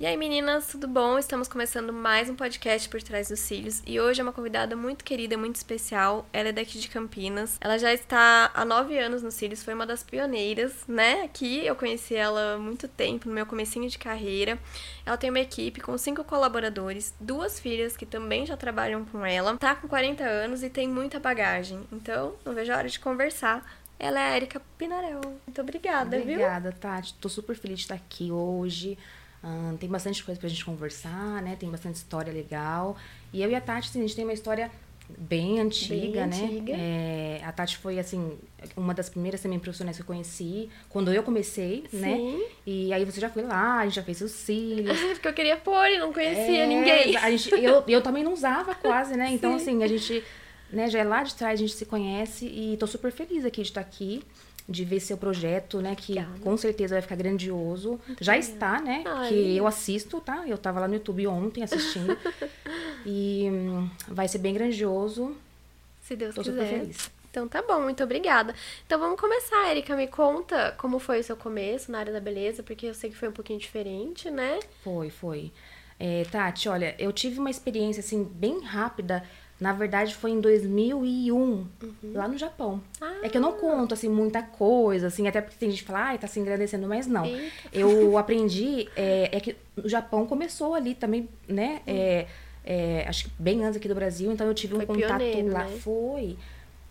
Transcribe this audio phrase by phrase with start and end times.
[0.00, 1.18] E aí, meninas, tudo bom?
[1.18, 5.04] Estamos começando mais um podcast por trás dos cílios e hoje é uma convidada muito
[5.04, 6.26] querida, muito especial.
[6.32, 7.58] Ela é daqui de Campinas.
[7.60, 11.24] Ela já está há nove anos nos cílios, foi uma das pioneiras, né?
[11.24, 14.58] Aqui eu conheci ela há muito tempo, no meu comecinho de carreira.
[15.04, 19.58] Ela tem uma equipe com cinco colaboradores, duas filhas que também já trabalham com ela.
[19.58, 21.78] Tá com 40 anos e tem muita bagagem.
[21.92, 25.20] Então, não vejo a hora de conversar ela é a Erika Pinarel.
[25.46, 26.36] Muito obrigada, obrigada viu?
[26.36, 27.12] Obrigada, Tati.
[27.20, 28.96] Tô super feliz de estar aqui hoje
[29.78, 31.56] tem bastante coisa pra gente conversar, né?
[31.58, 32.96] Tem bastante história legal.
[33.32, 34.70] E eu e a Tati, assim, a gente tem uma história
[35.18, 36.44] bem antiga, bem né?
[36.44, 36.72] Antiga.
[36.76, 38.38] É, a Tati foi, assim,
[38.76, 42.16] uma das primeiras também profissionais que eu conheci quando eu comecei, né?
[42.16, 42.38] Sim.
[42.38, 42.44] né?
[42.66, 44.98] E aí você já foi lá, a gente já fez os cílios.
[45.14, 47.16] Porque eu queria pôr e não conhecia é, ninguém.
[47.16, 49.30] A gente, eu, eu também não usava quase, né?
[49.32, 49.62] Então, Sim.
[49.62, 50.22] assim, a gente,
[50.70, 53.62] né, já é lá de trás, a gente se conhece e tô super feliz aqui
[53.62, 54.22] de estar aqui
[54.70, 55.96] de ver seu projeto, né?
[55.96, 56.38] Que Obrigada.
[56.40, 58.00] com certeza vai ficar grandioso.
[58.06, 59.02] Muito Já está, né?
[59.04, 59.28] Ai.
[59.28, 60.44] Que eu assisto, tá?
[60.46, 62.16] Eu tava lá no YouTube ontem assistindo.
[63.04, 65.36] e hum, vai ser bem grandioso.
[66.00, 66.66] Se Deus Tô quiser.
[66.66, 67.10] super feliz.
[67.30, 68.54] Então tá bom, muito obrigada.
[68.86, 69.94] Então vamos começar, Erika.
[69.96, 73.16] Me conta como foi o seu começo na área da beleza, porque eu sei que
[73.16, 74.58] foi um pouquinho diferente, né?
[74.82, 75.52] Foi, foi.
[75.98, 79.22] É, Tati, olha, eu tive uma experiência assim bem rápida
[79.60, 81.68] na verdade, foi em 2001, uhum.
[82.14, 82.80] lá no Japão.
[82.98, 83.18] Ah.
[83.22, 86.06] É que eu não conto, assim, muita coisa, assim, até porque tem gente que fala,
[86.06, 87.26] ai, tá se engrandecendo, mas não.
[87.26, 87.52] Eita.
[87.70, 91.94] Eu aprendi, é, é, que o Japão começou ali também, né, uhum.
[91.94, 92.26] é,
[92.64, 95.52] é, acho que bem antes aqui do Brasil, então eu tive foi um contato pioneiro,
[95.52, 95.64] lá.
[95.64, 95.76] Né?
[95.78, 96.38] Foi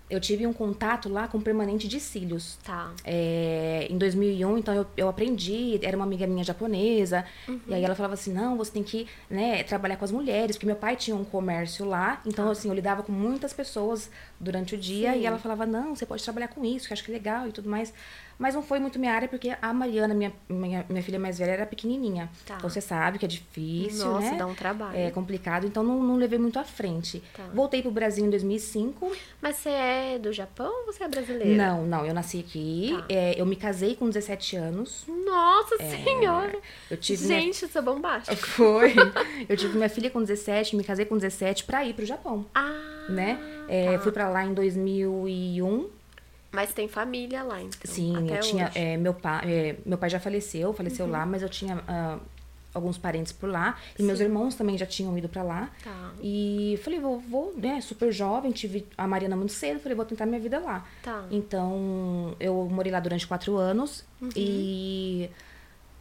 [0.09, 2.57] eu tive um contato lá com permanente de cílios.
[2.63, 2.91] Tá.
[3.03, 7.59] É, em 2001, então eu, eu aprendi, era uma amiga minha japonesa, uhum.
[7.67, 10.65] e aí ela falava assim, não, você tem que né, trabalhar com as mulheres, porque
[10.65, 12.51] meu pai tinha um comércio lá, então tá.
[12.51, 15.19] assim, eu lidava com muitas pessoas durante o dia, Sim.
[15.19, 17.47] e ela falava, não, você pode trabalhar com isso, que eu acho que é legal
[17.47, 17.93] e tudo mais.
[18.39, 21.51] Mas não foi muito minha área, porque a Mariana, minha, minha, minha filha mais velha,
[21.51, 22.29] era pequenininha.
[22.45, 22.55] Tá.
[22.55, 24.37] Então você sabe que é difícil, Nossa, né?
[24.37, 24.97] dá um trabalho.
[24.97, 27.21] É complicado, então não, não levei muito à frente.
[27.35, 27.43] Tá.
[27.53, 29.11] Voltei pro Brasil em 2005.
[29.41, 31.53] Mas você é do Japão ou você é brasileira?
[31.53, 32.95] Não, não, eu nasci aqui.
[32.97, 33.05] Tá.
[33.09, 35.03] É, eu me casei com 17 anos.
[35.05, 36.57] Nossa É, senhora!
[36.89, 38.31] Eu tive Gente, eu sou bombástica.
[38.39, 38.45] minha...
[38.45, 38.93] Foi.
[39.49, 42.45] Eu tive minha filha com 17, me casei com 17 pra ir pro Japão.
[42.55, 43.07] Ah!
[43.09, 43.37] Né?
[43.67, 43.99] É, tá.
[43.99, 45.98] Fui pra lá em 2001.
[46.51, 47.79] Mas tem família lá, então.
[47.83, 48.71] Sim, eu tinha.
[48.73, 51.11] é, meu, pai, é, meu pai já faleceu, faleceu Uhum.
[51.11, 52.17] lá, mas eu tinha ah,
[52.73, 53.77] alguns parentes por lá.
[53.99, 54.25] E meus Sim.
[54.25, 55.69] irmãos também já tinham ido pra lá.
[55.83, 56.11] Tá.
[56.21, 60.25] E falei, vou, vou, né, super jovem, tive a Mariana muito cedo, falei, vou tentar
[60.25, 60.85] minha vida lá.
[61.03, 61.23] Tá.
[61.29, 64.29] Então, eu morei lá durante quatro anos Uhum.
[64.35, 65.29] e.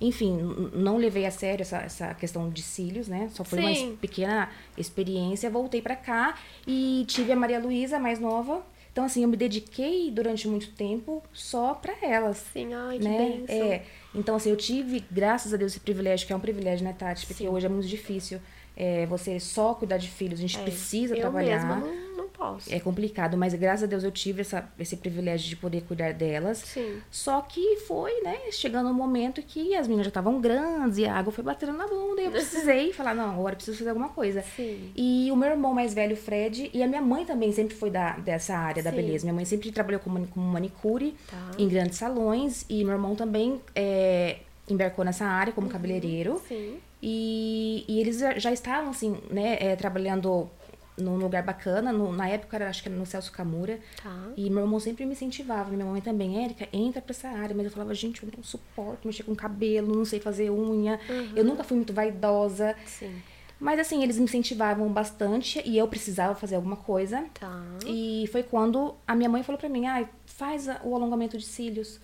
[0.00, 0.38] Enfim,
[0.74, 3.28] não levei a sério essa, essa questão de cílios, né?
[3.34, 3.92] Só foi uma Sim.
[3.94, 5.50] es- pequena experiência.
[5.50, 8.62] Voltei pra cá e tive a Maria Luísa, mais nova.
[8.98, 13.16] Então, assim, eu me dediquei durante muito tempo só pra elas Sim, ai, que né?
[13.16, 13.54] bênção.
[13.72, 13.82] É.
[14.12, 17.24] Então, assim, eu tive, graças a Deus, esse privilégio, que é um privilégio, né, Tati?
[17.24, 17.48] Porque Sim.
[17.48, 18.40] hoje é muito difícil
[18.76, 20.40] é, você só cuidar de filhos.
[20.40, 21.64] A gente É, precisa eu trabalhar.
[21.64, 22.72] mesma não, não posso.
[22.72, 26.58] É complicado, mas graças a Deus eu tive essa, esse privilégio de poder cuidar delas.
[26.58, 27.00] Sim.
[27.10, 31.14] Só que foi, né, chegando um momento que as meninas já estavam grandes e a
[31.14, 32.22] água foi batendo na bunda.
[32.22, 34.42] E eu precisei falar, não, agora eu preciso fazer alguma coisa.
[34.56, 34.92] Sim.
[34.96, 38.12] E o meu irmão mais velho, Fred, e a minha mãe também sempre foi da,
[38.18, 38.96] dessa área da Sim.
[38.96, 39.24] beleza.
[39.24, 41.50] Minha mãe sempre trabalhou como, como manicure Tá.
[41.58, 42.64] em grandes salões.
[42.68, 44.38] E meu irmão também é,
[44.68, 45.54] embarcou nessa área Uhum.
[45.56, 46.40] como cabeleireiro.
[46.46, 46.76] Sim.
[47.02, 50.48] E, e eles já, já estavam, assim, né, é, trabalhando
[50.98, 51.92] num lugar bacana.
[51.92, 53.78] No- na época, era, acho que era no Celso Camura.
[54.02, 54.30] Tá.
[54.36, 57.54] E meu irmão sempre me incentivava, minha mãe também, Érica, entra pra essa área.
[57.54, 60.98] Mas eu falava, gente, eu não suporto mexer com cabelo, não sei fazer unha.
[61.08, 61.32] Uhum.
[61.36, 62.74] Eu nunca fui muito vaidosa.
[62.86, 63.14] Sim.
[63.60, 67.24] Mas assim, eles me incentivavam bastante e eu precisava fazer alguma coisa.
[67.40, 67.60] Tá.
[67.86, 71.98] E foi quando a minha mãe falou pra mim, ah, faz o alongamento de cílios.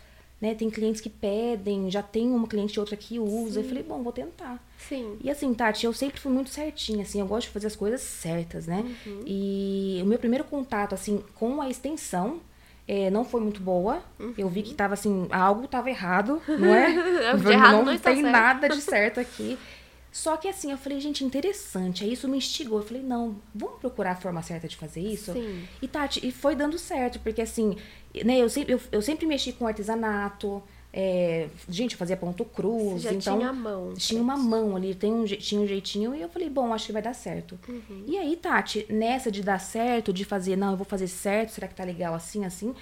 [0.45, 0.55] Né?
[0.55, 3.61] Tem clientes que pedem, já tem uma cliente e outra que usa.
[3.61, 4.63] Eu falei, bom, vou tentar.
[4.77, 5.17] Sim.
[5.23, 8.03] E assim, Tati, eu sempre fui muito certinha, assim, eu gosto de fazer as coisas
[8.03, 8.85] certas, né?
[9.07, 9.23] Uhum.
[9.27, 12.41] E o meu primeiro contato, assim, com a extensão
[12.87, 14.03] eh, não foi muito boa.
[14.37, 16.93] Eu vi que tava, assim, algo tava errado, não é?
[17.41, 18.31] De errado não não tem certo.
[18.31, 19.59] nada de certo aqui.
[20.15, 22.05] Só que assim, eu falei, gente, interessante.
[22.05, 22.79] Aí isso me instigou.
[22.79, 25.33] Eu falei, não, vamos procurar a forma certa de fazer isso?
[25.33, 25.67] Sim.
[25.83, 27.77] E Tati, e foi dando certo, porque assim,
[28.25, 30.63] né, eu sempre, eu, eu sempre mexi com artesanato.
[30.93, 33.03] é, gente, eu fazia ponto cruz.
[33.03, 33.95] Você já então, tinha a mão.
[33.95, 36.93] tinha uma mão ali, tem um, tinha um jeitinho, e eu falei, bom, acho que
[36.93, 37.59] vai dar certo.
[37.69, 38.05] Uhum.
[38.07, 41.67] E aí, Tati, nessa de dar certo, de fazer, não, eu vou fazer certo, será
[41.67, 42.73] que tá legal assim, assim?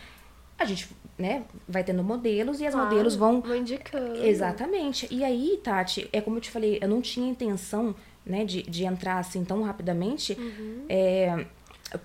[0.59, 0.87] A gente,
[1.19, 4.25] né, vai tendo modelos e as Claro, modelos vão Vou indicando.
[4.25, 5.07] Exatamente.
[5.11, 7.95] E aí, Tati, é como eu te falei, eu não tinha intenção,
[8.25, 10.33] né, de, de entrar assim tão rapidamente.
[10.39, 10.85] Uhum.
[10.89, 11.47] É,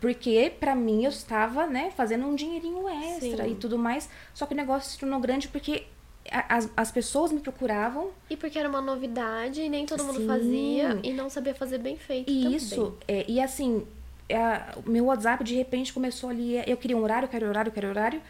[0.01, 3.51] porque pra mim eu estava, né, fazendo um dinheirinho extra Sim.
[3.51, 4.09] e tudo mais.
[4.33, 5.85] Só que o negócio se tornou grande porque
[6.29, 8.09] as, as pessoas me procuravam.
[8.29, 10.27] E porque era uma novidade e nem todo mundo Sim.
[10.27, 12.29] fazia e não sabia fazer bem feito.
[12.29, 13.85] E isso, é, e assim,
[14.85, 16.61] o meu WhatsApp de repente começou ali.
[16.67, 18.21] Eu queria um horário, quero horário, quero horário.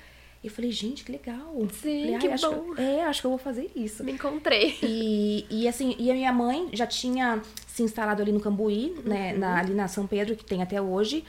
[0.43, 1.53] E eu falei, gente, que legal.
[1.73, 2.75] Sim, falei, que acho bom.
[2.75, 4.03] Que, é, acho que eu vou fazer isso.
[4.03, 4.77] Me encontrei.
[4.83, 8.99] E, e assim, e a minha mãe já tinha se instalado ali no Cambuí, né,
[8.99, 9.03] uhum.
[9.03, 11.23] né, na, ali na São Pedro, que tem até hoje.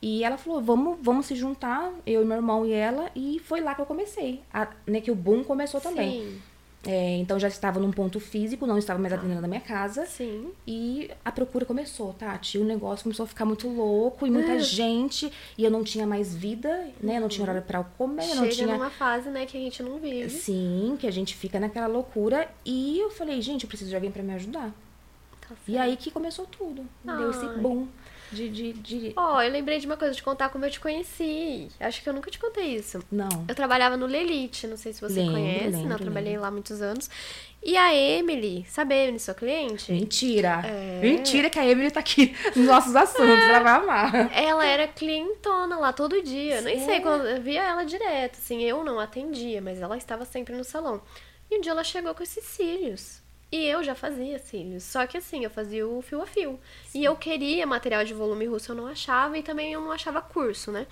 [0.00, 3.10] E ela falou, vamos, vamos se juntar, eu e meu irmão e ela.
[3.14, 4.42] E foi lá que eu comecei.
[4.52, 6.22] A, né, que o boom começou também.
[6.22, 6.42] Sim.
[6.86, 9.16] É, então já estava num ponto físico, não estava mais ah.
[9.16, 10.06] atendendo na minha casa.
[10.06, 10.50] Sim.
[10.66, 12.58] E a procura começou, Tati.
[12.58, 14.58] O negócio começou a ficar muito louco e muita é.
[14.60, 15.32] gente.
[15.56, 17.16] E eu não tinha mais vida, né?
[17.16, 18.22] Eu não tinha horário para comer.
[18.22, 18.66] Chega não tinha...
[18.66, 20.30] numa fase, né, que a gente não vive.
[20.30, 22.48] Sim, que a gente fica naquela loucura.
[22.64, 24.72] E eu falei, gente, eu preciso de alguém para me ajudar.
[25.40, 26.86] Tá e aí que começou tudo.
[27.06, 27.18] Ai.
[27.18, 27.86] Deu esse boom
[28.34, 28.48] de.
[28.48, 29.12] de, de...
[29.16, 31.68] Ó, oh, eu lembrei de uma coisa, de contar como eu te conheci.
[31.80, 33.02] Acho que eu nunca te contei isso.
[33.10, 33.44] Não.
[33.48, 35.64] Eu trabalhava no Lelite, não sei se você lembro, conhece.
[35.64, 37.08] Lembro, não, eu trabalhei lá muitos anos.
[37.62, 39.90] E a Emily, sabe a Emily, sua cliente?
[39.90, 40.60] Mentira.
[40.66, 41.00] É...
[41.00, 44.32] Mentira que a Emily tá aqui nos nossos assuntos, ela vai amar.
[44.36, 46.60] Ela era clientona lá todo dia.
[46.60, 46.64] Sério?
[46.64, 50.54] Nem sei, quando eu via ela direto, assim, eu não atendia, mas ela estava sempre
[50.54, 51.00] no salão.
[51.50, 53.23] E um dia ela chegou com esses cílios.
[53.54, 54.82] E eu já fazia cílios.
[54.82, 56.58] Só que assim, eu fazia o fio a fio.
[56.88, 56.98] Sim.
[56.98, 60.20] E eu queria material de volume russo, eu não achava, e também eu não achava
[60.20, 60.88] curso, né?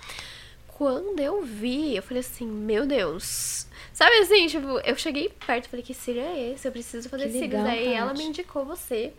[0.65, 3.67] Quando eu vi, eu falei assim, meu Deus.
[3.91, 6.65] Sabe assim, tipo, eu cheguei perto e falei, que cílio é esse?
[6.65, 7.65] Eu preciso fazer que cílios.
[7.65, 9.11] Aí ela me indicou você.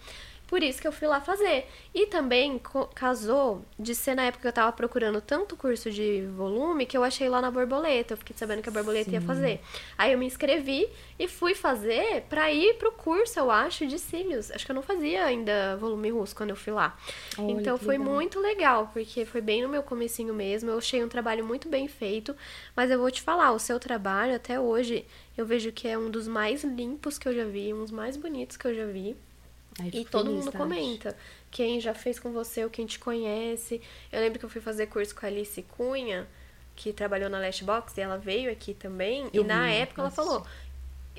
[0.55, 1.67] Por isso que eu fui lá fazer.
[1.93, 2.61] E também
[2.95, 7.03] casou de ser na época que eu tava procurando tanto curso de volume que eu
[7.03, 8.13] achei lá na borboleta.
[8.13, 9.17] Eu fiquei sabendo que a borboleta Sim.
[9.17, 9.61] ia fazer.
[9.99, 14.53] Aí eu me inscrevi e fui fazer pra ir pro curso, eu acho, de cílios.
[14.53, 16.97] Acho que eu não fazia ainda volume russo quando eu fui lá.
[17.37, 18.15] Olha, então foi legal.
[18.15, 20.71] muito legal, porque foi bem no meu comecinho mesmo.
[20.71, 22.33] Eu achei um trabalho muito bem feito.
[22.77, 25.05] Mas eu vou te falar, o seu trabalho até hoje,
[25.37, 28.17] eu vejo que é um dos mais limpos que eu já vi, um dos mais
[28.17, 29.17] bonitos que eu já vi.
[29.93, 30.59] E todo mundo tarde.
[30.59, 31.17] comenta.
[31.51, 33.81] Quem já fez com você ou quem te conhece.
[34.13, 36.29] Eu lembro que eu fui fazer curso com a Alice Cunha,
[36.77, 39.29] que trabalhou na Lashbox, e ela veio aqui também.
[39.33, 40.21] Eu e na vi, época nossa.
[40.21, 40.47] ela falou.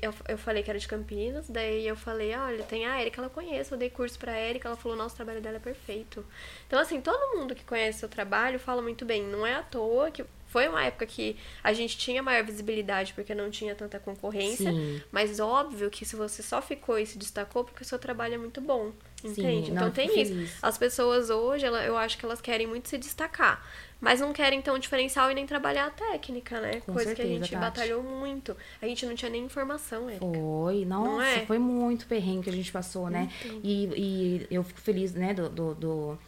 [0.00, 3.30] Eu, eu falei que era de Campinas, daí eu falei, olha, tem a Erika, ela
[3.30, 6.22] conhece, eu dei curso pra Erika, ela falou, nossa, o trabalho dela é perfeito.
[6.66, 9.22] Então, assim, todo mundo que conhece o seu trabalho fala muito bem.
[9.22, 10.22] Não é à toa que
[10.56, 14.72] foi uma época que a gente tinha maior visibilidade porque não tinha tanta concorrência.
[14.72, 15.02] Sim.
[15.12, 18.38] Mas óbvio que se você só ficou e se destacou, porque o seu trabalho é
[18.38, 18.90] muito bom.
[19.22, 19.66] Entende?
[19.66, 20.30] Sim, então tem feliz.
[20.30, 20.58] isso.
[20.62, 23.62] As pessoas hoje, eu acho que elas querem muito se destacar.
[24.00, 26.80] Mas não querem, então, diferencial e nem trabalhar a técnica, né?
[26.80, 27.60] Com Coisa certeza, que a gente Tati.
[27.60, 28.56] batalhou muito.
[28.80, 30.24] A gente não tinha nem informação, Érica.
[30.24, 31.44] Foi, nossa, é?
[31.44, 33.30] foi muito perrengue que a gente passou, né?
[33.44, 33.60] Então.
[33.62, 36.18] E, e eu fico feliz, né, do, do, do,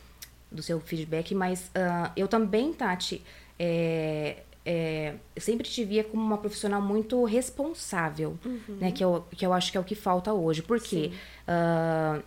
[0.53, 3.25] do seu feedback, mas uh, eu também, Tati,
[3.59, 8.77] é, é, eu sempre te via como uma profissional muito responsável, uhum.
[8.79, 8.93] né?
[8.93, 10.63] Que eu, que eu acho que é o que falta hoje.
[10.63, 11.11] Porque
[11.49, 12.23] uh,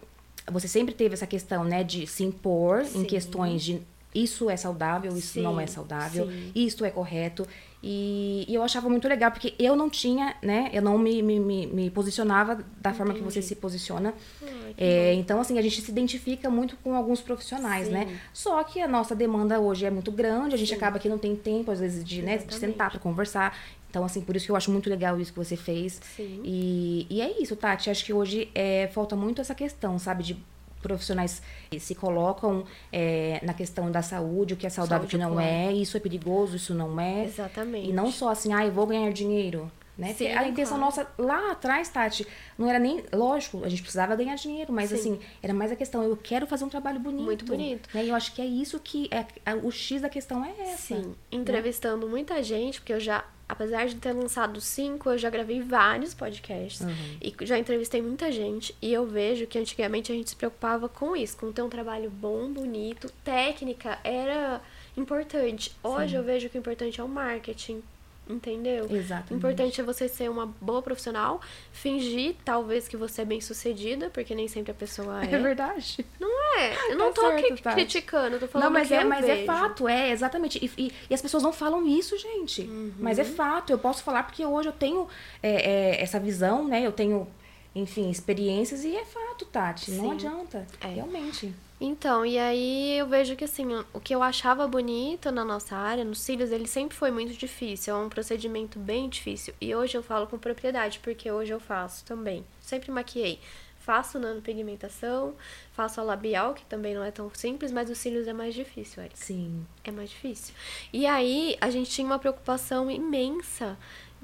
[0.52, 3.02] você sempre teve essa questão, né, de se impor Sim.
[3.02, 3.82] em questões de
[4.14, 6.52] isso é saudável, isso sim, não é saudável, sim.
[6.54, 7.48] isso é correto.
[7.84, 10.70] E, e, eu achava muito legal, porque eu não tinha, né?
[10.72, 12.98] Eu não me, me, me, me posicionava da Entendi.
[12.98, 14.14] forma que você se posiciona.
[14.44, 18.06] Ai, é, então, assim, a gente se identifica muito com alguns profissionais, né?
[18.06, 18.12] sim.
[18.12, 18.20] né?
[18.32, 21.36] Só que a nossa demanda hoje é muito grande, a gente acaba que não tem
[21.36, 23.58] tempo, às vezes, de, né, de sentar para conversar.
[23.90, 26.00] Então, assim, por isso que eu acho muito legal isso que você fez.
[26.16, 26.40] Sim.
[26.46, 27.90] E, e é isso, Tati.
[27.90, 30.24] Acho que hoje é, falta muito essa questão, sabe?
[30.24, 30.38] De
[30.82, 31.42] profissionais
[31.80, 35.72] se colocam é, na questão da saúde, o que é saudável, o que não é,
[35.72, 37.26] isso é perigoso, isso não é.
[37.26, 37.90] Exatamente.
[37.90, 39.72] E não só assim, ah, eu vou ganhar dinheiro.
[39.98, 40.14] Né?
[40.14, 40.96] Sim, a intenção claro.
[40.96, 42.26] nossa lá atrás, Tati,
[42.58, 43.04] não era nem.
[43.14, 44.96] Lógico, a gente precisava ganhar dinheiro, mas Sim.
[44.96, 47.24] assim, era mais a questão, eu quero fazer um trabalho bonito.
[47.24, 47.90] Muito bonito.
[47.94, 48.06] Né?
[48.06, 49.10] E eu acho que é isso que.
[49.12, 50.96] É, o X da questão é essa.
[50.96, 51.02] Sim.
[51.02, 51.14] Né?
[51.32, 56.14] Entrevistando muita gente, porque eu já apesar de ter lançado cinco, eu já gravei vários
[56.14, 57.18] podcasts uhum.
[57.22, 58.74] e já entrevistei muita gente.
[58.82, 62.10] E eu vejo que antigamente a gente se preocupava com isso, com ter um trabalho
[62.10, 64.62] bom, bonito, técnica era
[64.96, 65.76] importante.
[65.84, 66.16] Hoje Sim.
[66.16, 67.84] eu vejo que o importante é o marketing.
[68.32, 68.86] Entendeu?
[68.90, 69.34] Exatamente.
[69.34, 74.34] Importante é você ser uma boa profissional, fingir talvez que você é bem sucedida, porque
[74.34, 75.34] nem sempre a pessoa é.
[75.34, 76.06] É verdade.
[76.20, 76.74] Não é?
[76.92, 77.76] Eu não Tá tô certo, cri- Tati.
[77.76, 79.46] criticando, eu tô falando Não, mas, que é, eu mas é vejo.
[79.46, 80.60] fato, é, exatamente.
[80.64, 82.62] E, e, e as pessoas não falam isso, gente.
[82.62, 82.94] Uhum.
[83.00, 85.08] Mas é fato, eu posso falar porque hoje eu tenho
[85.42, 86.86] é, é, essa visão, né?
[86.86, 87.28] Eu tenho,
[87.74, 89.92] enfim, experiências e é fato, Tati.
[89.92, 90.12] Não Sim.
[90.12, 90.68] adianta.
[90.82, 90.88] É.
[90.88, 91.54] Realmente.
[91.84, 96.06] Então, e aí eu vejo que assim, o que eu achava bonito na nossa área,
[96.06, 99.52] nos cílios, ele sempre foi muito difícil, é um procedimento bem difícil.
[99.60, 102.46] E hoje eu falo com propriedade, porque hoje eu faço também.
[102.60, 103.40] Sempre maquiei.
[103.80, 105.34] Faço nanopigmentação,
[105.74, 109.02] faço a labial, que também não é tão simples, mas os cílios é mais difícil,
[109.02, 109.18] Erika.
[109.18, 109.66] Sim.
[109.84, 110.54] É mais difícil.
[110.94, 113.76] E aí a gente tinha uma preocupação imensa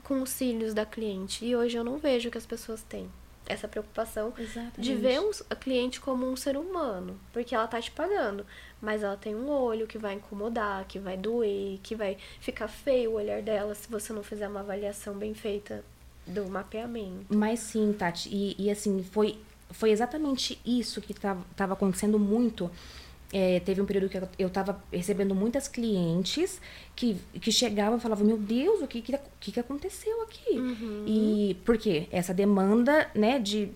[0.03, 1.43] com os cílios da cliente.
[1.43, 3.09] E hoje eu não vejo que as pessoas têm
[3.47, 4.81] essa preocupação Exatamente.
[4.81, 8.45] de ver um, a cliente como um ser humano, porque ela tá te pagando,
[8.81, 13.11] mas ela tem um olho que vai incomodar, que vai doer, que vai ficar feio
[13.11, 15.83] o olhar dela se você não fizer uma avaliação bem feita
[16.25, 17.25] do mapeamento.
[17.29, 19.39] Mas sim, Tati, e, e assim, foi,
[19.71, 22.69] foi exatamente isso que estava acontecendo muito
[23.31, 26.61] é, teve um período que eu estava recebendo muitas clientes
[26.95, 30.57] que, que chegavam e falavam, meu Deus, o que, que, que aconteceu aqui?
[30.57, 31.03] Uhum.
[31.05, 32.07] E por quê?
[32.11, 33.69] Essa demanda, né, de.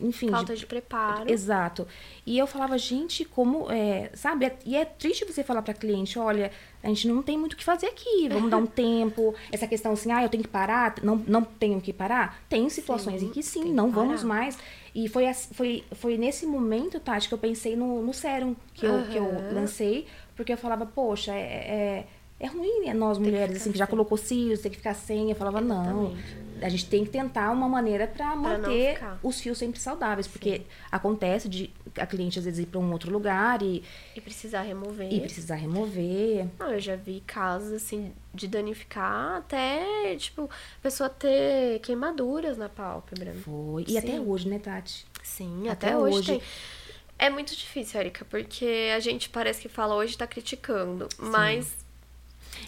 [0.00, 0.28] Enfim.
[0.30, 1.30] Falta de, de preparo.
[1.30, 1.86] Exato.
[2.24, 3.70] E eu falava, gente, como.
[3.70, 4.46] É, sabe?
[4.46, 6.50] É, e é triste você falar para cliente, olha,
[6.82, 9.34] a gente não tem muito o que fazer aqui, vamos dar um tempo.
[9.50, 12.40] Essa questão assim, ah, eu tenho que parar, não, não tenho que parar.
[12.48, 14.58] Tem situações sim, em que sim, não vamos mais.
[14.94, 18.92] E foi, foi, foi nesse momento, Tati, que eu pensei no, no sérum que eu,
[18.92, 19.06] uhum.
[19.08, 22.06] que eu lancei, porque eu falava, poxa, é, é,
[22.38, 25.30] é ruim né, nós mulheres, assim, que já colocou cílios, tem que ficar sem.
[25.30, 26.36] Eu falava, Exatamente.
[26.36, 30.58] não, a gente tem que tentar uma maneira para manter os fios sempre saudáveis, porque
[30.58, 30.64] Sim.
[30.90, 33.82] acontece de a cliente às vezes ir para um outro lugar e.
[34.14, 35.10] E precisar remover.
[35.10, 36.46] E precisar remover.
[36.58, 42.68] Não, eu já vi casos, assim, de danificar até, tipo, a pessoa ter queimaduras na
[42.68, 43.32] pálpebra.
[43.32, 43.84] Foi.
[43.84, 43.98] E Sim.
[43.98, 45.06] até hoje, né, Tati?
[45.22, 46.42] Sim, até, até hoje, hoje tem.
[47.18, 51.30] É muito difícil, Erika, porque a gente parece que fala hoje tá criticando, Sim.
[51.30, 51.85] mas.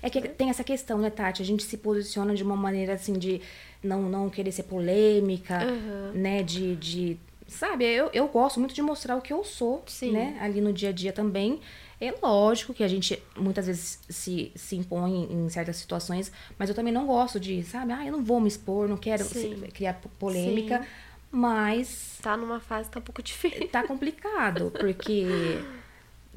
[0.02, 1.42] É que tem essa questão, né, Tati?
[1.42, 3.40] A gente se posiciona de uma maneira assim de
[3.82, 6.12] não, não querer ser polêmica, uhum.
[6.14, 6.42] né?
[6.42, 7.18] De, de.
[7.46, 10.12] Sabe, eu, eu gosto muito de mostrar o que eu sou, Sim.
[10.12, 10.36] né?
[10.40, 11.60] Ali no dia a dia também.
[12.00, 16.74] É lógico que a gente muitas vezes se, se impõe em certas situações, mas eu
[16.74, 20.00] também não gosto de, sabe, ah, eu não vou me expor, não quero se, criar
[20.18, 20.86] polêmica, Sim.
[21.32, 22.18] mas.
[22.22, 23.66] Tá numa fase tá um pouco difícil.
[23.68, 25.26] Tá complicado, porque.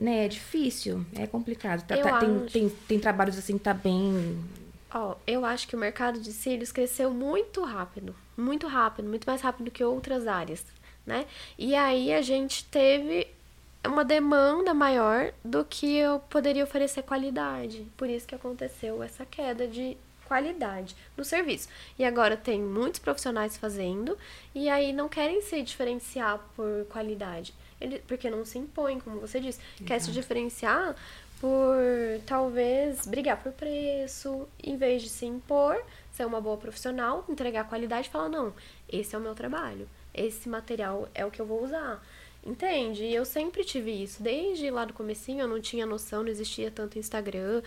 [0.02, 1.86] Né, é difícil, é complicado.
[1.86, 4.44] Tá, tá, tem, tem, tem trabalhos assim que tá bem.
[4.92, 8.16] Ó, oh, eu acho que o mercado de cílios cresceu muito rápido.
[8.36, 10.66] Muito rápido, muito mais rápido que outras áreas,
[11.06, 11.28] né?
[11.56, 13.28] E aí a gente teve
[13.86, 17.86] uma demanda maior do que eu poderia oferecer qualidade.
[17.96, 19.96] Por isso que aconteceu essa queda de
[20.28, 21.70] qualidade no serviço.
[22.00, 24.18] E agora tem muitos profissionais fazendo
[24.56, 27.54] e aí não querem se diferenciar por qualidade.
[27.82, 29.60] Ele, porque não se impõe, como você disse.
[29.76, 29.88] Então.
[29.88, 30.96] Quer se diferenciar
[31.42, 31.76] por
[32.26, 35.84] talvez brigar por preço, em vez de se impor,
[36.14, 38.54] ser uma boa profissional, entregar qualidade e falar, não,
[38.88, 42.00] esse é o meu trabalho, esse material é o que eu vou usar.
[42.44, 43.04] Entende?
[43.04, 44.22] E eu sempre tive isso.
[44.22, 47.62] Desde lá do comecinho eu não tinha noção, não existia tanto Instagram.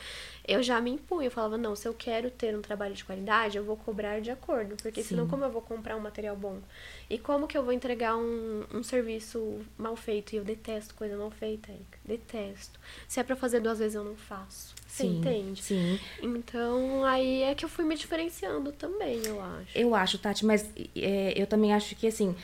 [0.47, 3.57] Eu já me impunha, eu falava, não, se eu quero ter um trabalho de qualidade,
[3.57, 4.75] eu vou cobrar de acordo.
[4.83, 5.11] Porque Sim.
[5.11, 6.59] senão como eu vou comprar um material bom?
[7.09, 10.33] E como que eu vou entregar um, um serviço mal feito?
[10.33, 11.99] E eu detesto coisa mal feita, Erika.
[12.04, 12.81] Detesto.
[13.07, 14.75] Se é pra fazer duas vezes, eu não faço.
[14.88, 15.62] Você sim, entende?
[15.62, 16.00] Sim.
[16.21, 19.78] Então, aí é que eu fui me diferenciando também, eu acho.
[19.78, 22.35] Eu acho, Tati, mas é, eu também acho que, assim,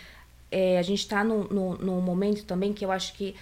[0.51, 3.35] é, a gente está num, no no momento também que eu acho que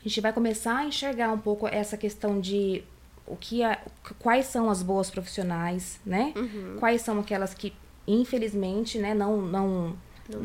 [0.00, 2.84] a gente vai começar a enxergar um pouco essa questão de
[3.26, 3.80] o que é,
[4.18, 6.32] quais são as boas profissionais, né?
[6.36, 6.76] Uhum.
[6.78, 7.72] Quais são aquelas que
[8.06, 9.96] infelizmente, né, não não
[10.28, 10.40] não,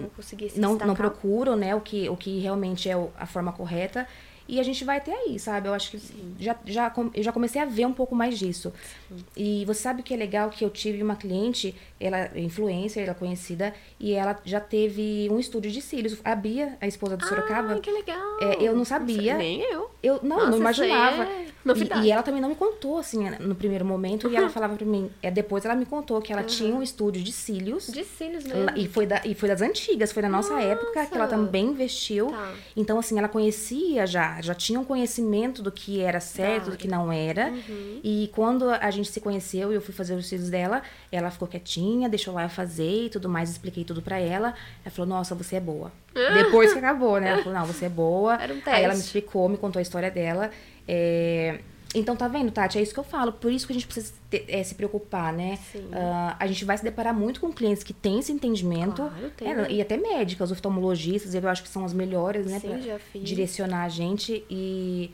[0.56, 4.08] não, não, não procuram, né, o que o que realmente é a forma correta
[4.50, 5.70] e a gente vai ter aí, sabe?
[5.70, 6.02] Eu acho que
[6.40, 8.74] já, já, eu já comecei a ver um pouco mais disso.
[9.08, 9.24] Sim.
[9.38, 10.50] E você sabe o que é legal?
[10.50, 15.28] Que eu tive uma cliente, ela é influencer, ela é conhecida, e ela já teve
[15.30, 16.18] um estúdio de cílios.
[16.24, 17.74] A Bia, a esposa do Sorocaba.
[17.74, 18.40] Ah, que legal!
[18.42, 19.38] É, eu não sabia.
[19.38, 19.92] Nem eu.
[20.02, 21.24] Eu não, Nossa, não imaginava.
[21.26, 24.30] É e, e, ela também não me contou, assim, no primeiro momento.
[24.30, 26.48] E ela falava pra mim, é, depois ela me contou que ela uhum.
[26.48, 27.88] tinha um estúdio de cílios.
[27.88, 28.72] De cílios mesmo.
[28.76, 30.66] E foi, da, e foi das antigas, foi da nossa Nossa.
[30.66, 32.28] época que ela também investiu.
[32.28, 32.54] Tá.
[32.76, 36.72] Então, assim, ela conhecia já já tinha um conhecimento do que era certo, claro.
[36.72, 37.50] do que não era.
[37.50, 38.00] Uhum.
[38.04, 40.82] E quando a gente se conheceu e eu fui fazer os filhos dela,
[41.12, 44.54] ela ficou quietinha, deixou lá eu fazer e tudo mais, expliquei tudo para ela.
[44.84, 45.92] Ela falou: "Nossa, você é boa".
[46.14, 47.30] Depois que acabou, né?
[47.30, 48.36] Ela falou: "Não, você é boa".
[48.42, 48.70] Era um teste.
[48.70, 50.52] Aí ela me explicou, me contou a história dela.
[50.88, 51.60] É...
[51.94, 52.78] Então, tá vendo, Tati?
[52.78, 53.34] É isso que eu falo.
[53.34, 55.58] Por isso que a gente precisa ter, é, se preocupar, né?
[55.74, 58.98] Uh, a gente vai se deparar muito com clientes que têm esse entendimento.
[58.98, 59.52] Claro, tem.
[59.52, 62.60] É, e até médicas, oftalmologistas, eu acho que são as melhores, né?
[62.60, 64.46] Sim, pra direcionar a gente.
[64.50, 65.12] E.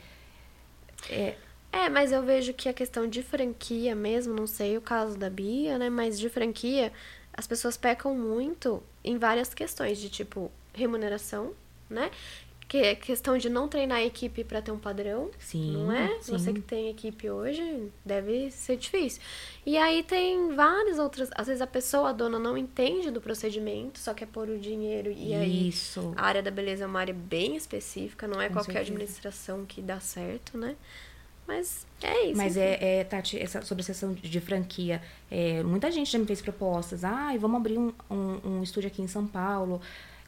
[1.09, 1.35] É...
[1.71, 5.29] é, mas eu vejo que a questão de franquia mesmo, não sei o caso da
[5.29, 5.89] Bia, né?
[5.89, 6.91] Mas de franquia,
[7.33, 11.53] as pessoas pecam muito em várias questões, de tipo remuneração,
[11.89, 12.11] né?
[12.67, 16.19] Que é questão de não treinar a equipe para ter um padrão, sim, não é?
[16.19, 16.31] Sim.
[16.31, 19.21] Você que tem equipe hoje, deve ser difícil.
[19.65, 23.99] E aí tem várias outras, às vezes a pessoa, a dona não entende do procedimento,
[23.99, 26.13] só quer pôr o dinheiro e aí Isso.
[26.17, 28.91] a área da beleza é uma área bem específica, não é Com qualquer certeza.
[28.91, 30.75] administração que dá certo, né?
[31.47, 32.37] Mas é isso.
[32.37, 36.17] Mas é, é, Tati, essa, sobre a sessão de, de franquia, é, muita gente já
[36.17, 37.03] me fez propostas.
[37.03, 39.79] Ah, vamos abrir um, um, um estúdio aqui em São Paulo.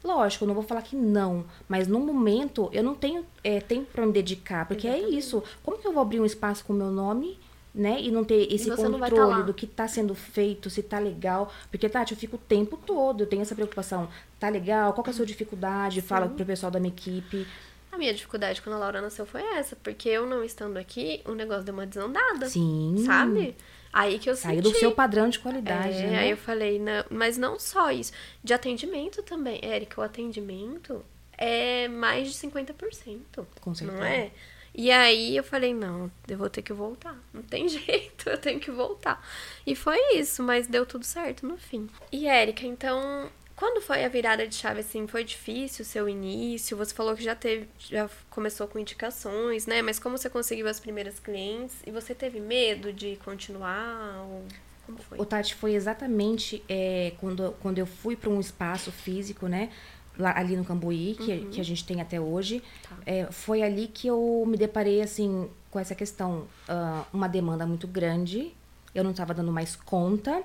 [0.08, 3.92] Lógico, eu não vou falar que não, mas no momento eu não tenho é, tempo
[3.92, 5.16] para me dedicar, porque é Exatamente.
[5.16, 5.44] é isso.
[5.62, 7.38] Como que eu vou abrir um espaço com o meu nome,
[7.76, 8.02] né?
[8.02, 11.52] E não ter esse controle tá do que está sendo feito, se tá legal.
[11.70, 14.08] Porque, Tati, eu fico o tempo todo, eu tenho essa preocupação.
[14.40, 14.94] Tá legal?
[14.94, 16.00] Qual que é a sua dificuldade?
[16.00, 16.08] Sim.
[16.08, 17.46] Fala pro pessoal da minha equipe.
[17.92, 21.34] A minha dificuldade quando a Laura nasceu foi essa, porque eu não estando aqui, o
[21.34, 22.48] negócio deu uma desandada.
[22.48, 22.96] Sim.
[23.06, 23.56] Sabe?
[23.98, 26.20] Aí que eu Saiu do seu padrão de qualidade, é, né?
[26.20, 28.12] Aí eu falei, não, mas não só isso.
[28.44, 29.60] De atendimento também.
[29.64, 31.04] Érica, o atendimento
[31.36, 33.46] é mais de 50%.
[33.60, 34.00] Com certeza.
[34.00, 34.30] Não é?
[34.76, 37.18] E aí eu falei, não, eu vou ter que voltar.
[37.34, 39.20] Não tem jeito, eu tenho que voltar.
[39.66, 41.90] E foi isso, mas deu tudo certo no fim.
[42.12, 46.78] E Érica, então, quando foi a virada de chave, assim, foi difícil o seu início?
[46.78, 49.82] Você falou que já teve, já começou com indicações, né?
[49.82, 51.76] Mas como você conseguiu as primeiras clientes?
[51.84, 54.24] E você teve medo de continuar?
[54.30, 54.46] Ou...
[54.86, 55.18] Como foi?
[55.18, 59.72] O Tati foi exatamente é, quando, quando eu fui para um espaço físico, né?
[60.20, 61.50] Lá, ali no Cambuí, que, uhum.
[61.50, 62.62] que a gente tem até hoje.
[62.88, 62.96] Tá.
[63.08, 66.48] É, foi ali que eu me deparei, assim, com essa questão.
[66.70, 68.56] Uh, uma demanda muito grande.
[68.94, 70.44] Eu não estava dando mais conta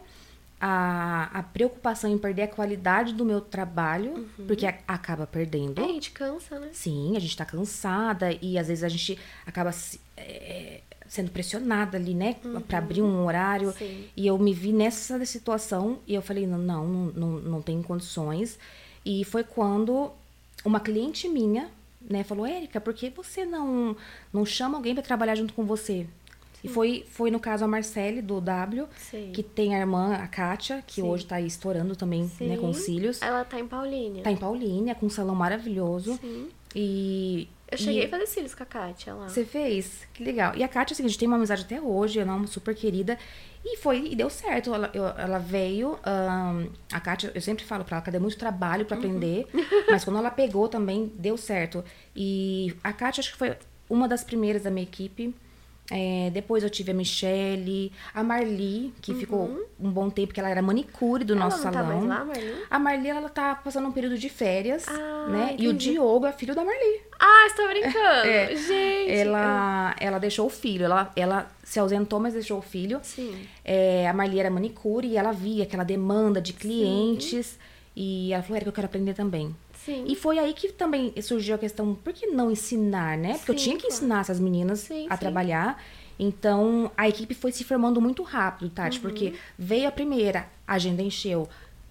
[0.64, 4.46] a, a preocupação em perder a qualidade do meu trabalho, uhum.
[4.46, 5.80] porque a, acaba perdendo.
[5.80, 6.68] É, a gente cansa, né?
[6.72, 9.74] Sim, a gente tá cansada e às vezes a gente acaba
[10.16, 12.36] é, sendo pressionada ali, né?
[12.44, 12.60] Uhum.
[12.60, 13.72] Pra abrir um horário.
[13.72, 14.04] Sim.
[14.16, 18.56] E eu me vi nessa situação e eu falei, não, não, não, não tem condições.
[19.04, 20.12] E foi quando
[20.64, 21.68] uma cliente minha,
[22.00, 23.96] né, falou, Érica, por que você não,
[24.32, 26.06] não chama alguém para trabalhar junto com você?
[26.62, 29.32] E foi, foi no caso a Marcele, do W, Sim.
[29.34, 31.02] que tem a irmã, a Kátia, que Sim.
[31.02, 32.48] hoje tá aí estourando também, Sim.
[32.48, 33.20] né, com cílios.
[33.20, 34.22] Ela tá em Paulínia.
[34.22, 36.16] Tá em Paulínia, com um salão maravilhoso.
[36.18, 36.48] Sim.
[36.74, 37.48] E.
[37.70, 38.06] Eu cheguei e...
[38.06, 39.28] a fazer cílios com a Kátia lá.
[39.28, 40.06] Você fez?
[40.12, 40.54] Que legal.
[40.54, 42.74] E a Kátia, assim, a gente tem uma amizade até hoje, ela é uma super
[42.74, 43.18] querida.
[43.64, 44.74] E foi, e deu certo.
[44.74, 48.84] Ela, eu, ela veio, um, a Kátia, eu sempre falo pra ela, cadê muito trabalho
[48.84, 49.02] para uhum.
[49.02, 49.46] aprender.
[49.90, 51.82] Mas quando ela pegou também, deu certo.
[52.14, 53.56] E a Kátia, acho que foi
[53.88, 55.34] uma das primeiras da minha equipe.
[55.94, 59.18] É, depois eu tive a Michelle, a Marli, que uhum.
[59.18, 62.08] ficou um bom tempo, que ela era manicure do ela nosso não salão.
[62.08, 62.54] Tá lá, Marli?
[62.70, 65.44] A Marli, ela tá passando um período de férias, ah, né?
[65.52, 65.64] Entendi.
[65.64, 67.02] E o Diogo é filho da Marli.
[67.20, 68.24] Ah, estou brincando!
[68.26, 68.56] é.
[68.56, 69.10] Gente!
[69.10, 72.98] Ela, ela deixou o filho, ela, ela se ausentou, mas deixou o filho.
[73.02, 73.46] Sim.
[73.62, 77.48] É, a Marli era manicure e ela via aquela demanda de clientes.
[77.48, 77.58] Sim.
[77.94, 79.54] E ela falou, era que eu quero aprender também.
[79.84, 80.04] Sim.
[80.06, 83.38] E foi aí que também surgiu a questão, por que não ensinar, né?
[83.38, 85.82] Porque sim, eu tinha que ensinar essas meninas sim, a trabalhar.
[86.18, 89.02] Então, a equipe foi se formando muito rápido, Tati, uhum.
[89.02, 91.48] porque veio a primeira, a agenda encheu.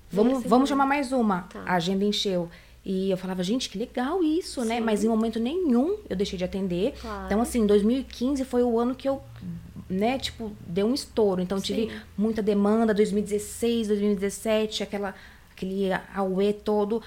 [0.09, 1.63] Vamos, vamos chamar mais uma, tá.
[1.65, 2.49] a agenda encheu.
[2.83, 4.79] E eu falava, gente, que legal isso, né?
[4.79, 6.93] Mas em momento nenhum eu deixei de atender.
[6.99, 7.25] Claro.
[7.25, 9.21] Então, assim, 2015 foi o ano que eu,
[9.89, 11.41] né, tipo, deu um estouro.
[11.41, 11.99] Então, tive Sim.
[12.17, 15.13] muita demanda, 2016, 2017, aquela,
[15.51, 17.03] aquele auê todo.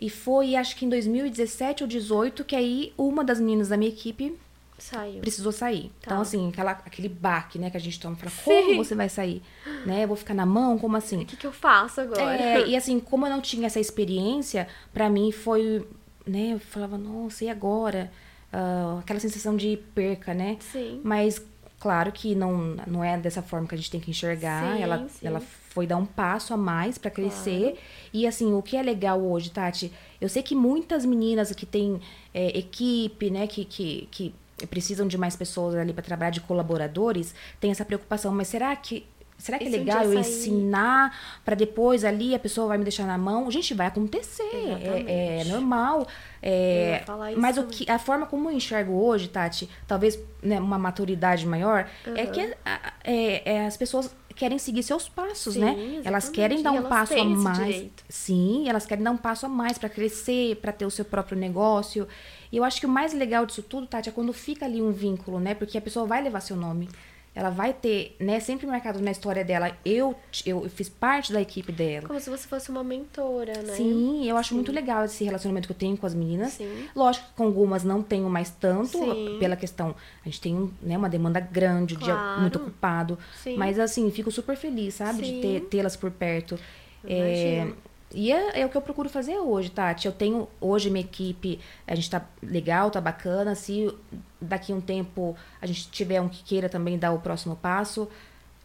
[0.00, 3.90] E foi, acho que em 2017 ou 2018, que aí uma das meninas da minha
[3.90, 4.38] equipe
[4.78, 5.20] Saiu.
[5.20, 5.90] precisou sair.
[6.00, 6.06] Tá.
[6.06, 8.14] Então, assim, aquela, aquele baque, né, que a gente toma.
[8.14, 9.42] Fala, como você vai sair?
[9.84, 10.04] Né?
[10.04, 10.78] Eu vou ficar na mão?
[10.78, 11.22] Como assim?
[11.22, 12.32] O que, que eu faço agora?
[12.32, 15.84] É, e assim, como eu não tinha essa experiência, para mim foi,
[16.24, 18.10] né, eu falava, nossa, e agora?
[18.52, 20.56] Uh, aquela sensação de perca, né?
[20.60, 21.00] Sim.
[21.02, 21.42] Mas,
[21.80, 24.76] claro que não, não é dessa forma que a gente tem que enxergar.
[24.76, 25.26] Sim, ela, sim.
[25.26, 27.60] ela foi dar um passo a mais para crescer.
[27.60, 27.78] Claro.
[28.12, 32.00] E assim, o que é legal hoje, Tati, eu sei que muitas meninas que têm
[32.34, 34.34] é, equipe, né, que, que, que
[34.66, 38.32] precisam de mais pessoas ali para trabalhar, de colaboradores, têm essa preocupação.
[38.32, 39.06] Mas será que
[39.38, 43.16] Será que é legal eu ensinar para depois ali a pessoa vai me deixar na
[43.16, 43.48] mão?
[43.52, 44.42] Gente, vai acontecer.
[44.82, 46.08] É, é, normal.
[46.42, 47.04] É,
[47.36, 51.88] mas o que, a forma como eu enxergo hoje, Tati, talvez né, uma maturidade maior,
[52.04, 52.16] uhum.
[52.16, 52.40] é que
[53.04, 56.00] é, é, as pessoas querem seguir seus passos, Sim, né?
[56.04, 57.58] Elas querem dar um passo a mais.
[57.58, 58.04] Direito.
[58.08, 61.36] Sim, elas querem dar um passo a mais para crescer, para ter o seu próprio
[61.36, 62.06] negócio.
[62.52, 64.92] E eu acho que o mais legal disso tudo, Tati, é quando fica ali um
[64.92, 65.54] vínculo, né?
[65.54, 66.88] Porque a pessoa vai levar seu nome
[67.38, 70.12] ela vai ter, né, sempre marcado na história dela, eu,
[70.44, 72.08] eu fiz parte da equipe dela.
[72.08, 73.74] Como se você fosse uma mentora, né?
[73.74, 74.56] Sim, eu acho Sim.
[74.56, 76.54] muito legal esse relacionamento que eu tenho com as meninas.
[76.54, 76.88] Sim.
[76.96, 79.36] Lógico que com algumas não tenho mais tanto, Sim.
[79.38, 82.12] pela questão, a gente tem né, uma demanda grande, claro.
[82.12, 83.16] o dia muito ocupado.
[83.40, 83.56] Sim.
[83.56, 86.58] Mas assim, fico super feliz, sabe, de ter tê-las por perto.
[87.04, 87.68] É,
[88.12, 90.06] e é, é, o que eu procuro fazer hoje, Tati.
[90.06, 93.54] Eu tenho hoje minha equipe, a gente tá legal, tá bacana.
[93.54, 93.94] Se
[94.40, 98.08] daqui a um tempo a gente tiver um que queira também dar o próximo passo,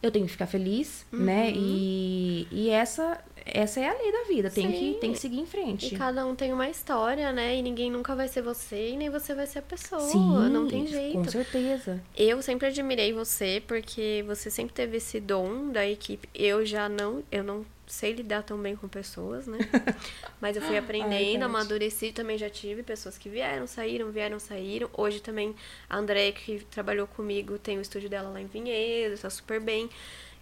[0.02, 1.18] eu tenho que ficar feliz, né?
[1.18, 1.24] uhum.
[1.24, 1.52] né?
[1.54, 5.44] E, e essa essa é a lei da vida, tem que, tem que seguir em
[5.44, 5.94] frente.
[5.94, 7.54] E cada um tem uma história, né?
[7.56, 10.00] E ninguém nunca vai ser você e nem você vai ser a pessoa.
[10.00, 11.18] Sim, não tem jeito.
[11.18, 12.00] Com certeza.
[12.16, 16.26] Eu sempre admirei você porque você sempre teve esse dom da equipe.
[16.34, 19.58] Eu já não, eu não sei lidar tão bem com pessoas, né?
[20.40, 24.90] Mas eu fui aprendendo, Ai, amadureci, também já tive pessoas que vieram, saíram, vieram, saíram.
[24.92, 25.54] Hoje também
[25.88, 29.88] a André, que trabalhou comigo, tem o estúdio dela lá em Vinhedo, tá super bem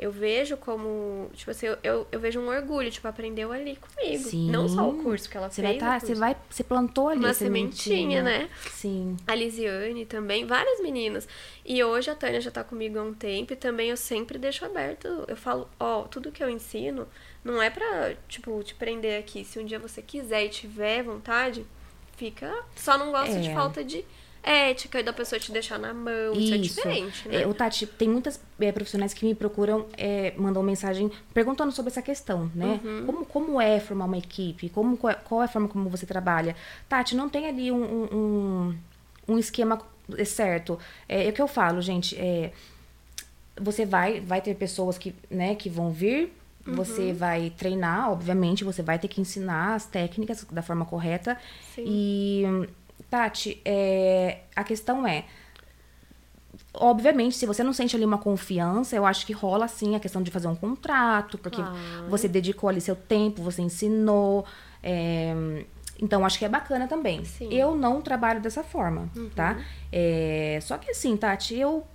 [0.02, 4.24] eu vejo como, tipo assim, eu, eu, eu, vejo um orgulho, tipo, aprendeu ali comigo.
[4.24, 4.50] Sim.
[4.50, 5.80] Não só o curso que ela você fez.
[5.80, 8.50] Vai tá, você vai, você plantou ali uma sementinha, sementinha, né?
[8.68, 9.16] Sim.
[9.28, 11.28] A Lisiane também, várias meninas.
[11.64, 14.64] E hoje a Tânia já tá comigo há um tempo e também eu sempre deixo
[14.64, 15.06] aberto.
[15.28, 17.06] Eu falo, ó, tudo que eu ensino
[17.44, 19.44] não é pra, tipo, te prender aqui.
[19.44, 21.66] Se um dia você quiser e tiver vontade,
[22.16, 22.52] fica.
[22.76, 23.40] Só não gosto é.
[23.40, 24.04] de falta de
[24.42, 26.32] ética e da pessoa te deixar na mão.
[26.32, 27.42] Isso, isso é diferente, né?
[27.42, 31.90] É, o Tati, tem muitas é, profissionais que me procuram, é, mandam mensagem perguntando sobre
[31.90, 32.80] essa questão, né?
[32.82, 33.06] Uhum.
[33.06, 34.68] Como, como é formar uma equipe?
[34.68, 36.56] Como, qual, é, qual é a forma como você trabalha?
[36.88, 38.78] Tati, não tem ali um, um,
[39.28, 39.80] um esquema
[40.24, 40.78] certo.
[41.08, 42.16] É, é o que eu falo, gente.
[42.18, 42.52] É,
[43.56, 46.32] você vai, vai ter pessoas que, né, que vão vir
[46.66, 46.74] Uhum.
[46.74, 51.36] Você vai treinar, obviamente, você vai ter que ensinar as técnicas da forma correta.
[51.74, 51.84] Sim.
[51.86, 52.68] E
[53.10, 55.24] Tati, é, a questão é.
[56.74, 60.22] Obviamente, se você não sente ali uma confiança, eu acho que rola sim a questão
[60.22, 61.76] de fazer um contrato, porque claro.
[62.08, 64.46] você dedicou ali seu tempo, você ensinou.
[64.82, 65.34] É,
[66.00, 67.24] então, acho que é bacana também.
[67.24, 67.52] Sim.
[67.52, 69.28] Eu não trabalho dessa forma, uhum.
[69.30, 69.58] tá?
[69.92, 71.86] É, só que assim, Tati, eu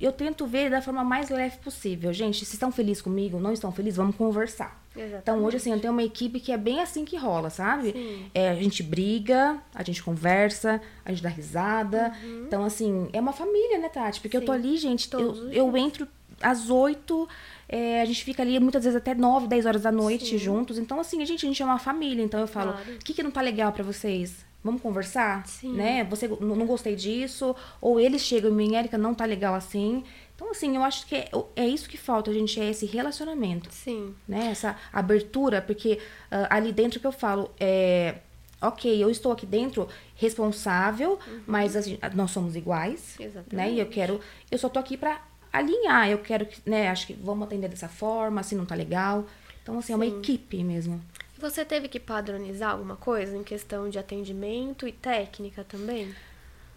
[0.00, 2.12] eu tento ver da forma mais leve possível.
[2.12, 4.80] Gente, se estão felizes comigo, não estão felizes, vamos conversar.
[4.96, 5.22] Exatamente.
[5.22, 8.30] Então, hoje, assim, eu tenho uma equipe que é bem assim que rola, sabe?
[8.34, 12.12] É, a gente briga, a gente conversa, a gente dá risada.
[12.24, 12.44] Uhum.
[12.46, 14.20] Então, assim, é uma família, né, Tati?
[14.20, 14.42] Porque Sim.
[14.42, 16.08] eu tô ali, gente, eu, eu entro
[16.42, 17.28] às oito,
[17.68, 20.38] é, a gente fica ali muitas vezes até nove, dez horas da noite Sim.
[20.38, 20.78] juntos.
[20.78, 22.24] Então, assim, a gente, a gente é uma família.
[22.24, 22.98] Então, eu falo, o claro.
[23.04, 24.44] que, que não tá legal para vocês?
[24.62, 25.46] Vamos conversar?
[25.46, 25.72] Sim.
[25.72, 26.04] Né?
[26.04, 27.56] Você não gostei disso?
[27.80, 30.04] Ou eles chegam e me Érica, não tá legal assim.
[30.36, 33.68] Então, assim, eu acho que é, é isso que falta, a gente, é esse relacionamento.
[33.72, 34.14] Sim.
[34.26, 34.48] Né?
[34.50, 35.98] Essa abertura, porque
[36.30, 38.16] uh, ali dentro que eu falo, é.
[38.62, 41.40] Ok, eu estou aqui dentro responsável, uhum.
[41.46, 43.16] mas assim, nós somos iguais.
[43.18, 43.54] Exatamente.
[43.54, 43.72] Né?
[43.72, 44.20] E eu quero.
[44.50, 45.18] Eu só tô aqui para
[45.50, 46.10] alinhar.
[46.10, 46.88] Eu quero que, né?
[46.88, 49.24] Acho que vamos atender dessa forma, assim não tá legal.
[49.62, 49.92] Então, assim, Sim.
[49.94, 51.00] é uma equipe mesmo.
[51.40, 56.14] Você teve que padronizar alguma coisa em questão de atendimento e técnica também?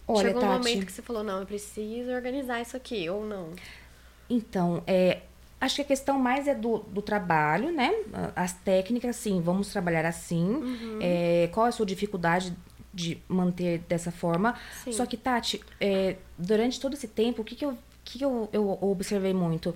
[0.08, 3.26] Olha, Chegou um Tati, momento que você falou, não, eu preciso organizar isso aqui, ou
[3.26, 3.50] não?
[4.28, 5.20] Então, é,
[5.60, 7.92] acho que a questão mais é do, do trabalho, né?
[8.34, 10.46] As técnicas, sim, vamos trabalhar assim.
[10.46, 10.98] Uhum.
[11.00, 12.54] É, qual é a sua dificuldade
[12.92, 14.58] de manter dessa forma?
[14.82, 14.92] Sim.
[14.92, 18.48] Só que, Tati, é, durante todo esse tempo, o que, que, eu, que, que eu,
[18.52, 19.74] eu observei muito?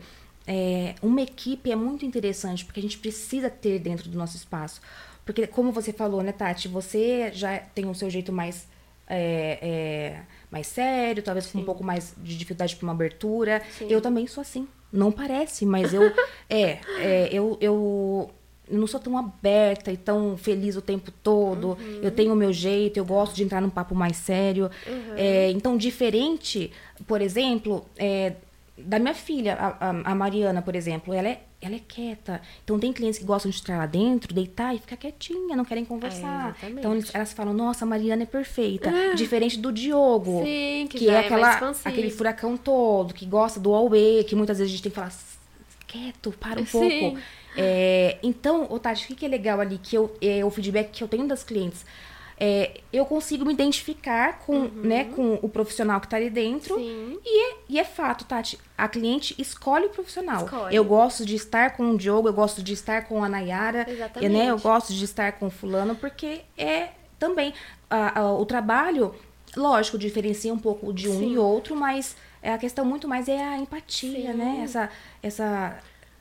[0.51, 4.81] É, uma equipe é muito interessante, porque a gente precisa ter dentro do nosso espaço.
[5.23, 8.67] Porque, como você falou, né, Tati, você já tem o seu jeito mais.
[9.11, 11.53] É, é, mais sério, talvez Sim.
[11.53, 13.63] com um pouco mais de dificuldade para uma abertura.
[13.77, 13.87] Sim.
[13.91, 14.67] Eu também sou assim.
[14.91, 16.03] Não parece, mas eu.
[16.49, 18.31] é, é, eu, eu
[18.71, 21.69] eu não sou tão aberta e tão feliz o tempo todo.
[21.69, 22.01] Uhum.
[22.03, 24.71] Eu tenho o meu jeito, eu gosto de entrar num papo mais sério.
[24.87, 25.15] Uhum.
[25.17, 26.71] É, então, diferente,
[27.07, 28.35] por exemplo, é,
[28.85, 32.41] da minha filha, a, a, Mariana, por exemplo, ela é, ela é quieta.
[32.65, 35.85] Então tem clientes que gostam de estar lá dentro, deitar e ficar quietinha, não querem
[35.85, 36.57] conversar.
[36.63, 38.91] É, então elas falam, nossa, a Mariana é perfeita.
[38.91, 43.59] Ah, Diferente do Diogo, sim, que, que é, é aquela, aquele furacão todo, que gosta
[43.59, 45.13] do Aue, que muitas vezes a gente tem que falar,
[45.87, 47.19] quieto, para um pouco.
[47.57, 51.09] É, então, Otávio, o que é legal ali, que eu, é, o feedback que eu
[51.09, 51.85] tenho das clientes
[52.41, 54.71] é, eu consigo me identificar com, uhum.
[54.75, 56.79] né, com o profissional que está ali dentro.
[56.79, 58.59] E é, e é fato, Tati.
[58.77, 60.45] A cliente escolhe o profissional.
[60.45, 60.75] Escolhe.
[60.75, 63.85] Eu gosto de estar com o Diogo, eu gosto de estar com a Nayara.
[63.91, 64.33] Exatamente.
[64.33, 67.53] Né, eu gosto de estar com o fulano, porque é também
[67.91, 69.15] a, a, o trabalho,
[69.57, 71.33] lógico, diferencia um pouco de um Sim.
[71.33, 74.39] e outro, mas é a questão muito mais é a empatia, Sim.
[74.39, 74.61] né?
[74.63, 75.79] Essa, essa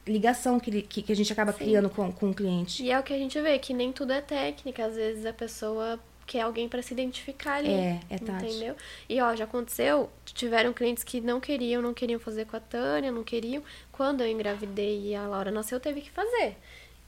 [0.07, 1.65] ligação que, que, que a gente acaba Sim.
[1.65, 2.83] criando com, com o cliente.
[2.83, 4.85] E é o que a gente vê, que nem tudo é técnica.
[4.85, 7.71] Às vezes a pessoa quer alguém para se identificar ali.
[7.71, 8.45] É, é Tati.
[8.45, 8.75] Entendeu?
[9.07, 13.11] E ó, já aconteceu, tiveram clientes que não queriam, não queriam fazer com a Tânia,
[13.11, 13.63] não queriam.
[13.91, 16.57] Quando eu engravidei e a Laura nasceu, teve que fazer.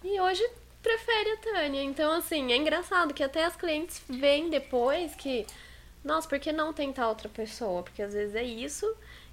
[0.03, 0.47] E hoje
[0.81, 1.83] prefere a Tânia.
[1.83, 5.45] Então, assim, é engraçado que até as clientes veem depois que,
[6.03, 7.83] nossa, por que não tentar outra pessoa?
[7.83, 8.87] Porque às vezes é isso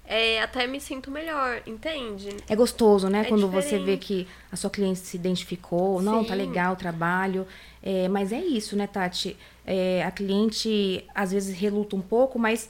[0.07, 2.29] é, até me sinto melhor, entende?
[2.47, 3.21] É gostoso, né?
[3.21, 3.69] É quando diferente.
[3.69, 6.05] você vê que a sua cliente se identificou, Sim.
[6.05, 7.45] não, tá legal o trabalho.
[7.83, 9.35] É, mas é isso, né, Tati?
[9.65, 12.69] É, a cliente às vezes reluta um pouco, mas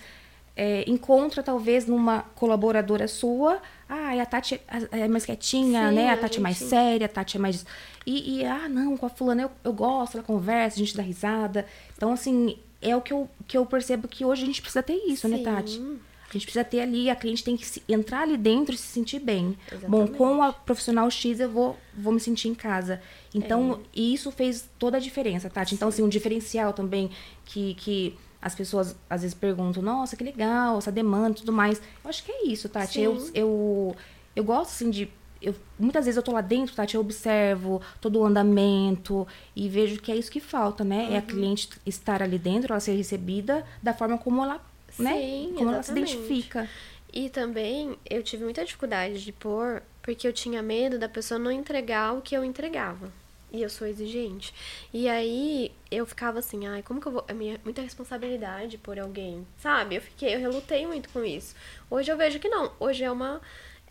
[0.56, 4.60] é, encontra, talvez, numa colaboradora sua, ah, a Tati
[4.92, 6.10] é mais quietinha, Sim, né?
[6.10, 7.64] A a Tati é mais gente- séria, a Tati é mais.
[8.06, 11.04] E, e, ah, não, com a fulana eu, eu gosto, ela conversa, a gente dá
[11.04, 11.68] risada.
[11.96, 14.96] Então, assim, é o que eu, que eu percebo que hoje a gente precisa ter
[15.08, 15.44] isso, né, Sim.
[15.44, 15.82] Tati?
[16.30, 18.88] A gente precisa ter ali, a cliente tem que se- entrar ali dentro e se
[18.88, 19.58] sentir bem.
[19.88, 20.12] Bom, Exatamente.
[20.18, 23.02] com a profissional X eu vou, vou me sentir em casa.
[23.34, 24.00] Então, É.
[24.00, 25.74] isso fez toda a diferença, Tati.
[25.76, 27.10] Então, assim, um diferencial também
[27.46, 31.82] que, que as pessoas às vezes perguntam, nossa, que legal, essa demanda e tudo mais.
[32.04, 33.00] Eu acho que é isso, Tati.
[33.00, 33.32] Eu, Sim.
[33.34, 33.96] eu,
[34.36, 35.10] eu gosto, assim, de.
[35.42, 40.02] Eu, muitas vezes eu tô lá dentro, Tati, eu observo todo o andamento e vejo
[40.02, 41.08] que é isso que falta, né?
[41.12, 41.26] É a Uhum.
[41.28, 44.60] cliente estar ali dentro, ela ser recebida da forma como ela,
[45.00, 45.14] né?
[45.14, 46.14] Sim, Como ela se exatamente.
[46.16, 46.70] identifica.
[47.14, 51.52] E também eu tive muita dificuldade de pôr, porque eu tinha medo da pessoa não
[51.52, 53.12] entregar o que eu entregava.
[53.52, 54.54] E eu sou exigente.
[54.94, 57.26] E aí eu ficava assim, ai, como que eu vou.
[57.30, 59.96] É minha, muita responsabilidade por alguém, sabe?
[59.96, 61.56] Eu fiquei, eu relutei muito com isso.
[61.90, 62.72] Hoje eu vejo que não.
[62.80, 63.42] Hoje é uma.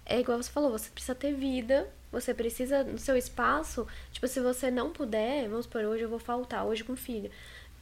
[0.04, 4.40] É igual você falou, você precisa ter vida, você precisa, no seu espaço, tipo, se
[4.40, 7.30] você não puder, vamos por hoje eu vou faltar, hoje com filho.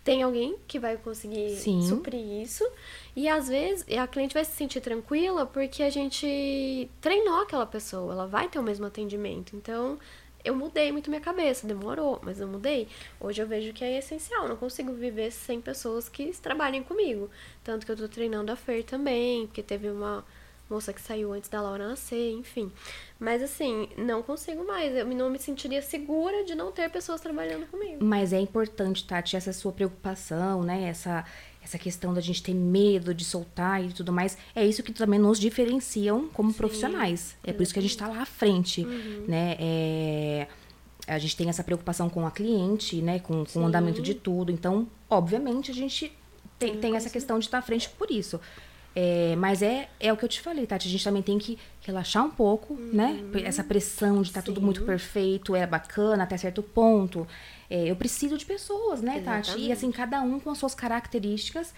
[0.04, 1.80] Tem alguém que vai conseguir Sim.
[1.82, 2.62] suprir isso.
[3.16, 8.12] E às vezes a cliente vai se sentir tranquila porque a gente treinou aquela pessoa,
[8.12, 9.56] ela vai ter o mesmo atendimento.
[9.56, 9.98] Então,
[10.44, 12.86] eu mudei muito minha cabeça, demorou, mas eu mudei.
[13.18, 17.30] Hoje eu vejo que é essencial, não consigo viver sem pessoas que trabalhem comigo.
[17.64, 20.22] Tanto que eu tô treinando a Fer também, porque teve uma
[20.68, 22.70] moça que saiu antes da Laura nascer, enfim.
[23.20, 27.66] Mas assim, não consigo mais, eu não me sentiria segura de não ter pessoas trabalhando
[27.66, 28.02] comigo.
[28.04, 30.84] Mas é importante, Tati, essa sua preocupação, né?
[30.84, 31.24] Essa,
[31.62, 34.36] essa questão da gente ter medo de soltar e tudo mais.
[34.54, 37.36] É isso que também nos diferenciam como profissionais.
[37.44, 39.24] É por isso que a gente tá lá à frente, Uhum.
[39.28, 39.56] né?
[39.60, 40.46] É,
[41.06, 43.18] a gente tem essa preocupação com a cliente, né?
[43.18, 44.50] Com, com o andamento de tudo.
[44.50, 46.10] Então, obviamente, a gente
[46.58, 48.40] tem, tem essa questão de estar à frente por isso.
[48.96, 50.86] É, mas é, é o que eu te falei, Tati.
[50.86, 53.24] A gente também tem que relaxar um pouco, né?
[53.44, 54.86] Essa pressão de estar tudo muito Uhum.
[54.86, 57.26] Perfeito, é bacana até certo ponto.
[57.68, 59.50] É, eu preciso de pessoas, né, Tati?
[59.50, 59.72] E Exatamente.
[59.72, 61.74] assim, cada um com as suas características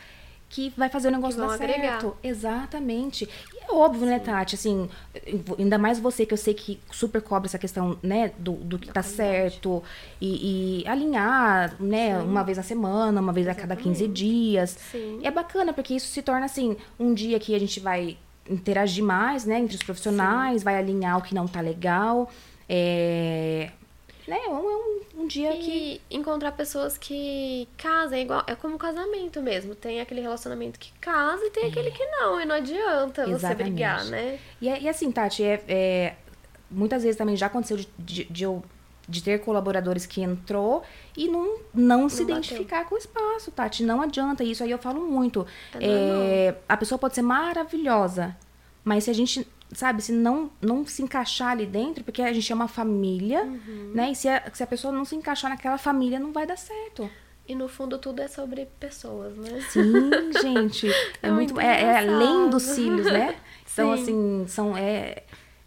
[0.48, 2.00] que vai fazer o negócio dar agregar.
[2.00, 2.16] certo.
[2.22, 3.28] Exatamente.
[3.52, 4.54] E é óbvio, né, Tati?
[4.54, 4.88] Assim,
[5.58, 8.86] ainda mais você que eu sei que super cobra essa questão, né, do, do que
[8.86, 9.16] tá qualidade.
[9.16, 9.82] certo
[10.20, 14.12] e, e alinhar, né, uma vez na semana, uma vez a cada 15 Exatamente.
[14.12, 14.70] dias.
[14.92, 15.20] Sim.
[15.22, 18.16] É bacana, porque isso se torna assim, um dia que a gente vai
[18.48, 22.30] interagir mais, né, entre os profissionais, vai alinhar o que não tá legal.
[22.68, 23.70] É.
[24.26, 26.00] Né, é um, um dia que.
[26.10, 29.74] E encontrar pessoas que casam é igual, é como casamento mesmo.
[29.74, 32.40] Tem aquele relacionamento que casa e tem aquele que não.
[32.40, 33.70] E não adianta você Exatamente.
[33.72, 34.38] brigar, né?
[34.60, 36.14] E, é- e assim, Tati, é, é-
[36.70, 38.64] muitas vezes também já aconteceu de, de, de eu
[39.08, 40.82] de ter colaboradores que entrou
[41.16, 42.38] e não, não, se bateu.
[42.38, 43.84] identificar com o espaço, Tati.
[43.84, 44.42] Não adianta.
[44.42, 45.46] Isso aí eu falo muito.
[45.74, 45.86] É
[46.48, 48.36] É, a pessoa pode ser maravilhosa,
[48.84, 52.50] mas se a gente, sabe, se não, não se encaixar ali dentro, porque a gente
[52.50, 53.92] é uma família, Uhum.
[53.94, 54.10] né?
[54.12, 57.08] E se a, se a pessoa não se encaixar naquela família, não vai dar certo.
[57.48, 59.60] E no fundo tudo é sobre pessoas, né?
[59.70, 60.10] Sim,
[60.42, 60.88] gente.
[61.22, 61.58] É, É muito.
[61.60, 63.36] É, é além dos cílios, né?
[63.72, 64.02] Então, Sim.
[64.02, 64.74] assim, são.
[64.76, 65.22] É,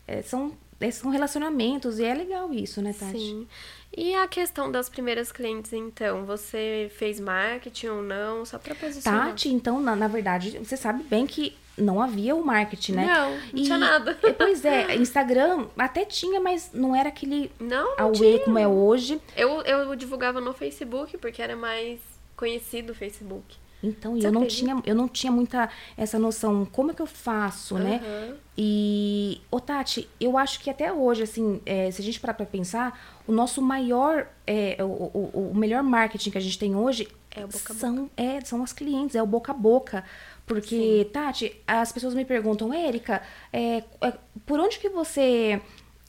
[0.07, 3.11] é, são, é, são relacionamentos e é legal isso, né, Tati?
[3.19, 3.47] Sim.
[3.95, 6.25] E a questão das primeiras clientes, então?
[6.25, 8.43] Você fez marketing ou não?
[8.45, 9.27] Só pra posicionar.
[9.27, 13.05] Tati, então, na, na verdade, você sabe bem que não havia o marketing, né?
[13.07, 14.17] Não, não tinha nada.
[14.23, 18.39] e, Pois é, Instagram até tinha, mas não era aquele Não, não tinha.
[18.39, 19.19] como é hoje.
[19.35, 21.99] Eu, eu divulgava no Facebook, porque era mais
[22.35, 23.57] conhecido o Facebook.
[23.81, 24.65] Então, e Você eu não acredita?
[24.73, 28.01] tinha, eu não tinha muita essa noção, como é que eu faço, né?
[28.03, 28.35] Aham.
[28.57, 32.45] E, ô Tati, eu acho que até hoje, assim, é, se a gente parar pra
[32.45, 37.07] pensar, o nosso maior, é, o, o, o melhor marketing que a gente tem hoje
[37.31, 40.03] É o boca são, é, são as clientes, é o boca a boca.
[40.49, 43.21] Porque, Tati, as pessoas me perguntam, Érica,
[43.53, 44.13] é, é,
[44.47, 45.61] por onde que você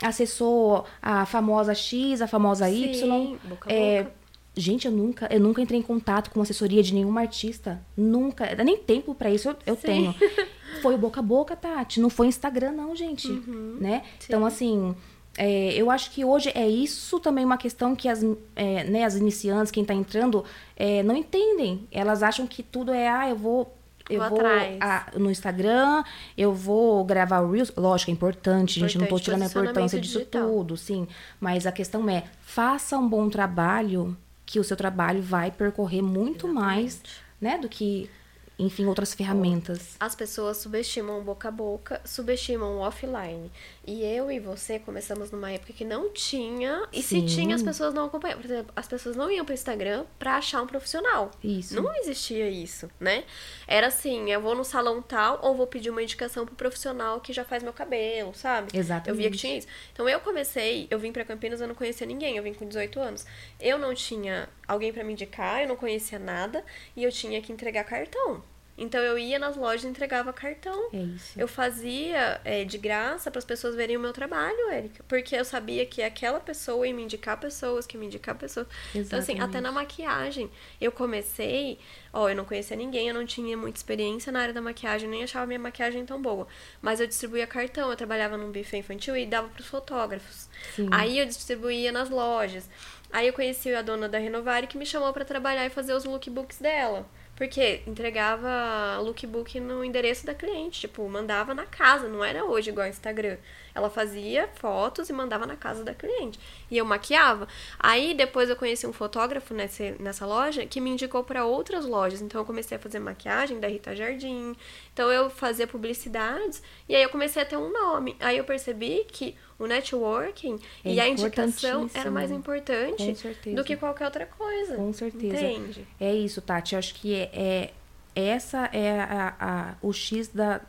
[0.03, 2.95] acessou a famosa X, a famosa Y?
[2.95, 4.15] Sim, boca a É, boca.
[4.57, 7.83] Gente, eu nunca, eu nunca entrei em contato com assessoria de nenhuma artista.
[7.95, 8.47] Nunca.
[8.65, 9.83] Nem tempo pra isso eu, eu Sim.
[9.83, 10.15] tenho.
[10.81, 12.01] Foi boca a boca, Tati.
[12.01, 13.29] Não foi Instagram, não, gente.
[13.29, 13.77] Uhum.
[13.79, 14.03] Né?
[14.25, 14.95] Então, assim,
[15.37, 18.25] é, eu acho que hoje é isso também uma questão que as,
[18.57, 20.45] é, né, as iniciantes, quem tá entrando,
[20.77, 21.87] é, não entendem.
[21.93, 23.77] Elas acham que tudo é, ah, eu vou.
[24.11, 24.77] Eu Vou vou atrás.
[24.81, 26.03] ah, no Instagram,
[26.37, 27.73] eu vou gravar o Reels.
[27.77, 28.99] Lógico, é importante, gente.
[28.99, 30.49] Não tô Importante, tirando a importância posicionamento disso digital.
[30.49, 31.07] tudo, sim.
[31.39, 36.49] Mas a questão é, faça um bom trabalho, que o seu trabalho vai percorrer muito
[36.49, 37.01] mais,
[37.41, 38.11] né, do que
[38.59, 39.97] enfim, outras ferramentas.
[39.99, 43.51] As pessoas subestimam boca a boca, subestimam o offline.
[43.87, 47.27] E eu e você começamos numa época que não tinha, e Sim.
[47.27, 48.43] se tinha, as pessoas não acompanhavam.
[48.43, 51.31] Por exemplo, as pessoas não iam pro Instagram pra achar um profissional.
[51.43, 51.75] Isso.
[51.75, 53.25] Não existia isso, né?
[53.67, 57.33] Era assim, eu vou no salão tal, ou vou pedir uma indicação pro profissional que
[57.33, 58.77] já faz meu cabelo, sabe?
[58.77, 59.09] Exatamente.
[59.09, 59.67] Eu via que tinha isso.
[59.93, 63.01] Então eu comecei, eu vim pra Campinas, eu não conhecia ninguém, eu vim com 18
[63.01, 63.27] anos.
[63.59, 66.63] Eu não tinha alguém para me indicar, eu não conhecia nada,
[66.95, 68.43] e eu tinha que entregar cartão.
[68.81, 70.89] Então eu ia nas lojas e entregava cartão.
[70.91, 71.39] É isso.
[71.39, 75.05] Eu fazia é, de graça para as pessoas verem o meu trabalho, Érica.
[75.07, 78.67] Porque eu sabia que aquela pessoa ia me indicar pessoas, que me indicar pessoas.
[78.95, 79.07] Exatamente.
[79.07, 80.51] Então, assim, até na maquiagem.
[80.81, 81.79] Eu comecei,
[82.11, 85.23] ó, eu não conhecia ninguém, eu não tinha muita experiência na área da maquiagem, nem
[85.23, 86.49] achava minha maquiagem tão boa.
[86.81, 90.49] Mas eu distribuía cartão, eu trabalhava num buffet infantil e dava para os fotógrafos.
[90.75, 90.89] Sim.
[90.91, 92.67] Aí eu distribuía nas lojas.
[93.13, 96.05] Aí eu conheci a dona da Renovare que me chamou para trabalhar e fazer os
[96.05, 97.07] lookbooks dela.
[97.41, 102.87] Porque entregava lookbook no endereço da cliente, tipo, mandava na casa, não era hoje igual
[102.87, 103.39] Instagram.
[103.81, 106.39] Ela fazia fotos e mandava na casa da cliente.
[106.71, 107.49] E eu maquiava.
[107.79, 112.21] Aí depois eu conheci um fotógrafo nessa, nessa loja que me indicou para outras lojas.
[112.21, 114.55] Então eu comecei a fazer maquiagem da Rita Jardim.
[114.93, 118.17] Então eu fazia publicidades e aí eu comecei a ter um nome.
[118.21, 123.15] Aí eu percebi que o networking é e a indicação era mais importante
[123.55, 124.77] do que qualquer outra coisa.
[124.77, 125.41] Com certeza.
[125.41, 125.87] Entende?
[125.99, 126.75] É isso, Tati.
[126.75, 127.71] Eu acho que é, é
[128.15, 130.61] essa é a, a, o X da.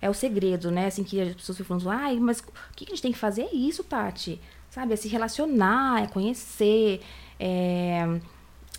[0.00, 0.86] É o segredo, né?
[0.86, 3.42] Assim, que as pessoas ficam falando, ai, mas o que a gente tem que fazer
[3.42, 4.40] é isso, Tati.
[4.70, 4.92] Sabe?
[4.92, 7.00] É se relacionar, é conhecer,
[7.38, 8.20] é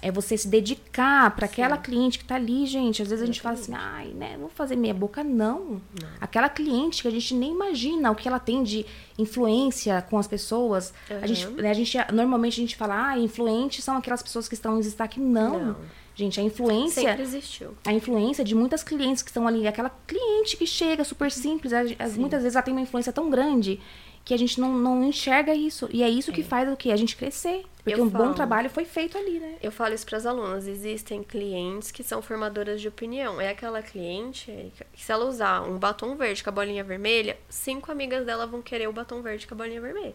[0.02, 3.02] é você se dedicar para aquela cliente que está ali, gente.
[3.02, 5.24] Às vezes a gente fala assim, ai, né, vou fazer meia boca.
[5.24, 5.82] Não.
[6.00, 6.10] não.
[6.22, 8.86] Aquela cliente que a gente nem imagina o que ela tem de
[9.18, 10.94] influência com as pessoas.
[11.10, 11.18] Uhum.
[11.22, 14.54] A, gente, né, a gente, normalmente a gente fala, ah, influentes são aquelas pessoas que
[14.54, 15.20] estão em destaque.
[15.20, 15.60] Não.
[15.60, 15.76] não.
[16.14, 17.02] Gente, a influência.
[17.04, 17.78] Sempre existiu.
[17.86, 22.18] A influência de muitas clientes que estão ali, aquela cliente que chega super simples, as,
[22.18, 23.80] muitas vezes ela tem uma influência tão grande
[24.28, 25.88] que a gente não, não enxerga isso.
[25.90, 26.34] E é isso é.
[26.34, 26.92] que faz o que?
[26.92, 27.64] A gente crescer.
[27.82, 29.56] Porque eu um falo, bom trabalho foi feito ali, né?
[29.64, 30.68] Eu falo isso para as alunas.
[30.68, 33.40] Existem clientes que são formadoras de opinião.
[33.40, 34.52] É aquela cliente
[34.94, 38.62] que, se ela usar um batom verde com a bolinha vermelha, cinco amigas dela vão
[38.62, 40.14] querer o batom verde com a bolinha vermelha.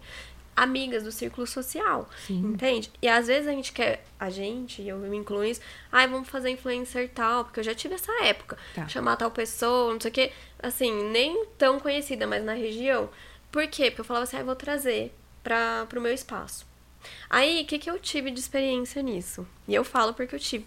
[0.54, 2.52] Amigas do círculo social, Sim.
[2.52, 2.92] entende?
[3.00, 6.50] E às vezes a gente quer, a gente, eu me incluo nisso, ai, vamos fazer
[6.50, 8.58] influencer tal, porque eu já tive essa época.
[8.74, 8.86] Tá.
[8.88, 10.32] Chamar tal pessoa, não sei o quê.
[10.62, 13.08] Assim, nem tão conhecida, mas na região.
[13.52, 13.90] Por quê?
[13.90, 16.66] Porque eu falava assim, ah, eu vou trazer para o meu espaço.
[17.28, 19.46] Aí, o que, que eu tive de experiência nisso?
[19.68, 20.66] E eu falo porque eu tive.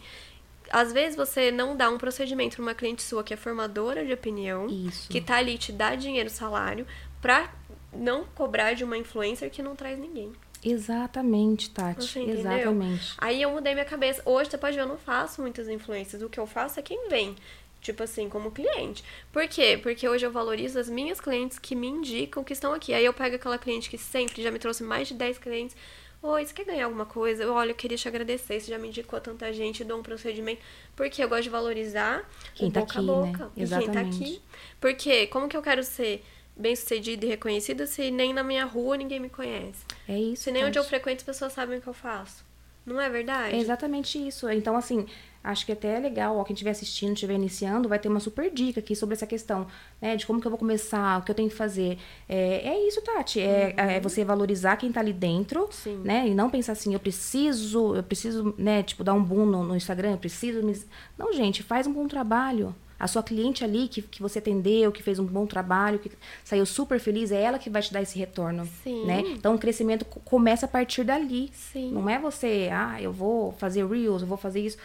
[0.70, 4.14] Às vezes você não dá um procedimento para uma cliente sua que é formadora de
[4.14, 5.10] opinião, Isso.
[5.10, 6.88] que tá ali te dá dinheiro, salário,
[7.22, 7.54] pra
[7.94, 10.34] não cobrar de uma influencer que não traz ninguém.
[10.64, 12.20] Exatamente, Tati.
[12.20, 13.14] Exatamente.
[13.20, 14.22] Aí eu mudei minha cabeça.
[14.26, 16.24] Hoje você pode ver, eu não faço muitas influências.
[16.24, 17.36] O que eu faço é quem vem
[17.86, 19.04] tipo assim, como cliente.
[19.32, 19.80] Por quê?
[19.82, 22.94] Porque hoje eu valorizo as minhas clientes que me indicam que estão aqui.
[22.94, 25.76] Aí eu pego aquela cliente que sempre já me trouxe mais de 10 clientes.
[26.22, 27.50] Oi, você quer ganhar alguma coisa?
[27.52, 30.60] Olha, eu queria te agradecer, você já me indicou tanta gente, dou um procedimento.
[30.96, 33.46] Porque eu gosto de valorizar quem tá boca aqui, a boca.
[33.46, 33.52] Né?
[33.58, 33.94] Exatamente.
[33.94, 34.42] quem tá aqui.
[34.82, 36.24] Porque como que eu quero ser
[36.58, 39.86] bem sucedida e reconhecida se nem na minha rua ninguém me conhece?
[40.08, 40.44] É isso.
[40.44, 42.44] Se nem onde eu frequento as pessoas sabem o que eu faço.
[42.86, 43.56] Não é verdade?
[43.56, 44.50] É exatamente isso.
[44.50, 45.08] Então, assim,
[45.46, 48.52] acho que até é legal, ó, quem estiver assistindo, estiver iniciando, vai ter uma super
[48.52, 49.68] dica aqui sobre essa questão,
[50.02, 50.16] né?
[50.16, 51.98] De como que eu vou começar, o que eu tenho que fazer.
[52.28, 53.40] É, é isso, Tati.
[53.40, 53.90] É, uhum.
[53.90, 56.02] é você valorizar quem tá ali dentro, Sim.
[56.04, 56.28] né?
[56.28, 59.76] E não pensar assim, eu preciso, eu preciso, né, tipo, dar um boom no, no
[59.76, 60.76] Instagram, eu preciso me...
[61.18, 62.76] Não, gente, faz um bom trabalho.
[62.98, 66.10] A sua cliente ali que, que você atendeu, que fez um bom trabalho, que
[66.44, 68.66] saiu super feliz, é ela que vai te dar esse retorno.
[68.84, 69.06] Sim.
[69.06, 69.22] Né?
[69.28, 71.52] Então o crescimento começa a partir dali.
[71.54, 71.92] Sim.
[71.92, 74.78] Não é você, ah, eu vou fazer Reels, eu vou fazer isso.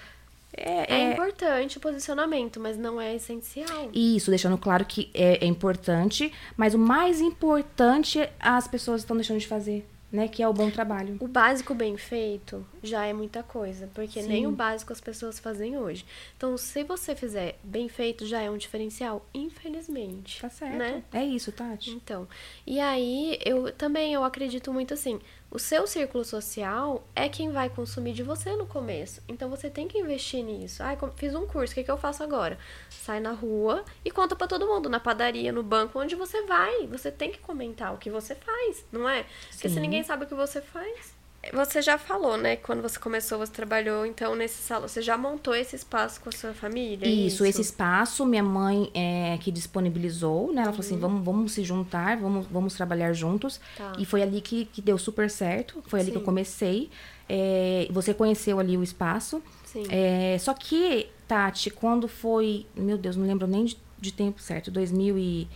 [0.57, 3.91] É, é, é, importante o posicionamento, mas não é essencial.
[3.95, 9.39] Isso, deixando claro que é, é importante, mas o mais importante as pessoas estão deixando
[9.39, 10.29] de fazer né?
[10.29, 11.17] Que é o bom trabalho.
[11.21, 14.29] O básico bem feito já é muita coisa, porque Sim.
[14.29, 16.05] nem o básico as pessoas fazem hoje.
[16.37, 20.41] Então, se você fizer bem feito, já é um diferencial, infelizmente.
[20.41, 20.77] Tá certo.
[20.77, 21.03] Né?
[21.13, 21.91] É isso, Tati.
[21.91, 22.27] Então,
[22.67, 27.69] e aí eu também eu acredito muito assim, o seu círculo social é quem vai
[27.69, 29.21] consumir de você no começo.
[29.27, 30.81] Então você tem que investir nisso.
[30.81, 32.57] Ah, fiz um curso, o que, que eu faço agora?
[32.89, 36.87] Sai na rua e conta para todo mundo, na padaria, no banco, onde você vai.
[36.87, 39.25] Você tem que comentar o que você faz, não é?
[39.51, 39.75] Porque Sim.
[39.75, 41.17] se ninguém sabe o que você faz,
[41.53, 42.57] você já falou, né?
[42.57, 44.87] Quando você começou, você trabalhou, então, nesse salão.
[44.87, 47.07] Você já montou esse espaço com a sua família?
[47.07, 47.47] É isso, isso?
[47.47, 50.61] esse espaço, minha mãe é, que disponibilizou, né?
[50.61, 50.77] Ela uhum.
[50.77, 51.01] falou assim: uhum.
[51.01, 53.59] vamos, vamos se juntar, vamos, vamos trabalhar juntos.
[53.77, 53.95] Tá.
[53.99, 55.83] E foi ali que, que deu super certo.
[55.87, 56.13] Foi ali Sim.
[56.13, 56.91] que eu comecei.
[57.27, 59.43] É, você conheceu ali o espaço.
[59.65, 59.85] Sim.
[59.89, 62.67] É, só que Tati, quando foi.
[62.77, 64.71] Meu Deus, não lembro nem de, de tempo certo.
[64.71, 65.49] 2000 e,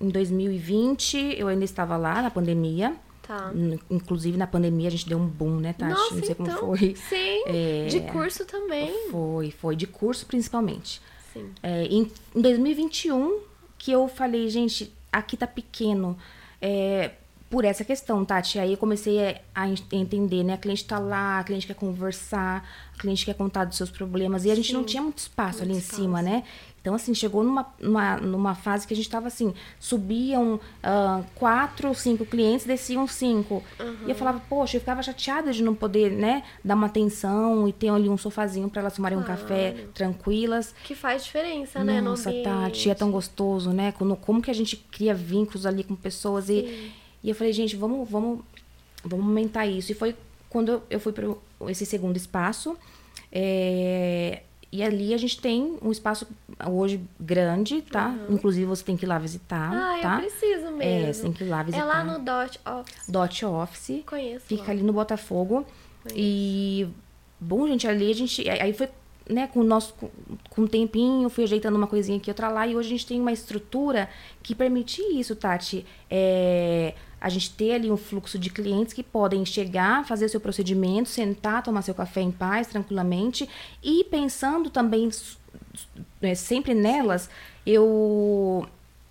[0.00, 2.94] em 2020, eu ainda estava lá na pandemia.
[3.26, 3.52] Tá.
[3.90, 5.92] Inclusive, na pandemia, a gente deu um boom, né, Tati?
[5.92, 6.94] Nossa, não sei então, como foi.
[6.94, 7.42] Sim.
[7.46, 9.10] É, de curso também.
[9.10, 9.76] Foi, foi.
[9.76, 11.00] De curso, principalmente.
[11.32, 11.50] Sim.
[11.62, 13.40] É, em, em 2021,
[13.78, 16.18] que eu falei, gente, aqui tá pequeno.
[16.60, 17.12] É,
[17.48, 18.58] por essa questão, Tati.
[18.58, 20.54] Aí eu comecei a entender, né?
[20.54, 24.44] A cliente tá lá, a cliente quer conversar, a cliente quer contar dos seus problemas.
[24.44, 24.74] E a gente Sim.
[24.74, 26.02] não tinha muito espaço muito ali em espaço.
[26.02, 26.42] cima, né?
[26.84, 31.88] Então, assim, chegou numa, numa, numa fase que a gente tava assim, subiam uh, quatro
[31.88, 33.62] ou cinco clientes, desciam cinco.
[33.80, 33.96] Uhum.
[34.06, 37.72] E eu falava, poxa, eu ficava chateada de não poder, né, dar uma atenção e
[37.72, 39.32] ter ali um sofazinho para elas tomarem claro.
[39.32, 40.74] um café tranquilas.
[40.84, 43.92] Que faz diferença, né, Nossa, Tati, é tão gostoso, né?
[43.92, 46.58] Como, como que a gente cria vínculos ali com pessoas Sim.
[46.58, 48.40] e e eu falei, gente, vamos, vamos,
[49.02, 49.90] vamos aumentar isso.
[49.90, 50.14] E foi
[50.50, 51.26] quando eu fui para
[51.70, 52.76] esse segundo espaço.
[53.32, 54.42] É,
[54.74, 56.26] e ali a gente tem um espaço
[56.68, 58.08] hoje grande, tá?
[58.08, 58.34] Uhum.
[58.34, 60.14] Inclusive você tem que ir lá visitar, ah, tá?
[60.16, 60.82] eu preciso mesmo.
[60.82, 61.84] É, você tem que ir lá visitar.
[61.84, 63.08] É lá no Dot Office.
[63.08, 64.02] Dot Office.
[64.04, 64.46] Conheço.
[64.46, 64.70] Fica lá.
[64.72, 65.64] ali no Botafogo.
[66.02, 66.16] Conheço.
[66.16, 66.88] E
[67.38, 68.88] bom, gente, ali a gente aí foi
[69.30, 69.94] né, com o nosso
[70.50, 73.20] com um tempinho, fui ajeitando uma coisinha aqui, outra lá, e hoje a gente tem
[73.20, 74.08] uma estrutura
[74.42, 75.86] que permite isso, Tati.
[76.10, 76.94] É,
[77.24, 81.62] a gente ter ali um fluxo de clientes que podem chegar, fazer seu procedimento, sentar,
[81.62, 83.48] tomar seu café em paz, tranquilamente,
[83.82, 85.08] e pensando também
[86.20, 87.30] é, sempre nelas,
[87.64, 88.68] eu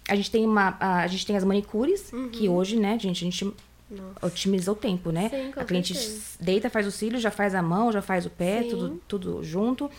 [0.08, 2.30] a gente tem uma a, gente tem as manicures uhum.
[2.30, 3.46] que hoje, né, gente, a gente
[3.90, 4.26] nossa.
[4.28, 5.30] otimiza o tempo, né?
[5.30, 6.38] Sim, a cliente certeza.
[6.40, 9.90] deita, faz o cílio, já faz a mão, já faz o pé, tudo, tudo junto.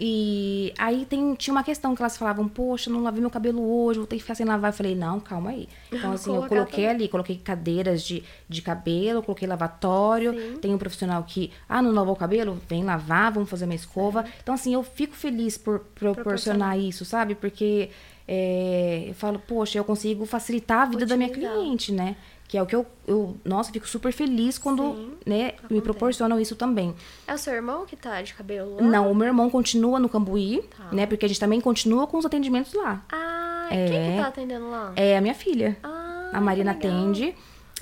[0.00, 3.98] E aí tem, tinha uma questão que elas falavam, poxa, não lavei meu cabelo hoje,
[3.98, 4.70] vou ter que ficar sem lavar.
[4.70, 5.68] Eu falei, não, calma aí.
[5.98, 10.32] Então, assim, eu coloquei ali, coloquei cadeiras de, de cabelo, coloquei lavatório.
[10.32, 10.58] Sim.
[10.58, 12.60] Tem um profissional que, ah, não lavou o cabelo?
[12.68, 14.22] Vem lavar, vamos fazer uma escova.
[14.22, 14.32] Sim.
[14.42, 17.34] Então, assim, eu fico feliz por proporcionar isso, sabe?
[17.34, 17.90] Porque
[18.28, 22.14] é, eu falo, poxa, eu consigo facilitar a vida da minha cliente, né?
[22.48, 26.40] Que é o que eu, eu nossa, fico super feliz quando, Sim, né, me proporcionam
[26.40, 26.94] isso também.
[27.26, 28.82] É o seu irmão que tá de cabelo lá?
[28.82, 30.88] Não, o meu irmão continua no Cambuí, tá.
[30.90, 33.04] né, porque a gente também continua com os atendimentos lá.
[33.12, 34.92] Ah, é, quem que tá atendendo lá?
[34.96, 35.76] É a minha filha.
[35.82, 37.34] Ah, a Marina atende.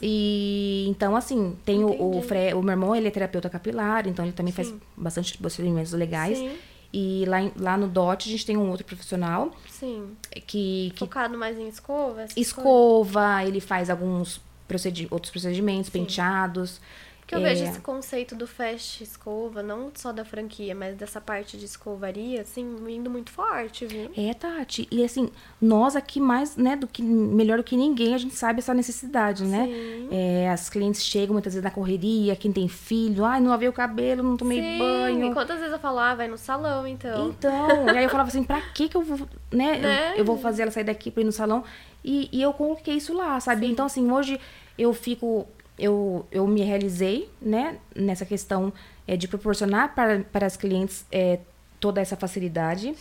[0.02, 4.24] E então, assim, tem o, o, Fre, o meu irmão, ele é terapeuta capilar, então
[4.24, 4.56] ele também Sim.
[4.56, 6.38] faz bastante procedimentos legais.
[6.38, 6.50] Sim.
[6.92, 9.52] E lá, lá no DOT a gente tem um outro profissional.
[9.68, 10.16] Sim.
[10.46, 12.26] Que, que Focado mais em escova?
[12.36, 13.48] Escova, coisas.
[13.48, 16.00] ele faz alguns procedi outros procedimentos, Sim.
[16.00, 16.80] penteados.
[17.26, 17.42] Que eu é...
[17.42, 22.42] vejo esse conceito do fast escova, não só da franquia, mas dessa parte de escovaria,
[22.42, 24.10] assim, indo muito forte, viu?
[24.16, 24.86] É, Tati.
[24.92, 25.28] E assim,
[25.60, 29.44] nós aqui mais, né, do que melhor do que ninguém, a gente sabe essa necessidade,
[29.44, 29.66] né?
[29.66, 30.08] Sim.
[30.12, 33.72] É, as clientes chegam muitas vezes na correria, quem tem filho, ai, não lavei o
[33.72, 34.78] cabelo, não tomei Sim.
[34.78, 35.30] banho.
[35.30, 37.30] E quantas vezes eu falo, ah, vai no salão, então.
[37.30, 39.78] Então, e aí eu falava assim, pra que que eu vou, né?
[39.78, 40.12] né?
[40.12, 41.64] Eu, eu, vou fazer ela sair daqui pra ir no salão.
[42.06, 43.66] E, e eu coloquei isso lá, sabe?
[43.66, 43.72] Sim.
[43.72, 44.40] Então, assim, hoje
[44.78, 45.46] eu fico
[45.78, 48.72] eu, eu me realizei né, nessa questão
[49.06, 51.40] é, de proporcionar para, para as clientes é,
[51.78, 52.94] toda essa facilidade.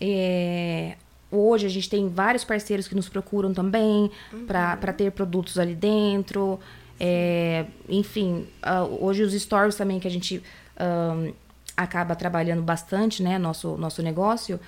[0.00, 0.96] É,
[1.30, 4.46] hoje a gente tem vários parceiros que nos procuram também uhum.
[4.46, 6.60] para ter produtos ali dentro.
[6.98, 10.42] É, enfim, uh, hoje os stores também que a gente
[10.78, 11.32] um,
[11.76, 14.60] acaba trabalhando bastante, né, nosso, nosso negócio.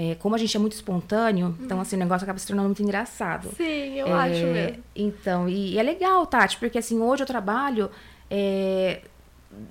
[0.00, 1.64] É, como a gente é muito espontâneo, então, uhum.
[1.64, 3.48] então assim, o negócio acaba se tornando muito engraçado.
[3.56, 4.84] Sim, eu é, acho mesmo.
[4.94, 7.90] Então, e, e, é legal, Tati, porque assim, hoje eu trabalho
[8.30, 9.00] é,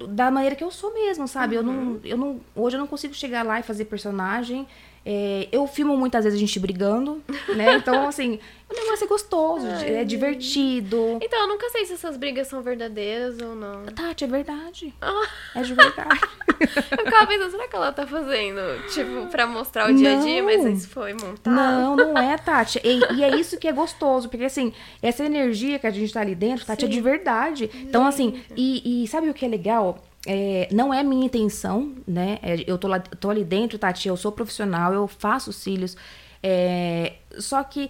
[0.10, 1.58] da maneira que eu sou mesmo, sabe?
[1.58, 1.62] Uhum.
[1.62, 2.42] Eu, não, eu não.
[2.54, 4.68] Hoje eu não consigo chegar lá e fazer personagem.
[5.10, 7.24] É, eu filmo muitas vezes a gente brigando,
[7.56, 7.78] né?
[7.88, 8.40] Então, assim,
[8.70, 11.18] o negócio é gostoso, Ai, é divertido.
[11.22, 13.86] Então, eu nunca sei se essas brigas são verdadeiras ou não.
[13.86, 14.94] Tati, é verdade.
[15.00, 15.28] Ah.
[15.56, 16.20] É de verdade.
[16.60, 20.44] eu ficava pensando, será que ela tá fazendo, tipo, pra mostrar o dia a dia,
[20.44, 21.56] mas isso foi montado?
[21.56, 22.82] Não, não é, Tati.
[22.84, 26.20] E, e, é isso que é gostoso, porque assim, essa energia que a gente tá
[26.20, 26.88] ali dentro, Tati, Sim.
[26.88, 27.70] é de verdade.
[27.76, 30.04] Então, assim, e, e sabe o que é legal?
[30.26, 32.40] É, não é minha intenção, né?
[32.42, 35.96] É, eu tô, lá, tô ali dentro, Tati, eu sou profissional, eu faço cílios.
[36.42, 37.90] É, só que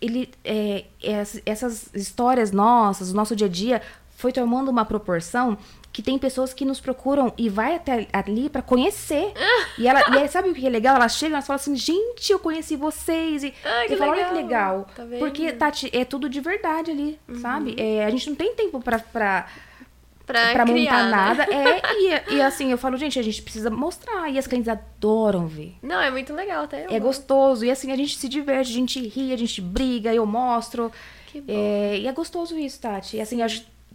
[0.00, 0.84] ele, é,
[1.46, 3.82] essas histórias nossas, o nosso dia a dia,
[4.16, 5.56] foi tomando uma proporção
[5.92, 9.32] que tem pessoas que nos procuram e vai até ali para conhecer.
[9.78, 10.96] e ela, e aí, sabe o que é legal?
[10.96, 13.42] Ela chega e fala assim, gente, eu conheci vocês.
[13.42, 13.52] E,
[13.96, 14.86] fala, olha que legal.
[14.94, 17.40] Tá porque, Tati, é tudo de verdade ali, uhum.
[17.40, 17.74] sabe?
[17.78, 18.98] É, a gente não tem tempo pra,
[20.28, 21.10] pra pra, criar, montar né?
[21.10, 21.42] nada.
[21.44, 24.30] É, e, e assim, eu falo, gente, a gente precisa mostrar.
[24.30, 25.76] E as clientes adoram ver.
[25.82, 26.86] Não, é muito legal até.
[26.94, 27.64] É gostoso.
[27.64, 30.92] E assim, a gente se diverte, a gente ri, a gente briga, eu mostro.
[31.26, 31.52] Que bom.
[31.52, 33.16] É, e é gostoso isso, Tati.
[33.16, 33.38] E assim,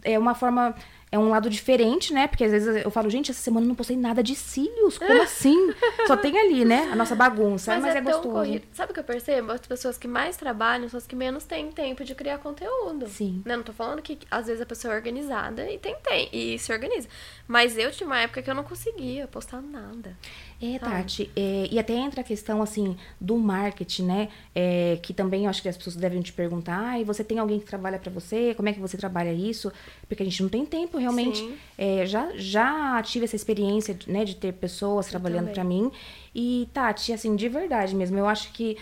[0.04, 0.76] é uma forma
[1.14, 2.28] é um lado diferente, né?
[2.28, 4.98] Porque às vezes eu falo, gente, essa semana eu não postei nada de cílios.
[4.98, 5.72] Como assim?
[6.08, 6.90] Só tem ali, né?
[6.92, 7.72] A nossa bagunça.
[7.72, 8.30] Mas, mas é, é gostoso.
[8.30, 8.66] Corrido.
[8.74, 9.52] Sabe o que eu percebo?
[9.52, 13.08] As pessoas que mais trabalham são as que menos têm tempo de criar conteúdo.
[13.08, 13.44] Sim.
[13.46, 13.56] Né?
[13.56, 16.74] Não tô falando que às vezes a pessoa é organizada e tem, tem e se
[16.74, 17.08] organiza.
[17.48, 20.18] Mas eu tinha uma época que eu não conseguia postar nada.
[20.66, 24.30] É, Tati, é, e até entra a questão, assim, do marketing, né?
[24.56, 27.60] É, que também eu acho que as pessoas devem te perguntar, e você tem alguém
[27.60, 28.54] que trabalha para você?
[28.56, 29.74] Como é que você trabalha isso?
[30.08, 31.54] Porque a gente não tem tempo, realmente.
[31.78, 35.92] É, já, já tive essa experiência, né, de ter pessoas eu trabalhando para mim.
[36.34, 38.78] E, Tati, assim, de verdade mesmo, eu acho que...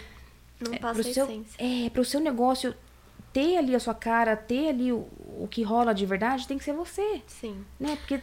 [0.59, 1.43] Não é, passa pro seu.
[1.57, 2.75] É, pro seu negócio
[3.33, 5.07] ter ali a sua cara, ter ali o,
[5.39, 7.23] o que rola de verdade, tem que ser você.
[7.25, 7.65] Sim.
[7.79, 7.95] Né?
[7.95, 8.21] Porque,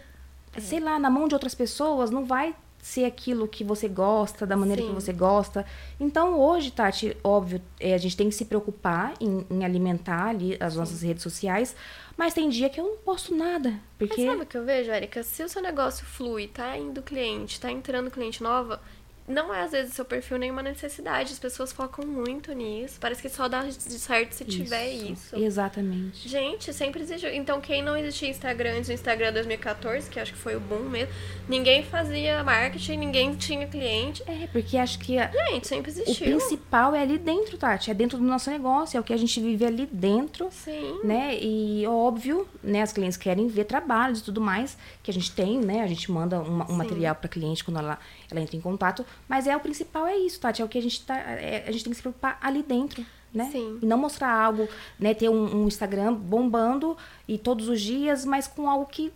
[0.55, 0.61] é.
[0.61, 4.57] sei lá, na mão de outras pessoas não vai ser aquilo que você gosta, da
[4.57, 4.89] maneira Sim.
[4.89, 5.67] que você gosta.
[5.99, 10.57] Então, hoje, Tati, óbvio, é, a gente tem que se preocupar em, em alimentar ali
[10.61, 10.79] as Sim.
[10.79, 11.75] nossas redes sociais,
[12.17, 13.75] mas tem dia que eu não posto nada.
[13.99, 14.23] Porque...
[14.25, 15.23] Mas sabe o que eu vejo, Erika?
[15.23, 18.81] Se o seu negócio flui, tá indo cliente, tá entrando cliente nova,
[19.29, 21.33] não é às vezes seu perfil nenhuma necessidade.
[21.33, 22.99] As pessoas focam muito nisso.
[22.99, 25.37] Parece que só dá certo se isso, tiver isso.
[25.37, 26.29] Exatamente.
[26.29, 27.33] Gente, sempre existiu.
[27.33, 30.89] Então, quem não existia Instagram antes do Instagram 2014, que acho que foi o boom
[30.89, 31.13] mesmo,
[31.49, 34.23] ninguém fazia marketing, ninguém tinha cliente.
[34.27, 35.19] É, porque acho que.
[35.19, 35.31] A...
[35.31, 36.37] Gente, sempre existiu.
[36.37, 37.91] O principal é ali dentro, Tati.
[37.91, 40.49] É dentro do nosso negócio, é o que a gente vive ali dentro.
[40.51, 41.01] Sim.
[41.05, 41.39] Né?
[41.41, 42.83] E óbvio, né?
[42.83, 45.83] As clientes querem ver trabalhos e tudo mais que a gente tem, né?
[45.83, 47.99] A gente manda um, um material para cliente quando ela,
[48.31, 49.05] ela entra em contato.
[49.29, 50.63] Mas é o principal é isso, Tati.
[50.63, 51.17] É o que a gente tá.
[51.19, 53.05] É, a gente tem que se preocupar ali dentro.
[53.33, 53.49] Né?
[53.53, 53.79] Sim.
[53.83, 54.69] E não mostrar algo,
[54.99, 55.13] né?
[55.13, 59.13] Ter um, um, Instagram bombando e todos os dias, mas com algo que.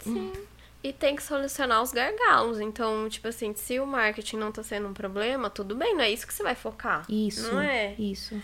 [0.00, 0.32] Sim.
[0.34, 0.42] Hum.
[0.82, 2.58] E tem que solucionar os gargalos.
[2.58, 6.10] Então, tipo assim, se o marketing não tá sendo um problema, tudo bem, não é
[6.10, 7.04] isso que você vai focar.
[7.08, 7.52] Isso.
[7.52, 7.94] Não é?
[7.98, 8.34] Isso.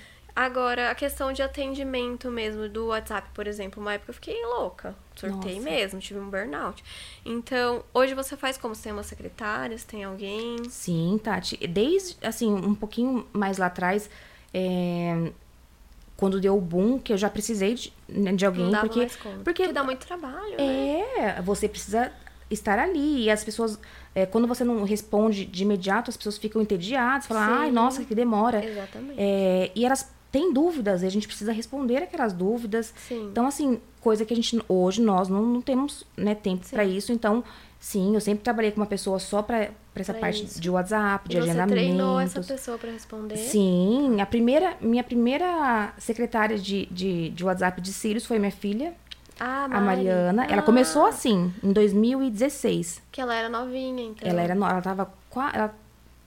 [0.41, 4.95] Agora, a questão de atendimento mesmo do WhatsApp, por exemplo, uma época eu fiquei louca.
[5.17, 5.69] Surtei Nossa.
[5.69, 6.85] mesmo, tive um burnout.
[7.25, 8.73] Então, hoje você faz como?
[8.73, 9.77] Você tem uma secretária?
[9.77, 10.59] Você tem alguém?
[10.71, 11.57] Sim, Tati.
[11.67, 14.09] Desde, assim, um pouquinho mais lá atrás,
[14.55, 15.33] é,
[16.17, 18.71] quando deu o boom, que eu já precisei de, né, de alguém.
[18.71, 19.41] Não porque, mais conta.
[19.43, 21.43] porque porque dá muito trabalho, É, né?
[21.43, 22.13] você precisa
[22.49, 23.25] estar ali.
[23.25, 23.77] E as pessoas,
[24.15, 28.15] é, quando você não responde de imediato, as pessoas ficam entediadas, falam, ai, nossa, que
[28.15, 28.65] demora.
[28.65, 29.17] Exatamente.
[29.21, 32.93] É, e elas tem dúvidas e a gente precisa responder aquelas dúvidas.
[33.09, 33.29] Sim.
[33.31, 37.13] Então, assim, coisa que a gente hoje nós não, não temos né, tempo para isso.
[37.13, 37.43] Então,
[37.81, 40.61] sim, eu sempre trabalhei com uma pessoa só para essa pra parte isso.
[40.61, 41.69] de WhatsApp, de e agendamento.
[41.69, 43.37] Você treinou essa pessoa para responder?
[43.37, 48.95] Sim, a primeira, minha primeira secretária de, de, de WhatsApp de Sirius foi minha filha.
[49.41, 50.47] Ah, a Mariana.
[50.49, 50.53] Ah.
[50.53, 53.03] Ela começou assim, em 2016.
[53.13, 54.29] Que ela era novinha, então.
[54.29, 55.13] Ela era ela tava
[55.55, 55.75] ela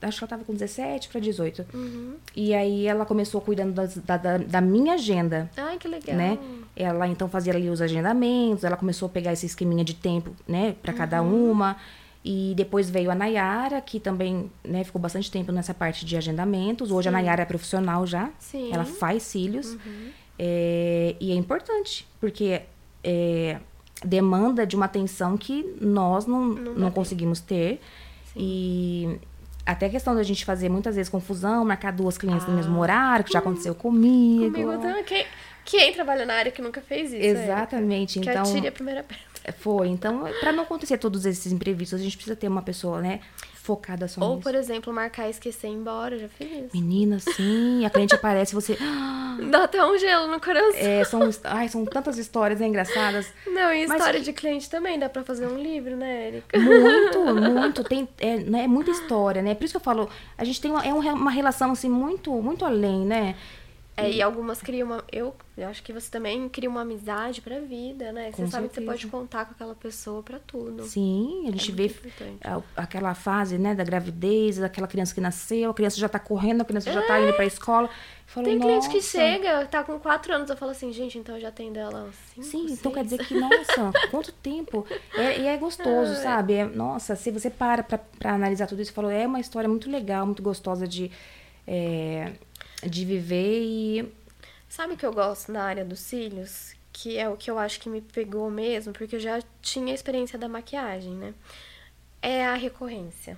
[0.02, 1.66] acho que ela tava com 17 para 18.
[1.72, 2.14] Uhum.
[2.36, 5.50] E aí ela começou cuidando das, da, da, da, minha agenda.
[5.56, 6.16] Ai, que legal.
[6.16, 6.38] Né?
[6.76, 10.74] Ela então fazia ali os agendamentos, ela começou a pegar esse esqueminha de tempo, né,
[10.82, 10.98] para uhum.
[10.98, 11.76] cada uma.
[12.24, 16.92] E depois veio a Nayara, que também né, ficou bastante tempo nessa parte de agendamentos.
[16.92, 17.08] Hoje Sim.
[17.08, 18.30] a Nayara é profissional já.
[18.38, 18.72] Sim.
[18.72, 19.72] Ela faz cílios.
[19.72, 20.10] Uhum.
[20.38, 22.62] É, e é importante, porque
[23.02, 23.58] é,
[24.04, 27.80] demanda de uma atenção que nós não, não, não conseguimos ter.
[28.32, 28.40] Sim.
[28.40, 29.20] E
[29.64, 32.50] até a questão da gente fazer muitas vezes confusão, marcar duas clientes ah.
[32.50, 34.50] no mesmo horário, que já aconteceu comigo.
[34.52, 35.04] Comigo também.
[35.04, 35.26] Quem,
[35.64, 37.24] quem trabalha na área que nunca fez isso?
[37.24, 38.18] Exatamente.
[38.18, 39.52] É, então, que atire a primeira pedra.
[39.58, 39.88] Foi.
[39.88, 43.20] Então, para não acontecer todos esses imprevistos, a gente precisa ter uma pessoa, né?
[43.62, 44.42] Focada só Ou, nisso.
[44.42, 46.70] por exemplo, marcar e esquecer ir embora, já fiz isso.
[46.74, 48.76] Menina, sim, a cliente aparece você...
[49.50, 50.74] Dá até um gelo no coração.
[50.74, 53.32] É, são, ai, são tantas histórias né, engraçadas.
[53.46, 54.24] Não, e história Mas...
[54.24, 56.58] de cliente também, dá pra fazer um livro, né, Erika?
[56.58, 59.54] Muito, muito, tem, é, né, é muita história, né?
[59.54, 62.64] Por isso que eu falo, a gente tem uma, é uma relação, assim, muito, muito
[62.64, 63.36] além, né?
[63.96, 65.04] É, e algumas criam uma.
[65.12, 68.32] Eu, eu acho que você também cria uma amizade pra vida, né?
[68.32, 68.68] Você Com sabe certeza.
[68.68, 70.84] que você pode contar com aquela pessoa pra tudo.
[70.84, 71.94] Sim, a gente é vê
[72.74, 76.64] aquela fase, né, da gravidez, daquela criança que nasceu, a criança já tá correndo, a
[76.64, 76.92] criança é.
[76.94, 77.90] já tá indo pra escola.
[78.26, 81.40] Falo, tem cliente que chega, tá com quatro anos, eu falo assim, gente, então eu
[81.42, 82.80] já tenho dela cinco, Sim, seis.
[82.80, 84.86] então quer dizer que, nossa, quanto tempo.
[85.14, 86.16] É, e é gostoso, é.
[86.16, 86.54] sabe?
[86.54, 89.90] É, nossa, se você para pra, pra analisar tudo isso, falou, é uma história muito
[89.90, 91.10] legal, muito gostosa de.
[91.66, 92.32] É,
[92.84, 94.12] de viver e
[94.72, 96.74] Sabe o que eu gosto na área dos cílios?
[96.94, 100.38] Que é o que eu acho que me pegou mesmo, porque eu já tinha experiência
[100.38, 101.34] da maquiagem, né?
[102.22, 103.36] É a recorrência.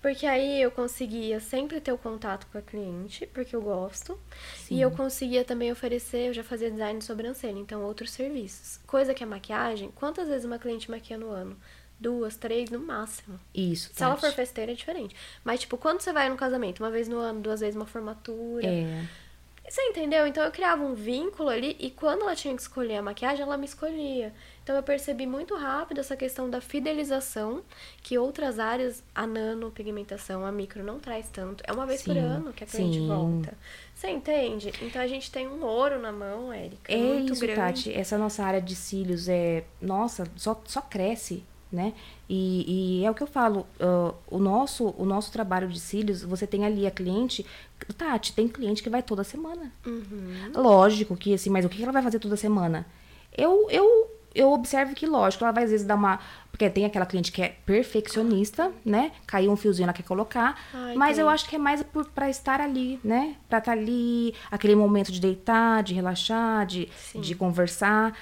[0.00, 4.16] Porque aí eu conseguia sempre ter o contato com a cliente, porque eu gosto.
[4.54, 4.76] Sim.
[4.76, 8.78] E eu conseguia também oferecer, eu já fazia design de sobrancelha, então outros serviços.
[8.86, 11.56] Coisa que a maquiagem, quantas vezes uma cliente maquia no ano?
[12.00, 13.40] Duas, três, no máximo.
[13.52, 13.90] Isso.
[13.92, 15.16] Se ela for festeira, é diferente.
[15.42, 16.80] Mas, tipo, quando você vai no casamento?
[16.80, 18.66] Uma vez no ano, duas vezes uma formatura.
[18.66, 19.04] É
[19.68, 20.26] Você entendeu?
[20.26, 23.56] Então eu criava um vínculo ali e quando ela tinha que escolher a maquiagem, ela
[23.56, 24.32] me escolhia.
[24.62, 27.62] Então eu percebi muito rápido essa questão da fidelização,
[28.02, 31.64] que outras áreas, a nano, pigmentação, a micro, não traz tanto.
[31.66, 33.54] É uma vez sim, por ano que a cliente volta.
[33.94, 34.72] Você entende?
[34.80, 36.92] Então a gente tem um ouro na mão, Érica.
[36.92, 37.60] É muito isso, grande.
[37.60, 37.92] Tati.
[37.92, 39.64] Essa nossa área de cílios é.
[39.82, 41.92] Nossa, só, só cresce né?
[42.28, 46.22] E, e, é o que eu falo, uh, o, nosso, o nosso trabalho de cílios,
[46.22, 47.44] você tem ali a cliente,
[47.96, 49.72] Tati, tem cliente que vai toda semana.
[49.86, 50.52] Uhum.
[50.54, 52.86] Lógico que assim, mas o que ela vai fazer toda semana?
[53.36, 56.18] Eu, eu, eu observo que, lógico, ela vai às vezes dar uma.
[56.50, 59.12] Porque tem aquela cliente que é perfeccionista, né?
[59.26, 60.58] Caiu um fiozinho, ela quer colocar.
[60.74, 61.22] Ai, mas tem.
[61.22, 63.36] eu acho que é mais para estar ali, né?
[63.48, 68.12] Pra estar tá ali, aquele momento de deitar, de relaxar, de, de conversar.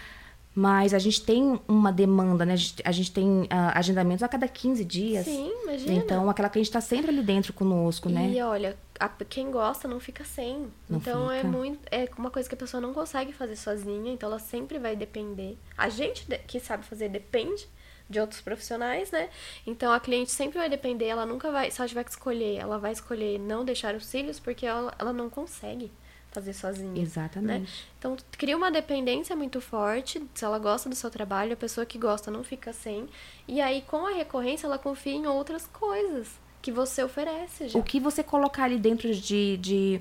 [0.58, 2.54] Mas a gente tem uma demanda, né?
[2.54, 5.26] A gente, a gente tem uh, agendamentos a cada 15 dias.
[5.26, 5.92] Sim, imagina.
[5.92, 8.30] Então, aquela cliente está sempre ali dentro conosco, né?
[8.30, 10.66] E olha, a, quem gosta não fica sem.
[10.88, 11.46] Não então é fica.
[11.46, 11.78] é muito.
[11.90, 15.58] É uma coisa que a pessoa não consegue fazer sozinha, então ela sempre vai depender.
[15.76, 17.68] A gente que sabe fazer depende
[18.08, 19.28] de outros profissionais, né?
[19.66, 21.70] Então a cliente sempre vai depender, ela nunca vai.
[21.70, 25.12] Se ela tiver que escolher, ela vai escolher não deixar os cílios porque ela, ela
[25.12, 25.92] não consegue
[26.36, 26.92] fazer sozinha.
[26.92, 27.00] Né?
[27.00, 27.60] Exatamente.
[27.60, 27.66] Né?
[27.98, 30.22] Então, cria uma dependência muito forte.
[30.34, 33.08] Se ela gosta do seu trabalho, a pessoa que gosta não fica sem.
[33.48, 36.28] E aí, com a recorrência, ela confia em outras coisas
[36.60, 37.68] que você oferece.
[37.68, 37.78] Já.
[37.78, 40.00] O que você colocar ali dentro de, de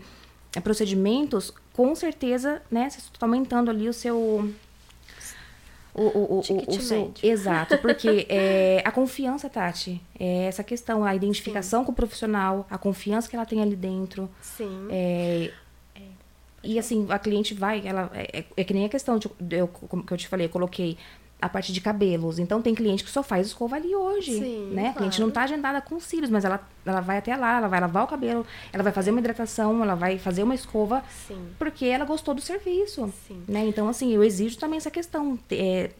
[0.55, 2.89] eh, procedimentos, com certeza, né?
[2.89, 4.17] Você está aumentando ali o seu.
[5.93, 11.15] O, o, o, o, seu, exato, porque é, a confiança, Tati, é essa questão, a
[11.15, 11.85] identificação Sim.
[11.85, 14.29] com o profissional, a confiança que ela tem ali dentro.
[14.41, 14.87] Sim.
[14.91, 15.53] É,
[16.65, 19.67] e assim, a cliente vai, ela é, é, é que nem a questão de, eu,
[19.67, 20.97] como que eu te falei, eu coloquei
[21.41, 22.39] a parte de cabelos.
[22.39, 24.83] Então tem cliente que só faz escova ali hoje, Sim, né?
[24.83, 24.89] Claro.
[24.89, 27.79] A cliente não tá agendada com cílios, mas ela, ela vai até lá, ela vai
[27.79, 31.49] lavar o cabelo, ela vai fazer uma hidratação, ela vai fazer uma escova, Sim.
[31.59, 33.43] porque ela gostou do serviço, Sim.
[33.47, 33.65] né?
[33.65, 35.91] Então assim, eu exijo também essa questão, é,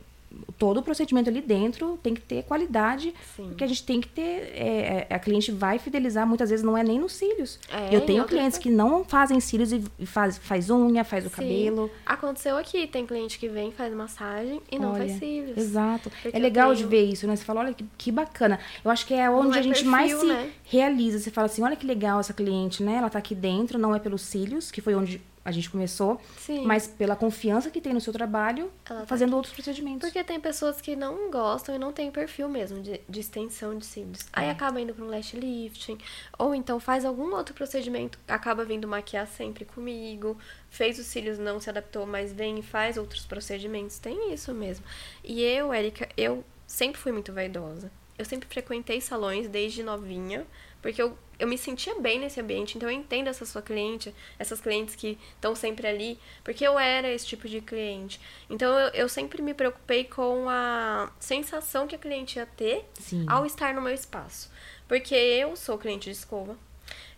[0.57, 3.47] todo o procedimento ali dentro tem que ter qualidade, Sim.
[3.49, 4.51] porque a gente tem que ter.
[4.53, 7.59] É, é, a cliente vai fidelizar, muitas vezes não é nem nos cílios.
[7.71, 11.35] É, eu tenho clientes que não fazem cílios e, faz, faz unha, faz o Sim.
[11.35, 11.91] cabelo.
[12.05, 15.57] Aconteceu aqui, tem cliente que vem, faz massagem e não olha, faz cílios.
[15.57, 16.11] Exato.
[16.31, 16.83] É legal tenho...
[16.83, 17.35] de ver isso, né?
[17.35, 18.59] Você fala, olha que, que bacana.
[18.83, 20.51] Eu acho que é onde é a gente perfil, mais se né?
[20.63, 21.19] realiza.
[21.19, 22.95] Você fala assim, olha que legal essa cliente, né?
[22.95, 26.65] Ela tá aqui dentro, não é pelos cílios, que foi onde a gente começou, Sim.
[26.65, 30.01] mas pela confiança que tem no seu trabalho, tá fazendo tá outros procedimentos.
[30.01, 33.85] Porque tem pessoas que não gostam e não tem perfil mesmo de, de extensão de
[33.85, 34.21] cílios.
[34.21, 34.25] É.
[34.33, 35.99] Aí acaba indo para um lash lifting,
[36.39, 40.35] ou então faz algum outro procedimento, acaba vindo maquiar sempre comigo,
[40.67, 43.99] fez os cílios, não se adaptou, mas vem e faz outros procedimentos.
[43.99, 44.83] Tem isso mesmo.
[45.23, 47.91] E eu, Érica, eu sempre fui muito vaidosa.
[48.17, 50.47] Eu sempre frequentei salões desde novinha,
[50.81, 54.61] porque eu eu me sentia bem nesse ambiente, então eu entendo essa sua cliente, essas
[54.61, 58.19] clientes que estão sempre ali, porque eu era esse tipo de cliente.
[58.49, 63.25] Então eu, eu sempre me preocupei com a sensação que a cliente ia ter Sim.
[63.27, 64.49] ao estar no meu espaço.
[64.87, 66.57] Porque eu sou cliente de escova,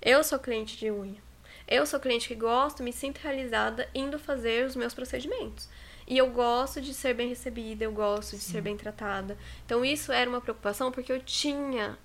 [0.01, 1.21] eu sou cliente de unha,
[1.67, 5.67] eu sou cliente que gosto, me sinto realizada indo fazer os meus procedimentos.
[6.07, 8.53] E eu gosto de ser bem recebida, eu gosto de Sim.
[8.53, 9.37] ser bem tratada.
[9.65, 11.97] Então isso era uma preocupação porque eu tinha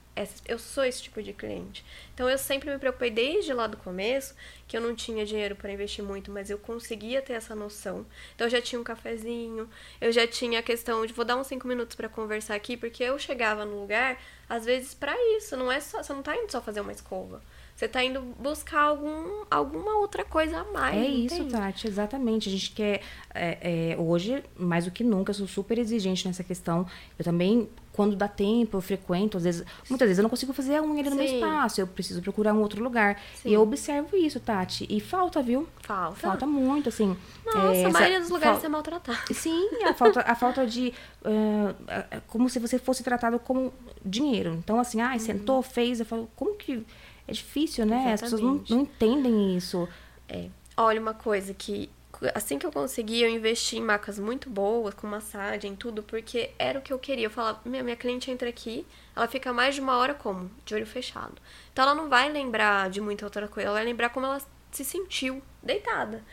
[0.47, 1.85] eu sou esse tipo de cliente.
[2.13, 4.35] Então eu sempre me preocupei desde lá do começo
[4.69, 8.05] que eu não tinha dinheiro para investir muito, mas eu conseguia ter essa noção.
[8.35, 9.69] Então eu já tinha um cafezinho,
[10.01, 13.03] eu já tinha a questão de vou dar uns cinco minutos para conversar aqui, porque
[13.03, 16.51] eu chegava no lugar às vezes para isso, não é só, você não tá indo
[16.53, 17.43] só fazer uma escova.
[17.75, 20.95] Você tá indo buscar algum, alguma outra coisa a mais.
[20.95, 22.49] É isso, Tati, exatamente.
[22.49, 23.01] A gente quer.
[23.35, 26.87] É, é, hoje, mais do que nunca, eu sou super exigente nessa questão.
[27.19, 30.77] Eu também quando dá tempo, eu frequento, às vezes, muitas vezes eu não consigo fazer
[30.77, 31.17] a unha ali no Sim.
[31.17, 33.21] meu espaço, eu preciso procurar um outro lugar.
[33.37, 33.51] Sim.
[33.51, 34.87] E eu observo isso, Tati.
[34.89, 35.69] E falta, viu?
[35.83, 36.17] Falta.
[36.17, 37.17] Falta muito, assim.
[37.45, 38.67] Nossa, é, a maioria dos lugares fal...
[38.67, 39.19] é maltratado.
[39.35, 40.95] Sim, a falta, a falta de.
[41.21, 43.73] Uh, como se você fosse tratado como
[44.05, 44.55] dinheiro.
[44.55, 46.85] Então, assim, ah, sentou, fez, eu falo, como que.
[47.29, 48.13] É difícil, né?
[48.13, 48.15] Exatamente.
[48.15, 49.89] As pessoas não, não entendem isso.
[50.29, 50.49] É.
[50.77, 51.89] Olha, uma coisa que
[52.35, 56.79] assim que eu consegui, eu investi em macas muito boas, com massagem, tudo, porque era
[56.79, 57.27] o que eu queria.
[57.27, 60.51] Eu falava, minha, minha cliente entra aqui, ela fica mais de uma hora como?
[60.65, 61.35] De olho fechado.
[61.73, 64.85] Então ela não vai lembrar de muita outra coisa, ela vai lembrar como ela se
[64.85, 66.25] sentiu deitada.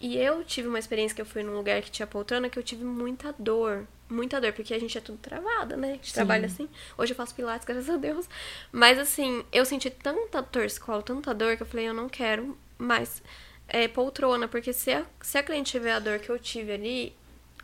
[0.00, 2.62] E eu tive uma experiência que eu fui num lugar que tinha poltrona que eu
[2.62, 3.86] tive muita dor.
[4.08, 5.88] Muita dor, porque a gente é tudo travada, né?
[5.88, 6.14] A gente Sim.
[6.14, 6.68] trabalha assim.
[6.96, 8.26] Hoje eu faço pilates, graças a Deus.
[8.72, 13.22] Mas assim, eu senti tanta torcicolo, tanta dor, que eu falei, eu não quero mais
[13.68, 17.14] é, poltrona, porque se a, se a cliente tiver a dor que eu tive ali,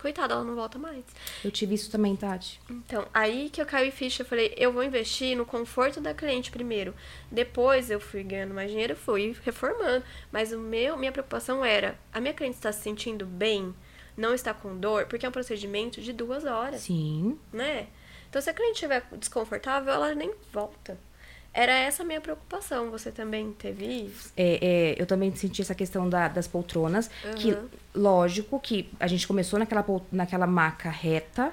[0.05, 1.02] coitada, ela não volta mais.
[1.42, 2.61] Eu tive isso também, Tati.
[2.68, 6.50] Então, aí que eu caí ficha, eu falei, eu vou investir no conforto da cliente
[6.50, 6.94] primeiro.
[7.30, 10.05] Depois eu fui ganhando mais dinheiro, fui reformando.
[10.30, 13.74] Mas o meu, minha preocupação era, a minha cliente está se sentindo bem,
[14.14, 16.82] não está com dor, porque é um procedimento de duas horas.
[16.82, 17.38] Sim.
[17.50, 17.88] Né?
[18.28, 20.98] Então, se a cliente estiver desconfortável, ela nem volta.
[21.55, 22.90] Era essa a minha preocupação.
[22.90, 24.32] Você também teve isso?
[24.36, 27.09] É, é, eu também senti essa questão da, das poltronas.
[27.24, 27.34] Uhum.
[27.34, 27.57] Que,
[27.94, 31.52] lógico, que a gente começou naquela, naquela maca reta,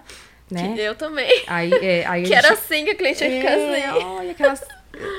[0.49, 0.73] né?
[0.73, 1.43] Que eu também.
[1.45, 4.03] Aí, é, aí que gente, era assim que a cliente ia ficar é, assim.
[4.03, 4.67] Olha, aquelas,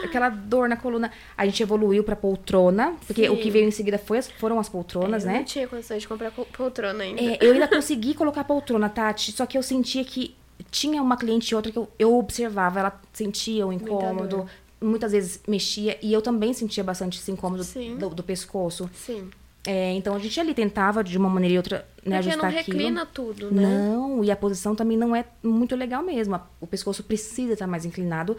[0.05, 1.13] aquela dor na coluna.
[1.37, 3.29] A gente evoluiu pra poltrona, porque Sim.
[3.29, 5.33] o que veio em seguida foi foram as poltronas, é, né?
[5.35, 7.23] Eu não tinha condições de comprar poltrona ainda.
[7.23, 10.37] É, eu ainda consegui colocar poltrona, Tati, só que eu sentia que
[10.71, 14.49] tinha uma cliente e outra que eu, eu observava, ela sentia o incômodo,
[14.83, 17.65] muitas vezes mexia e eu também sentia bastante esse incômodo
[17.99, 18.91] do, do, pescoço.
[18.95, 19.31] Sim.
[19.65, 22.59] É, então a gente ali tentava de uma maneira ou outra né, Porque ajustar não
[22.59, 23.33] reclina aquilo.
[23.33, 23.63] tudo, né?
[23.63, 26.41] Não, e a posição também não é muito legal mesmo.
[26.61, 28.37] O pescoço precisa estar mais inclinado.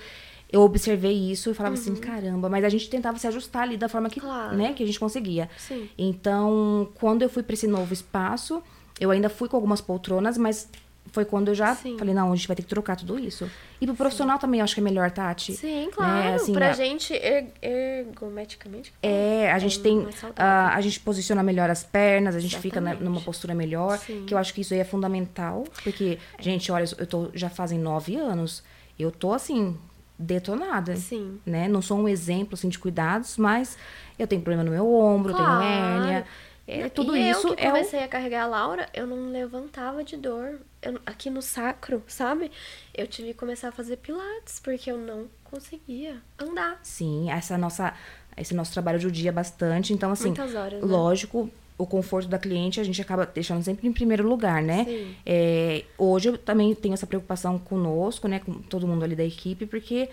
[0.51, 1.95] Eu observei isso e falava assim, uhum.
[1.95, 4.55] assim, caramba, mas a gente tentava se ajustar ali da forma que, claro.
[4.55, 5.49] né, que a gente conseguia.
[5.57, 5.89] Sim.
[5.97, 8.61] Então, quando eu fui para esse novo espaço,
[8.99, 10.69] eu ainda fui com algumas poltronas, mas
[11.11, 11.97] foi quando eu já Sim.
[11.97, 13.49] falei, não, a gente vai ter que trocar tudo isso.
[13.79, 14.41] E pro profissional Sim.
[14.41, 15.53] também eu acho que é melhor, Tati.
[15.53, 16.13] Sim, né, claro.
[16.13, 16.35] Né?
[16.35, 16.73] Assim, pra a...
[16.73, 18.93] gente, er ergometicamente.
[19.01, 20.07] É, a gente é tem.
[20.35, 22.73] A, a gente posiciona melhor as pernas, a gente Exatamente.
[22.73, 23.97] fica né, numa postura melhor.
[23.99, 24.23] Sim.
[24.25, 25.65] Que eu acho que isso aí é fundamental.
[25.83, 26.41] Porque, é.
[26.41, 28.63] gente, olha, eu tô já fazem nove anos.
[28.97, 29.77] Eu tô assim,
[30.17, 30.95] detonada.
[30.95, 31.39] Sim.
[31.45, 31.67] Né?
[31.67, 33.77] Não sou um exemplo assim, de cuidados, mas
[34.17, 35.59] eu tenho problema no meu ombro, claro.
[35.59, 36.25] tenho hérnia.
[36.65, 38.03] É, tudo e isso eu que é comecei o...
[38.03, 40.61] a carregar a Laura, eu não levantava de dor.
[40.81, 42.51] Eu, aqui no sacro, sabe?
[42.93, 46.79] Eu tive que começar a fazer pilates, porque eu não conseguia andar.
[46.81, 47.93] Sim, essa nossa,
[48.37, 49.93] esse nosso trabalho judia bastante.
[49.93, 50.87] Então, assim, Muitas horas, né?
[50.87, 54.85] lógico, o conforto da cliente a gente acaba deixando sempre em primeiro lugar, né?
[54.85, 55.15] Sim.
[55.25, 58.39] É, hoje eu também tenho essa preocupação conosco, né?
[58.39, 60.09] Com todo mundo ali da equipe, porque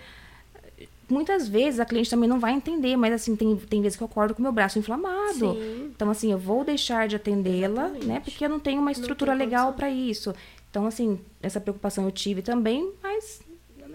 [1.11, 4.07] muitas vezes a cliente também não vai entender, mas assim, tem, tem vezes que eu
[4.07, 5.53] acordo com meu braço inflamado.
[5.53, 5.91] Sim.
[5.95, 8.19] Então, assim, eu vou deixar de atendê-la, né?
[8.19, 10.33] Porque eu não tenho uma estrutura legal para isso.
[10.69, 13.41] Então, assim, essa preocupação eu tive também, mas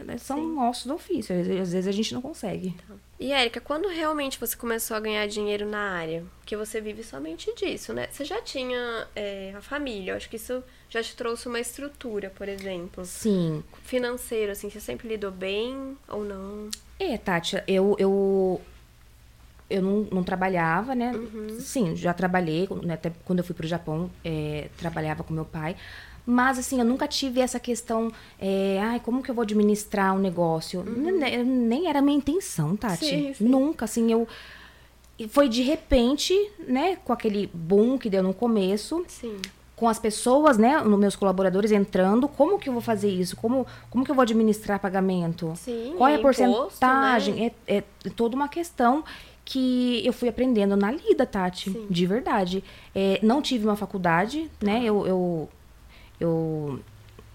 [0.05, 0.55] né, são Sim.
[0.55, 1.35] nossos do ofício.
[1.39, 2.75] Às vezes a gente não consegue.
[2.87, 2.95] Tá.
[3.19, 6.25] E, Érica, quando realmente você começou a ganhar dinheiro na área?
[6.39, 8.09] Porque você vive somente disso, né?
[8.11, 12.31] Você já tinha é, a família, eu acho que isso já te trouxe uma estrutura,
[12.31, 13.05] por exemplo.
[13.05, 13.65] Sim.
[13.85, 16.69] Financeiro, assim, você sempre lidou bem ou não?
[16.99, 18.61] É, Tati, eu, eu,
[19.69, 21.13] eu não, não trabalhava, né?
[21.13, 21.61] Uhum.
[21.61, 22.95] Sim, já trabalhei, né?
[22.95, 25.77] até quando eu fui pro Japão, é, trabalhava com meu pai.
[26.25, 30.19] Mas, assim, eu nunca tive essa questão, é, ai, como que eu vou administrar um
[30.19, 30.81] negócio?
[30.81, 31.19] Uhum.
[31.19, 33.07] Nem, nem, era minha intenção, Tati.
[33.07, 33.45] Sim, sim.
[33.45, 34.27] Nunca, assim, eu...
[35.29, 36.35] Foi de repente,
[36.69, 39.03] né, com aquele boom que deu no começo.
[39.09, 39.39] Sim
[39.77, 43.37] com as pessoas, né, nos meus colaboradores entrando, como que eu vou fazer isso?
[43.37, 45.53] Como, como que eu vou administrar pagamento?
[45.55, 47.35] Sim, Qual é a imposto, porcentagem?
[47.35, 47.53] Né?
[47.67, 49.05] É, é, toda uma questão
[49.45, 51.87] que eu fui aprendendo na lida, Tati, Sim.
[51.89, 52.65] de verdade.
[52.95, 54.83] É, não tive uma faculdade, né?
[54.83, 55.49] Eu, eu,
[56.19, 56.81] eu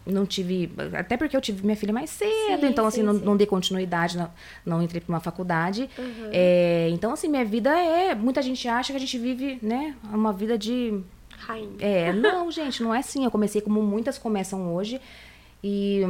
[0.06, 0.72] não tive.
[0.98, 3.24] Até porque eu tive minha filha mais cedo, sim, então, assim, sim, não, sim.
[3.24, 4.30] não dei continuidade, não,
[4.66, 5.90] não entrei para uma faculdade.
[5.98, 6.30] Uhum.
[6.34, 8.14] É, então, assim, minha vida é.
[8.16, 11.02] Muita gente acha que a gente vive, né, uma vida de
[11.42, 11.76] Rainha.
[11.80, 13.26] É, não, gente, não é assim.
[13.26, 15.00] Eu comecei como muitas começam hoje.
[15.64, 16.02] E,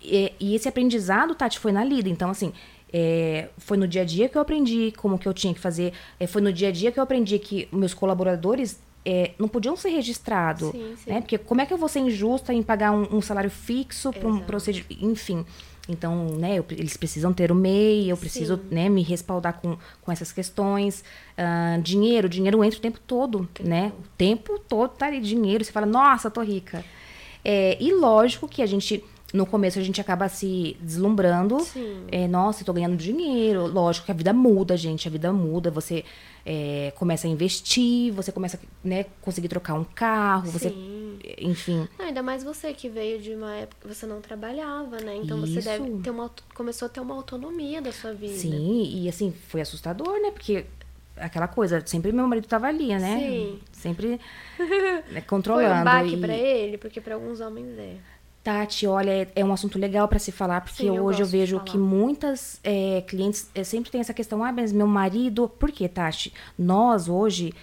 [0.00, 2.08] e, e esse aprendizado, Tati, foi na lida.
[2.08, 2.52] Então, assim,
[2.92, 5.92] é, foi no dia a dia que eu aprendi como que eu tinha que fazer.
[6.18, 9.76] É, foi no dia a dia que eu aprendi que meus colaboradores é, não podiam
[9.76, 10.70] ser registrados.
[10.70, 11.10] Sim, sim.
[11.10, 11.20] Né?
[11.20, 14.28] Porque como é que eu vou ser injusta em pagar um, um salário fixo para
[14.28, 15.04] um procedimento.
[15.04, 15.44] Enfim.
[15.88, 20.10] Então, né, eu, eles precisam ter o MEI, eu preciso né, me respaldar com, com
[20.10, 21.04] essas questões.
[21.36, 23.92] Uh, dinheiro, dinheiro entra o tempo todo, né?
[23.98, 25.62] O tempo todo tá ali dinheiro.
[25.62, 26.82] Você fala, nossa, tô rica.
[27.44, 29.04] É, e lógico que a gente
[29.34, 31.58] no começo a gente acaba se deslumbrando.
[32.06, 33.66] É, nossa, eu tô ganhando dinheiro.
[33.66, 35.08] Lógico que a vida muda, gente.
[35.08, 35.72] A vida muda.
[35.72, 36.04] Você
[36.46, 40.70] é, começa a investir, você começa a né, conseguir trocar um carro, você.
[40.70, 41.18] Sim.
[41.38, 41.88] Enfim.
[41.98, 45.16] Não, ainda mais você que veio de uma época que você não trabalhava, né?
[45.16, 45.54] Então Isso.
[45.54, 46.30] você deve ter uma.
[46.54, 48.34] Começou a ter uma autonomia da sua vida.
[48.34, 50.30] Sim, e assim, foi assustador, né?
[50.30, 50.64] Porque
[51.16, 53.18] aquela coisa, sempre meu marido tava ali, né?
[53.18, 53.60] Sim.
[53.72, 54.20] Sempre
[55.10, 55.70] né, controlando.
[55.70, 56.20] Foi um baque e...
[56.20, 57.96] pra ele, porque para alguns homens é.
[58.44, 61.26] Tati, olha, é, é um assunto legal para se falar, porque Sim, eu hoje eu
[61.26, 65.48] vejo que muitas é, clientes é, sempre tem essa questão, ah, mas meu marido.
[65.48, 66.30] Por quê, Tati?
[66.58, 67.54] Nós hoje,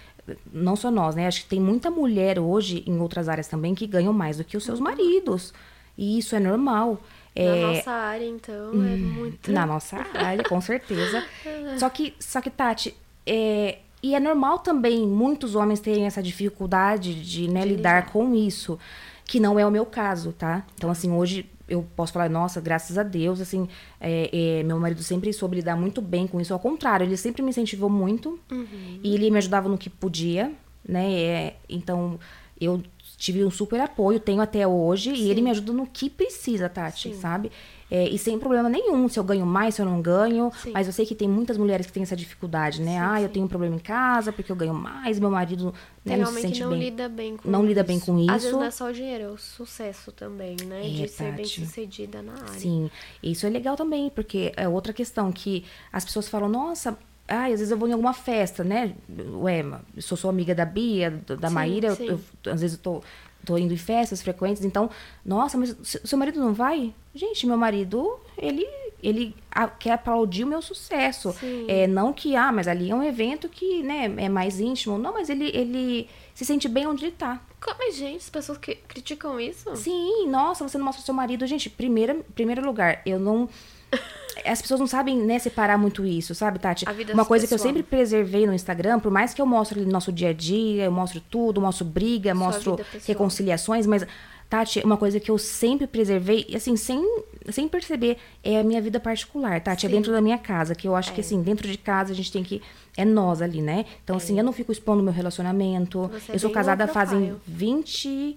[0.52, 1.28] não só nós, né?
[1.28, 4.56] Acho que tem muita mulher hoje, em outras áreas também, que ganham mais do que
[4.56, 4.86] os seus uhum.
[4.86, 5.54] maridos.
[5.96, 7.00] E isso é normal.
[7.36, 7.62] Na é...
[7.62, 9.52] nossa área, então, hum, é muito.
[9.52, 11.24] Na nossa área, com certeza.
[11.78, 12.92] só, que, só que, Tati,
[13.24, 18.34] é, e é normal também muitos homens terem essa dificuldade de, né, de lidar com
[18.34, 18.80] isso,
[19.24, 20.64] que não é o meu caso, tá?
[20.76, 23.68] Então, assim, hoje eu posso falar, nossa, graças a Deus, assim,
[24.00, 26.52] é, é, meu marido sempre soube lidar muito bem com isso.
[26.52, 29.00] Ao contrário, ele sempre me incentivou muito uhum.
[29.02, 30.52] e ele me ajudava no que podia,
[30.86, 31.12] né?
[31.12, 32.18] É, então,
[32.60, 32.82] eu
[33.16, 35.22] tive um super apoio, tenho até hoje, Sim.
[35.22, 37.20] e ele me ajuda no que precisa, Tati, Sim.
[37.20, 37.52] sabe?
[37.94, 40.50] É, e sem problema nenhum, se eu ganho mais, se eu não ganho.
[40.62, 40.70] Sim.
[40.72, 42.92] Mas eu sei que tem muitas mulheres que têm essa dificuldade, né?
[42.92, 43.22] Sim, ah, sim.
[43.24, 46.40] eu tenho um problema em casa porque eu ganho mais, meu marido né, não se
[46.40, 46.78] sente não bem.
[46.80, 47.68] Lida bem com não isso.
[47.68, 48.30] lida bem com isso.
[48.30, 50.86] Às vezes não é só o dinheiro, é o sucesso também, né?
[50.86, 52.48] É, de ser bem sucedida na área.
[52.54, 52.90] Sim,
[53.22, 55.62] isso é legal também, porque é outra questão que
[55.92, 56.96] as pessoas falam, nossa,
[57.28, 58.94] ah, às vezes eu vou em alguma festa, né?
[59.34, 59.60] Ué,
[59.94, 63.02] eu sou sua amiga da Bia, da sim, Maíra, eu, eu, às vezes eu tô
[63.44, 64.90] tô indo em festas frequentes, então,
[65.24, 66.94] nossa, mas seu marido não vai?
[67.14, 68.66] Gente, meu marido, ele
[69.02, 69.34] ele
[69.80, 71.32] quer aplaudir o meu sucesso.
[71.32, 71.66] Sim.
[71.68, 74.96] É, não que, ah, mas ali é um evento que, né, é mais íntimo.
[74.96, 77.42] Não, mas ele, ele se sente bem onde ele tá.
[77.60, 79.74] Como, gente, as pessoas que criticam isso?
[79.74, 81.46] Sim, nossa, você não mostra o seu marido.
[81.46, 83.48] Gente, primeiro, primeiro lugar, eu não
[84.44, 86.84] as pessoas não sabem, né, separar muito isso, sabe, Tati?
[87.12, 90.12] Uma coisa que eu sempre preservei no Instagram, por mais que eu mostre ali nosso
[90.12, 94.06] dia a dia, eu mostro tudo, mostro briga, Sua mostro reconciliações, mas
[94.48, 97.02] Tati, uma coisa que eu sempre preservei, assim, sem,
[97.50, 99.82] sem perceber, é a minha vida particular, Tati.
[99.82, 99.86] Sim.
[99.86, 101.14] É dentro da minha casa, que eu acho é.
[101.14, 102.60] que, assim, dentro de casa a gente tem que.
[102.94, 103.86] É nós ali, né?
[104.04, 104.26] Então, assim, é.
[104.26, 106.10] assim, eu não fico expondo meu relacionamento.
[106.12, 108.36] Você eu sou casada fazem 20.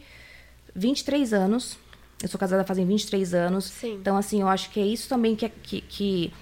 [0.76, 1.78] 23 anos.
[2.22, 3.66] Eu sou casada fazem 23 anos.
[3.66, 3.96] Sim.
[3.96, 6.34] Então, assim, eu acho que é isso também que, que, que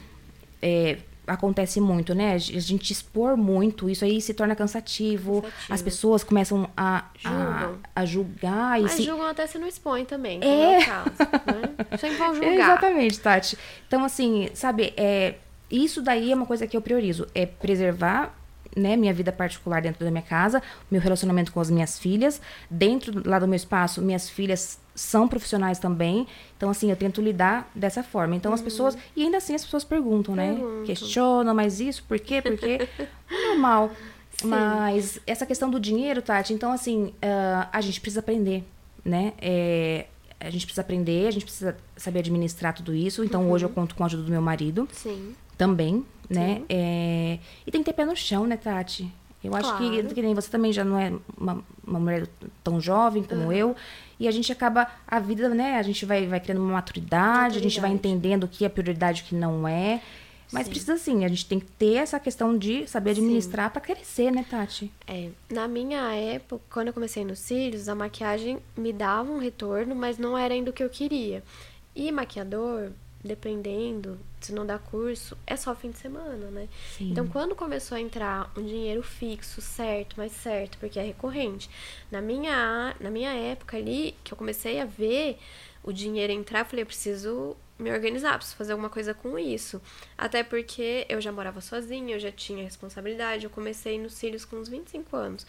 [0.62, 2.34] é, acontece muito, né?
[2.34, 5.42] A gente expor muito, isso aí se torna cansativo.
[5.42, 5.74] cansativo.
[5.74, 8.80] As pessoas começam a, a, a, julgar.
[8.80, 9.04] E Mas se...
[9.04, 11.10] julgam até se não expõe também, é, é o caso.
[11.10, 11.98] Né?
[11.98, 12.54] Sempre vão julgar.
[12.54, 13.58] Exatamente, Tati.
[13.88, 15.36] Então, assim, sabe, é,
[15.72, 17.28] isso daí é uma coisa que eu priorizo.
[17.34, 18.36] É preservar
[18.76, 22.42] né, minha vida particular dentro da minha casa, meu relacionamento com as minhas filhas.
[22.70, 26.28] Dentro lá do meu espaço, minhas filhas são profissionais também.
[26.58, 28.36] Então, assim, eu tento lidar dessa forma.
[28.36, 28.56] Então, uhum.
[28.56, 28.98] as pessoas.
[29.16, 30.58] E ainda assim as pessoas perguntam, né?
[30.86, 32.42] Questionam, mas isso, por quê?
[32.42, 32.88] Porque
[33.30, 33.92] é normal.
[34.38, 34.48] Sim.
[34.48, 38.64] Mas essa questão do dinheiro, Tati, então, assim, uh, a gente precisa aprender,
[39.04, 39.34] né?
[39.40, 40.08] É,
[40.40, 43.24] a gente precisa aprender, a gente precisa saber administrar tudo isso.
[43.24, 43.52] Então, uhum.
[43.52, 44.88] hoje eu conto com a ajuda do meu marido.
[44.92, 45.36] Sim.
[45.68, 46.64] Também, né?
[46.70, 49.12] É, e tem que ter pé no chão, né, Tati?
[49.44, 50.08] Eu acho claro.
[50.08, 52.28] que, que nem você também já não é uma, uma mulher
[52.64, 53.52] tão jovem como uhum.
[53.52, 53.76] eu.
[54.18, 55.78] E a gente acaba, a vida, né?
[55.78, 58.70] A gente vai, vai criando uma maturidade, maturidade, a gente vai entendendo o que é
[58.70, 60.02] prioridade e o que não é.
[60.52, 60.72] Mas sim.
[60.72, 64.46] precisa sim, a gente tem que ter essa questão de saber administrar para crescer, né,
[64.48, 64.92] Tati?
[65.08, 65.30] É.
[65.50, 70.18] Na minha época, quando eu comecei nos cílios, a maquiagem me dava um retorno, mas
[70.20, 71.44] não era ainda o que eu queria.
[71.96, 72.92] E maquiador,
[73.24, 76.68] dependendo, se não dá curso, é só fim de semana, né?
[76.98, 77.12] Sim.
[77.12, 81.70] Então, quando começou a entrar um dinheiro fixo, certo, mas certo, porque é recorrente.
[82.12, 85.38] Na minha, na minha época ali, que eu comecei a ver
[85.84, 89.82] o dinheiro entrar, eu falei, eu preciso me organizar, preciso fazer alguma coisa com isso.
[90.18, 94.58] Até porque eu já morava sozinha, eu já tinha responsabilidade, eu comecei nos cílios com
[94.58, 95.46] uns 25 anos.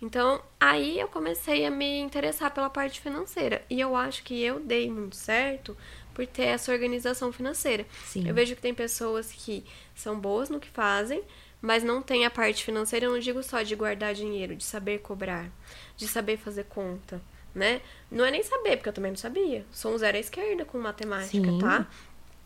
[0.00, 3.62] Então, aí eu comecei a me interessar pela parte financeira.
[3.70, 5.76] E eu acho que eu dei muito certo
[6.16, 7.84] por ter essa organização financeira.
[8.06, 8.26] Sim.
[8.26, 9.62] Eu vejo que tem pessoas que
[9.94, 11.22] são boas no que fazem,
[11.60, 13.04] mas não tem a parte financeira.
[13.04, 15.50] Eu não digo só de guardar dinheiro, de saber cobrar,
[15.94, 17.20] de saber fazer conta,
[17.54, 17.82] né?
[18.10, 19.66] Não é nem saber, porque eu também não sabia.
[19.70, 21.58] Sou um zero à esquerda com matemática, Sim.
[21.58, 21.86] tá?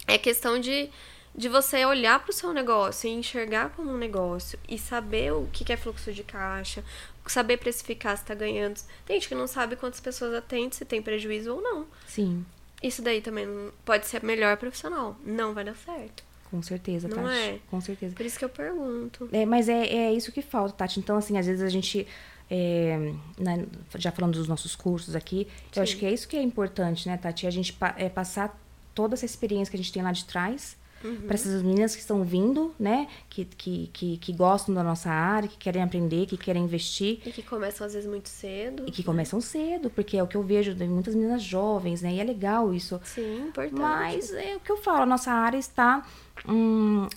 [0.04, 0.90] É questão de,
[1.32, 5.48] de você olhar para o seu negócio e enxergar como um negócio e saber o
[5.52, 6.82] que é fluxo de caixa,
[7.24, 8.80] saber precificar se está ganhando.
[9.06, 11.86] Tem gente que não sabe quantas pessoas atende, se tem prejuízo ou não.
[12.08, 12.44] Sim.
[12.82, 13.46] Isso daí também
[13.84, 15.16] pode ser melhor profissional.
[15.24, 16.22] Não vai dar certo.
[16.50, 17.36] Com certeza, não Tati.
[17.36, 17.58] É?
[17.70, 18.14] Com certeza.
[18.14, 19.28] Por isso que eu pergunto.
[19.32, 20.98] É, mas é, é isso que falta, Tati.
[20.98, 22.06] Então, assim, às vezes a gente.
[22.52, 23.64] É, né,
[23.96, 25.78] já falando dos nossos cursos aqui, Sim.
[25.78, 27.46] eu acho que é isso que é importante, né, Tati?
[27.46, 28.60] A gente pa é, passar
[28.92, 31.22] toda essa experiência que a gente tem lá de trás Uhum.
[31.22, 33.08] Para essas meninas que estão vindo, né?
[33.28, 37.20] Que, que, que, que, gostam da nossa área, que querem aprender, que querem investir.
[37.24, 38.84] E que começam às vezes muito cedo.
[38.86, 42.12] E que começam cedo, porque é o que eu vejo de muitas meninas jovens, né?
[42.12, 43.00] E é legal isso.
[43.02, 43.80] Sim, importante.
[43.80, 46.06] Mas é o que eu falo, a nossa área está.
[46.46, 47.08] Hum,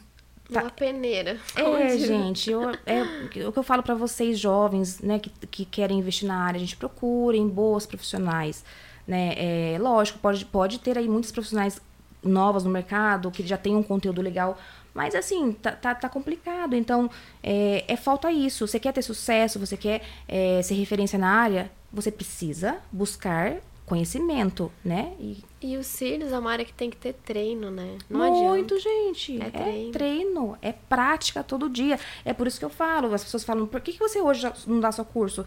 [0.52, 0.62] tá...
[0.62, 1.38] Uma peneira.
[1.58, 3.04] É, gente, eu, é
[3.46, 6.60] o que eu falo para vocês jovens, né, que, que querem investir na área, a
[6.60, 8.64] gente procurem boas profissionais,
[9.06, 9.34] né?
[9.36, 11.82] É, lógico, pode, pode ter aí muitos profissionais
[12.24, 14.58] novas no mercado, que já tem um conteúdo legal.
[14.94, 16.76] Mas assim, tá, tá, tá complicado.
[16.76, 17.10] Então,
[17.42, 18.68] é, é, falta isso.
[18.68, 24.72] Você quer ter sucesso, você quer é, ser referência na área, você precisa buscar conhecimento,
[24.84, 25.14] né?
[25.20, 27.98] E, e os cílios é uma área que tem que ter treino, né?
[28.10, 28.80] Não Muito, adianta.
[28.80, 29.42] gente.
[29.42, 29.92] É, é treino.
[29.92, 30.58] treino.
[30.62, 32.00] é prática todo dia.
[32.24, 34.80] É por isso que eu falo, as pessoas falam, por que, que você hoje não
[34.80, 35.46] dá seu curso?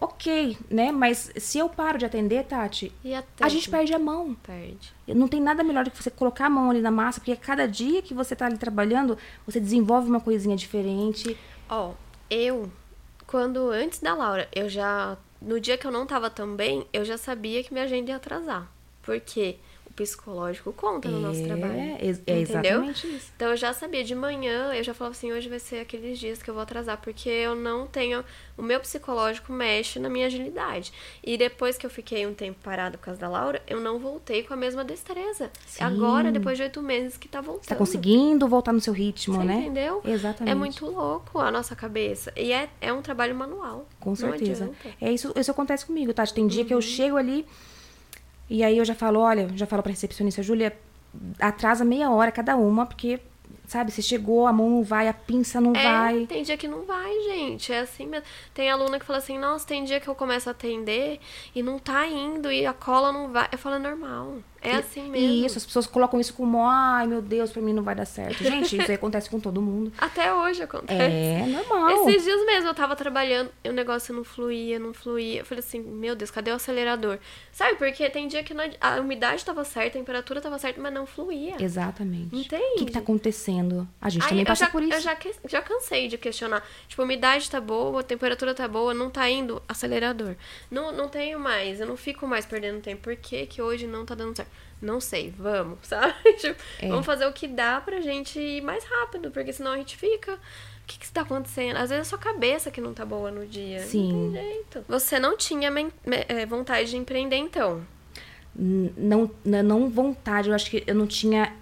[0.00, 0.92] Ok, né?
[0.92, 2.92] Mas se eu paro de atender, Tati,
[3.40, 4.34] a, gente perde a mão.
[4.34, 4.92] Perde.
[5.06, 7.66] Não tem nada melhor do que você colocar a mão ali na massa, porque cada
[7.66, 11.36] dia que você tá ali trabalhando, você desenvolve uma coisinha diferente.
[11.68, 11.94] Ó, oh,
[12.30, 12.70] eu,
[13.26, 15.16] quando antes da Laura, eu já.
[15.40, 18.16] No dia que eu não tava tão bem, eu já sabia que minha agenda ia
[18.16, 18.70] atrasar.
[19.02, 19.56] Por quê?
[19.98, 21.72] Psicológico conta no nosso trabalho.
[21.72, 23.32] É, é exatamente isso.
[23.34, 26.40] Então eu já sabia de manhã, eu já falava assim, hoje vai ser aqueles dias
[26.40, 28.24] que eu vou atrasar, porque eu não tenho.
[28.56, 30.92] O meu psicológico mexe na minha agilidade.
[31.22, 34.42] E depois que eu fiquei um tempo parado por causa da Laura, eu não voltei
[34.44, 35.50] com a mesma destreza.
[35.66, 35.82] Sim.
[35.82, 37.66] Agora, depois de oito meses, que tá voltando.
[37.66, 39.58] Tá conseguindo voltar no seu ritmo, Você né?
[39.60, 40.00] Entendeu?
[40.04, 40.52] Exatamente.
[40.52, 42.32] É muito louco a nossa cabeça.
[42.36, 43.86] E é, é um trabalho manual.
[43.98, 44.70] Com certeza.
[45.00, 46.34] É isso, isso acontece comigo, Tati.
[46.34, 46.68] Tem dia uhum.
[46.68, 46.82] que eu uhum.
[46.82, 47.46] chego ali
[48.48, 50.76] e aí eu já falo, olha, já falo pra recepcionista, Júlia,
[51.38, 53.20] atrasa meia hora cada uma, porque
[53.68, 56.26] Sabe, você chegou, a mão não vai, a pinça não é, vai.
[56.26, 57.70] Tem dia que não vai, gente.
[57.70, 58.24] É assim mesmo.
[58.54, 61.20] Tem aluna que fala assim, nossa, tem dia que eu começo a atender
[61.54, 63.46] e não tá indo, e a cola não vai.
[63.52, 64.38] Eu falo, é normal.
[64.60, 65.16] É assim mesmo.
[65.16, 68.04] E isso, as pessoas colocam isso como, ai meu Deus, pra mim não vai dar
[68.04, 68.42] certo.
[68.42, 69.92] Gente, isso aí acontece com todo mundo.
[69.98, 71.00] Até hoje acontece.
[71.00, 72.08] É, normal.
[72.08, 75.40] Esses dias mesmo eu tava trabalhando e o negócio não fluía, não fluía.
[75.40, 77.18] Eu falei assim, meu Deus, cadê o acelerador?
[77.52, 81.06] Sabe, porque tem dia que a umidade tava certa, a temperatura tava certa, mas não
[81.06, 81.56] fluía.
[81.60, 82.34] Exatamente.
[82.34, 82.74] Entende?
[82.74, 83.88] O que, que tá acontecendo?
[84.00, 84.94] A gente Aí, também passa já, por isso.
[84.94, 86.66] Eu já, já cansei de questionar.
[86.86, 90.34] Tipo, a umidade tá boa, a temperatura tá boa, não tá indo acelerador.
[90.70, 93.02] Não, não tenho mais, eu não fico mais perdendo tempo.
[93.02, 94.47] Por que, que hoje não tá dando certo?
[94.80, 96.14] Não sei, vamos, sabe?
[96.34, 96.88] Tipo, é.
[96.88, 100.34] Vamos fazer o que dá pra gente ir mais rápido, porque senão a gente fica.
[100.34, 101.76] O que, que está acontecendo?
[101.76, 103.80] Às vezes é sua cabeça que não tá boa no dia.
[103.80, 104.12] Sim.
[104.12, 104.84] Não tem jeito.
[104.88, 105.70] Você não tinha
[106.28, 107.82] é, vontade de empreender, então?
[108.54, 111.54] Não, não vontade, eu acho que eu não tinha.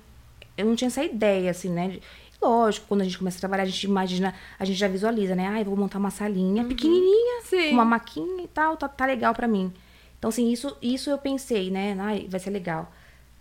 [0.56, 1.98] Eu não tinha essa ideia, assim, né?
[2.40, 5.48] Lógico, quando a gente começa a trabalhar, a gente imagina, a gente já visualiza, né?
[5.48, 6.68] Ah, eu vou montar uma salinha uhum.
[6.68, 7.72] pequenininha, Sim.
[7.72, 9.72] uma maquinha e tal, tá, tá legal para mim.
[10.18, 11.96] Então, assim, isso, isso eu pensei, né?
[11.98, 12.92] Ah, vai ser legal.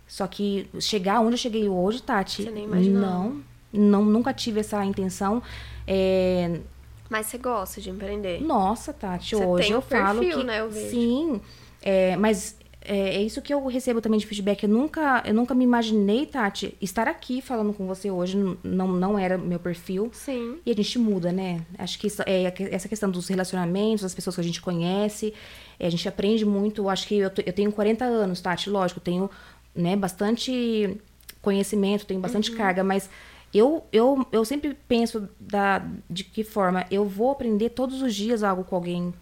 [0.06, 3.00] Só que chegar onde eu cheguei hoje, Tati, você nem imaginou.
[3.00, 5.42] não, não, nunca tive essa intenção.
[5.86, 6.60] É...
[7.08, 8.40] Mas você gosta de empreender?
[8.40, 10.90] Nossa, Tati, você hoje eu perfil, falo que né, eu vejo.
[10.90, 11.40] sim,
[11.82, 12.56] é, mas
[12.88, 14.62] é, é, isso que eu recebo também de feedback.
[14.62, 18.36] Eu nunca, eu nunca me imaginei, Tati, estar aqui falando com você hoje.
[18.62, 20.08] Não, não era meu perfil.
[20.12, 20.58] Sim.
[20.64, 21.62] E a gente muda, né?
[21.78, 25.34] Acho que isso, é, essa questão dos relacionamentos, das pessoas que a gente conhece.
[25.78, 26.88] É, a gente aprende muito.
[26.88, 29.30] Acho que eu, eu tenho 40 anos, Tati, lógico, tenho
[29.74, 30.96] né, bastante
[31.42, 32.56] conhecimento, tenho bastante uhum.
[32.56, 33.08] carga, mas
[33.54, 38.42] eu, eu, eu sempre penso da, de que forma eu vou aprender todos os dias
[38.42, 39.14] algo com alguém.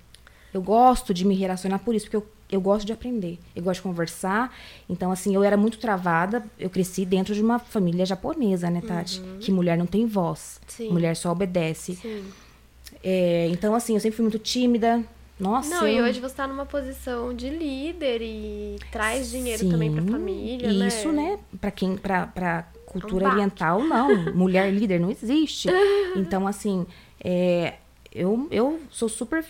[0.53, 3.39] Eu gosto de me relacionar por isso, porque eu, eu gosto de aprender.
[3.55, 4.57] Eu gosto de conversar.
[4.89, 6.45] Então, assim, eu era muito travada.
[6.59, 9.21] Eu cresci dentro de uma família japonesa, né, Tati?
[9.21, 9.39] Uhum.
[9.39, 10.61] Que mulher não tem voz.
[10.67, 10.91] Sim.
[10.91, 11.97] Mulher só obedece.
[11.97, 12.25] Sim.
[13.03, 15.05] É, então, assim, eu sempre fui muito tímida.
[15.39, 15.68] Nossa.
[15.68, 16.07] Não, eu...
[16.07, 20.07] e hoje você está numa posição de líder e traz dinheiro Sim, também para a
[20.07, 20.89] família, né?
[20.89, 21.39] Isso, né?
[21.61, 24.14] Para quem, para para cultura um oriental, não.
[24.32, 25.68] Mulher líder não existe.
[26.14, 26.87] Então, assim,
[27.22, 27.74] é,
[28.14, 29.45] eu, eu sou super.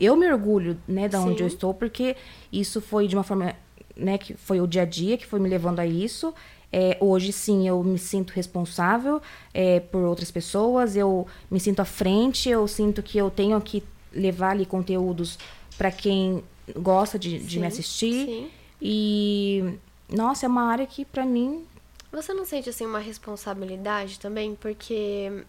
[0.00, 1.42] Eu me orgulho, né, da onde Sim.
[1.42, 2.16] eu estou, porque
[2.50, 3.54] isso foi de uma forma,
[3.94, 6.34] né, que foi o dia a dia que foi me levando a isso.
[6.70, 9.22] É, hoje sim eu me sinto responsável
[9.54, 13.82] é, por outras pessoas, eu me sinto à frente, eu sinto que eu tenho que
[14.18, 15.38] levar ali conteúdos
[15.76, 16.42] para quem
[16.76, 18.26] gosta de, de sim, me assistir.
[18.26, 18.50] Sim.
[18.80, 21.66] E nossa, é uma área que para mim
[22.10, 25.44] você não sente assim uma responsabilidade também, porque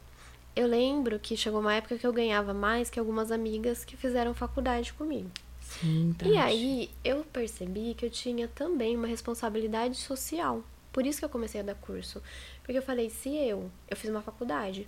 [0.56, 4.34] eu lembro que chegou uma época que eu ganhava mais que algumas amigas que fizeram
[4.34, 5.30] faculdade comigo.
[5.62, 10.64] Sim, e aí eu percebi que eu tinha também uma responsabilidade social.
[10.92, 12.22] Por isso que eu comecei a dar curso.
[12.64, 14.88] Porque eu falei, se eu, eu fiz uma faculdade,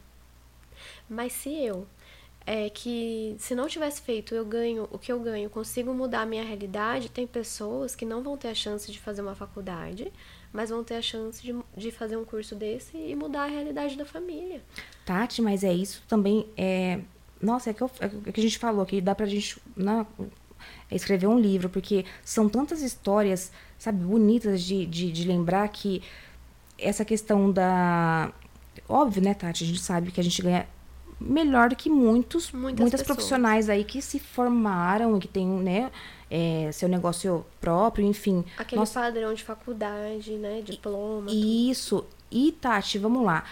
[1.08, 1.88] mas se eu
[2.46, 6.26] é que se não tivesse feito eu ganho o que eu ganho, consigo mudar a
[6.26, 10.12] minha realidade, tem pessoas que não vão ter a chance de fazer uma faculdade,
[10.52, 13.96] mas vão ter a chance de, de fazer um curso desse e mudar a realidade
[13.96, 14.62] da família.
[15.06, 17.00] Tati, mas é isso também é
[17.42, 20.28] nossa, é que, eu, é que a gente falou que dá pra gente não, né,
[20.92, 26.04] escrever um livro, porque são tantas histórias, sabe, bonitas de, de, de lembrar que
[26.78, 28.32] essa questão da.
[28.88, 29.64] Óbvio, né, Tati?
[29.64, 30.68] A gente sabe que a gente ganha
[31.22, 35.92] melhor do que muitos, Muitas, muitas profissionais aí que se formaram, que têm, né,
[36.30, 38.44] é, seu negócio próprio, enfim.
[38.58, 39.00] Aquele Nossa...
[39.00, 41.30] padrão de faculdade, né, diploma.
[41.30, 42.06] Isso.
[42.32, 43.44] E, Tati, vamos lá.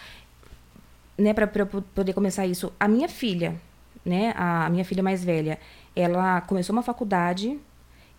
[1.18, 3.60] Né, para poder começar isso, a minha filha,
[4.06, 5.60] né, a minha filha mais velha,
[5.96, 7.60] ela começou uma faculdade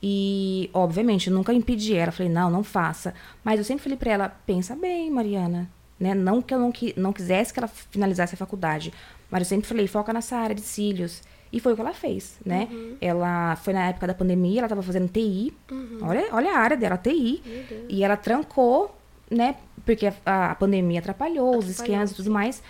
[0.03, 2.11] E, obviamente, eu nunca impedi ela.
[2.11, 3.14] Falei, não, não faça.
[3.44, 5.70] Mas eu sempre falei pra ela, pensa bem, Mariana.
[5.98, 6.14] Né?
[6.14, 8.92] Não que eu não, não quisesse que ela finalizasse a faculdade.
[9.30, 11.22] Mas eu sempre falei, foca nessa área de cílios.
[11.52, 12.68] E foi o que ela fez, né?
[12.70, 12.96] Uhum.
[13.00, 15.52] Ela foi na época da pandemia, ela estava fazendo TI.
[15.70, 15.98] Uhum.
[16.02, 17.42] Olha, olha a área dela, TI.
[17.88, 18.96] E ela trancou,
[19.28, 19.56] né?
[19.84, 22.62] Porque a, a pandemia atrapalhou, atrapalhou, os esquemas e tudo mais.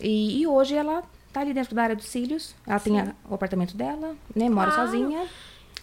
[0.00, 2.54] E, e, hoje ela tá ali dentro da área dos cílios.
[2.66, 2.92] Ela Sim.
[2.92, 4.48] tem a, o apartamento dela, né?
[4.48, 4.90] Mora claro.
[4.90, 5.26] sozinha.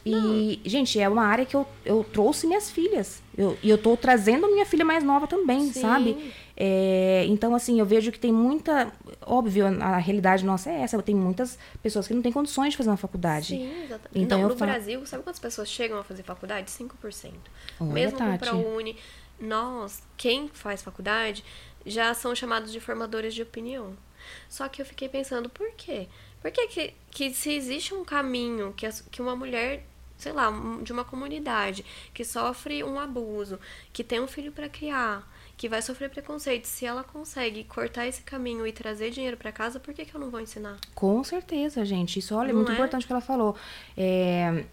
[0.04, 0.70] E, Não.
[0.70, 3.22] gente, é uma área que eu, eu trouxe minhas filhas.
[3.38, 5.82] Eu, e eu tô trazendo minha filha mais nova também, Sim.
[5.82, 6.32] sabe?
[6.58, 8.92] É, então, assim, eu vejo que tem muita.
[9.22, 11.02] Óbvio, a realidade nossa é essa.
[11.02, 13.48] Tem muitas pessoas que não têm condições de fazer uma faculdade.
[13.48, 14.20] Sim, exatamente.
[14.20, 14.72] Então, não, no falo...
[14.72, 16.72] Brasil, sabe quantas pessoas chegam a fazer faculdade?
[16.72, 17.34] 5%.
[17.80, 18.98] Olha, Mesmo para a Uni,
[19.40, 21.44] nós, quem faz faculdade,
[21.86, 23.94] já são chamados de formadores de opinião.
[24.48, 26.08] Só que eu fiquei pensando, por quê?
[26.42, 29.84] Por que, que, que se existe um caminho que, que uma mulher
[30.18, 30.50] sei lá,
[30.82, 33.60] de uma comunidade que sofre um abuso,
[33.92, 38.22] que tem um filho para criar, que vai sofrer preconceito, se ela consegue cortar esse
[38.22, 40.78] caminho e trazer dinheiro para casa, por que, que eu não vou ensinar?
[40.94, 42.20] Com certeza, gente.
[42.20, 42.74] Isso, olha, é muito é?
[42.76, 43.56] importante o que ela falou.
[43.98, 44.66] É,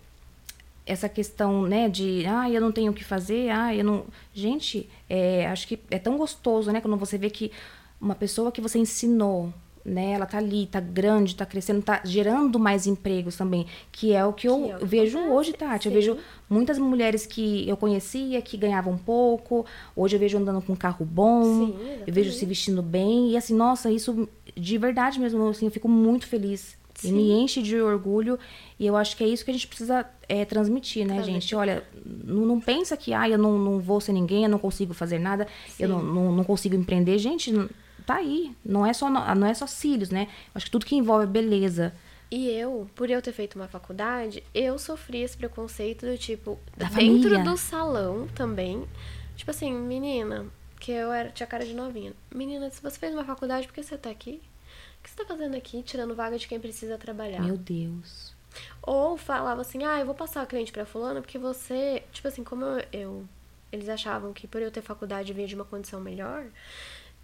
[0.84, 4.06] essa questão, né, de, ah, eu não tenho o que fazer, ah, eu não...
[4.34, 7.52] Gente, é, acho que é tão gostoso, né, quando você vê que
[8.00, 9.54] uma pessoa que você ensinou,
[9.84, 10.12] né?
[10.12, 14.32] Ela tá ali, tá grande, tá crescendo, tá gerando mais empregos também, que é o
[14.32, 15.84] que, que eu, é vejo hoje, Tati.
[15.84, 15.88] Sim.
[15.88, 16.18] Eu vejo
[16.48, 19.66] muitas mulheres que eu conhecia que ganhavam pouco,
[19.96, 21.76] hoje eu vejo andando com um carro bom, Sim,
[22.06, 25.88] eu vejo se vestindo bem e assim, nossa, isso de verdade mesmo, assim, eu fico
[25.88, 26.80] muito feliz.
[26.94, 27.08] Sim.
[27.08, 28.38] E me enche de orgulho.
[28.78, 31.54] E eu acho que é isso que a gente precisa é, transmitir, né, gente?
[31.54, 34.94] Olha, não, não, pensa que, ah, eu não, não vou ser ninguém, eu não consigo
[34.94, 35.46] fazer nada,
[35.78, 37.18] eu não, não, não, consigo empreender.
[37.18, 37.52] Gente,
[38.02, 38.54] tá aí.
[38.64, 40.28] Não é só, não é só cílios, né?
[40.54, 41.94] Acho que tudo que envolve beleza.
[42.30, 46.86] E eu, por eu ter feito uma faculdade, eu sofri esse preconceito do tipo, da
[46.86, 47.44] dentro família.
[47.44, 48.88] do salão também.
[49.36, 50.46] Tipo assim, menina,
[50.80, 52.14] que eu era, tinha cara de novinha.
[52.34, 54.40] Menina, se você fez uma faculdade, por que você tá aqui?
[54.98, 57.42] O que você tá fazendo aqui, tirando vaga de quem precisa trabalhar?
[57.42, 58.34] Meu Deus.
[58.82, 62.02] Ou falava assim, ah, eu vou passar o cliente pra fulano porque você.
[62.12, 63.24] Tipo assim, como eu, eu.
[63.70, 66.46] Eles achavam que por eu ter faculdade vinha de uma condição melhor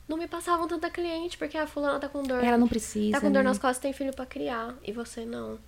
[0.08, 2.42] não me passavam tanta cliente, porque a fulana tá com dor.
[2.42, 3.12] Ela não precisa.
[3.12, 3.50] Tá com dor né?
[3.50, 5.58] nas costas, tem filho para criar, e você não.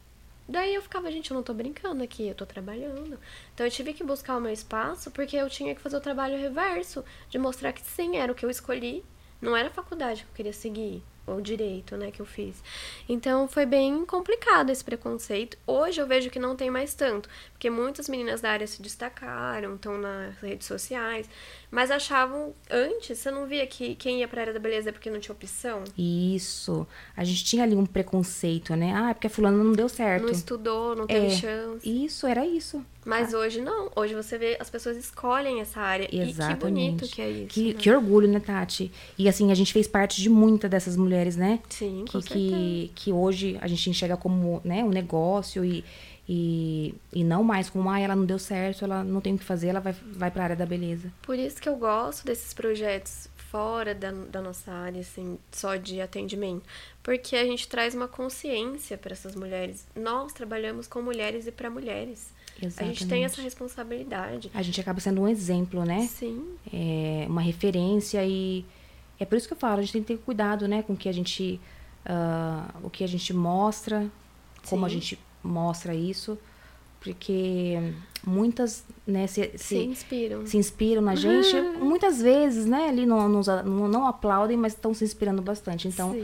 [0.48, 3.20] Daí eu ficava, gente, eu não tô brincando aqui, eu tô trabalhando.
[3.54, 6.36] Então eu tive que buscar o meu espaço, porque eu tinha que fazer o trabalho
[6.36, 9.04] reverso, de mostrar que sim, era o que eu escolhi,
[9.40, 12.62] não era a faculdade que eu queria seguir o direito, né, que eu fiz.
[13.08, 15.56] Então foi bem complicado esse preconceito.
[15.66, 19.76] Hoje eu vejo que não tem mais tanto, porque muitas meninas da área se destacaram,
[19.76, 21.28] estão nas redes sociais,
[21.70, 24.92] mas achavam antes, você não via que quem ia para a área da beleza é
[24.92, 25.84] porque não tinha opção?
[25.96, 26.86] Isso.
[27.16, 28.92] A gente tinha ali um preconceito, né?
[28.94, 30.24] Ah, é porque a fulana não deu certo.
[30.24, 32.04] Não estudou, não teve é, chance.
[32.04, 32.84] Isso, era isso.
[33.04, 33.38] Mas ah.
[33.38, 33.90] hoje não.
[33.94, 36.08] Hoje você vê, as pessoas escolhem essa área.
[36.12, 36.42] Exatamente.
[36.42, 37.46] E que bonito que é isso.
[37.46, 37.74] Que, né?
[37.74, 38.90] que orgulho, né, Tati?
[39.16, 41.60] E assim, a gente fez parte de muitas dessas mulheres, né?
[41.68, 45.84] Sim, que, que, que hoje a gente enxerga como né, um negócio e,
[46.32, 49.42] e, e não mais como, ah, ela não deu certo, ela não tem o que
[49.42, 51.12] fazer, ela vai, vai para a área da beleza.
[51.22, 56.00] Por isso que eu gosto desses projetos fora da, da nossa área, assim, só de
[56.00, 56.62] atendimento.
[57.02, 59.84] Porque a gente traz uma consciência para essas mulheres.
[59.96, 62.32] Nós trabalhamos com mulheres e para mulheres.
[62.62, 62.78] Exatamente.
[62.78, 64.52] A gente tem essa responsabilidade.
[64.54, 66.06] A gente acaba sendo um exemplo, né?
[66.06, 66.46] Sim.
[66.72, 68.64] É uma referência e
[69.18, 70.96] é por isso que eu falo, a gente tem que ter cuidado, né, com o
[70.96, 71.60] que a gente
[72.06, 74.08] uh, o que a gente mostra,
[74.68, 74.86] como Sim.
[74.86, 76.38] a gente mostra isso,
[77.00, 77.78] porque
[78.24, 80.46] muitas né, se, se, se, inspiram.
[80.46, 81.56] se inspiram na gente.
[81.78, 85.88] Muitas vezes, né, ali não, não, não aplaudem, mas estão se inspirando bastante.
[85.88, 86.14] Então,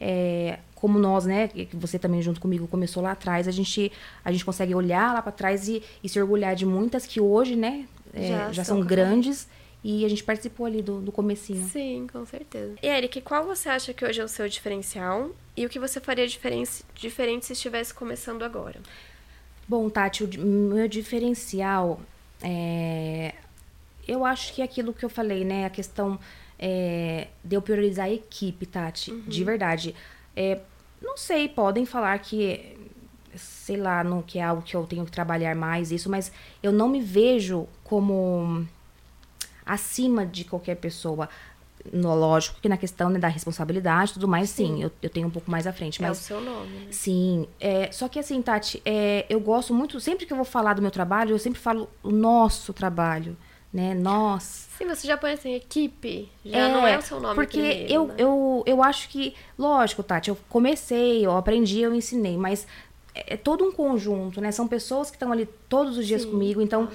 [0.00, 3.90] é, como nós, né, que você também junto comigo começou lá atrás, a gente,
[4.24, 7.56] a gente consegue olhar lá para trás e, e, se orgulhar de muitas que hoje,
[7.56, 9.48] né, é, já, já são grandes.
[9.84, 11.64] E a gente participou ali do, do comecinho.
[11.68, 12.74] Sim, com certeza.
[12.82, 15.30] E Eric, qual você acha que hoje é o seu diferencial?
[15.56, 18.80] E o que você faria diferente, diferente se estivesse começando agora?
[19.66, 22.00] Bom, Tati, o meu diferencial
[22.42, 23.34] é.
[24.06, 25.64] Eu acho que é aquilo que eu falei, né?
[25.64, 26.18] A questão
[26.58, 29.10] é, de eu priorizar a equipe, Tati.
[29.10, 29.22] Uhum.
[29.22, 29.94] De verdade.
[30.36, 30.60] É,
[31.02, 32.76] não sei, podem falar que,
[33.34, 36.30] sei lá, no, que é algo que eu tenho que trabalhar mais, isso, mas
[36.62, 38.66] eu não me vejo como
[39.64, 41.28] acima de qualquer pessoa
[41.92, 45.10] no, lógico que na questão né, da responsabilidade e tudo mais, sim, sim eu, eu,
[45.10, 46.00] tenho um pouco mais à frente.
[46.00, 46.86] Mas, é o seu nome, né?
[46.90, 47.48] Sim.
[47.60, 50.82] É, só que assim, Tati, é, eu gosto muito, sempre que eu vou falar do
[50.82, 53.36] meu trabalho, eu sempre falo o nosso trabalho,
[53.72, 53.94] né?
[53.94, 54.68] Nós.
[54.78, 57.92] Sim, você já põe assim, equipe, já é, não é o seu nome Porque primeiro,
[57.92, 58.14] eu, né?
[58.18, 62.66] eu, eu acho que, lógico, Tati, eu comecei, eu aprendi, eu ensinei, mas
[63.14, 64.52] é, é todo um conjunto, né?
[64.52, 66.88] São pessoas que estão ali todos os dias Sim, comigo, então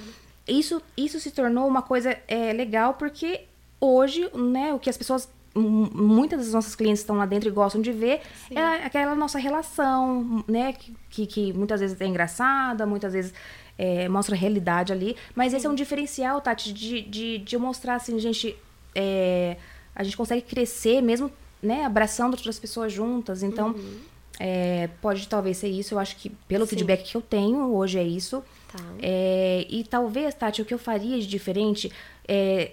[0.46, 3.42] isso, isso se tornou uma coisa é, legal porque
[3.82, 7.82] hoje, né, o que as pessoas muitas das nossas clientes estão lá dentro e gostam
[7.82, 8.56] de ver Sim.
[8.56, 10.74] é aquela nossa relação, né,
[11.10, 13.34] que, que muitas vezes é engraçada, muitas vezes
[13.76, 15.56] é, mostra a realidade ali, mas Sim.
[15.58, 18.56] esse é um diferencial, Tati, de, de, de mostrar assim, gente,
[18.94, 19.58] é,
[19.94, 21.30] a gente consegue crescer mesmo,
[21.62, 23.98] né, abraçando outras pessoas juntas, então uhum.
[24.40, 26.70] é, pode talvez ser isso, eu acho que pelo Sim.
[26.70, 28.42] feedback que eu tenho hoje é isso,
[28.72, 28.78] tá.
[29.02, 31.92] É, e talvez, Tati, o que eu faria de diferente
[32.26, 32.72] é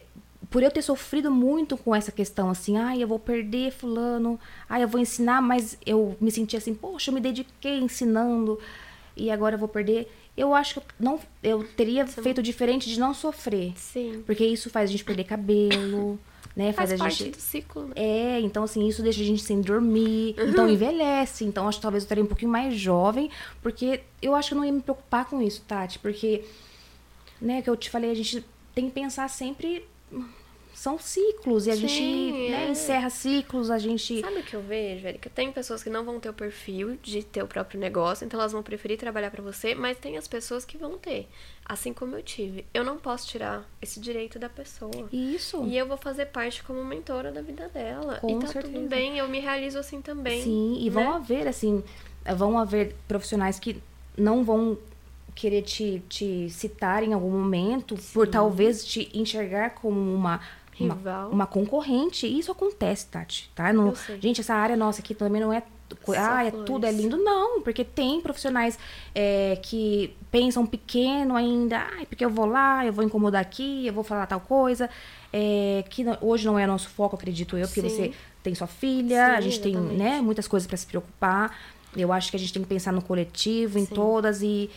[0.50, 4.84] por eu ter sofrido muito com essa questão assim, ai, eu vou perder fulano, ai,
[4.84, 8.60] eu vou ensinar, mas eu me senti assim, poxa, eu me dediquei ensinando
[9.16, 10.12] e agora eu vou perder.
[10.36, 12.24] Eu acho que eu não eu teria Sim.
[12.24, 13.74] feito diferente de não sofrer.
[13.76, 14.24] Sim.
[14.26, 16.18] Porque isso faz a gente perder cabelo,
[16.56, 16.72] né?
[16.74, 17.94] Faz, faz a parte gente do ciclo, né?
[17.96, 20.50] É, então assim, isso deixa a gente sem dormir, uhum.
[20.50, 21.44] então envelhece.
[21.44, 23.30] Então acho que talvez eu estaria um pouquinho mais jovem,
[23.62, 26.44] porque eu acho que eu não ia me preocupar com isso, Tati, porque
[27.40, 28.44] né, que eu te falei, a gente
[28.74, 29.86] tem que pensar sempre
[30.80, 32.72] são ciclos e a Sim, gente né, é.
[32.72, 34.22] encerra ciclos, a gente.
[34.22, 35.30] Sabe o que eu vejo, Erika?
[35.30, 38.54] Tem pessoas que não vão ter o perfil de ter o próprio negócio, então elas
[38.54, 41.28] vão preferir trabalhar para você, mas tem as pessoas que vão ter.
[41.66, 42.66] Assim como eu tive.
[42.74, 45.10] Eu não posso tirar esse direito da pessoa.
[45.12, 45.66] Isso.
[45.66, 48.20] E eu vou fazer parte como mentora da vida dela.
[48.22, 48.74] Com e tá certeza.
[48.74, 50.42] tudo bem, eu me realizo assim também.
[50.42, 50.92] Sim, e né?
[50.92, 51.84] vão haver, assim,
[52.38, 53.84] vão haver profissionais que
[54.18, 54.78] não vão
[55.40, 58.14] querer te, te citar em algum momento, Sim.
[58.14, 60.42] por talvez te enxergar como uma
[60.80, 62.28] uma, uma, concorrente.
[62.28, 63.72] E isso acontece, Tati, tá?
[63.74, 65.64] No, gente, essa área nossa aqui também não é
[66.18, 67.18] ah, é tudo é lindo.
[67.18, 68.78] Não, porque tem profissionais
[69.14, 71.80] é, que pensam pequeno ainda.
[71.80, 74.90] Ah, porque eu vou lá, eu vou incomodar aqui, eu vou falar tal coisa.
[75.32, 77.90] É, que não, hoje não é nosso foco, acredito eu, porque Sim.
[77.90, 79.90] você tem sua filha, Sim, a gente exatamente.
[79.90, 81.56] tem né, muitas coisas para se preocupar.
[81.96, 83.94] Eu acho que a gente tem que pensar no coletivo, em Sim.
[83.94, 84.42] todas.
[84.42, 84.70] E,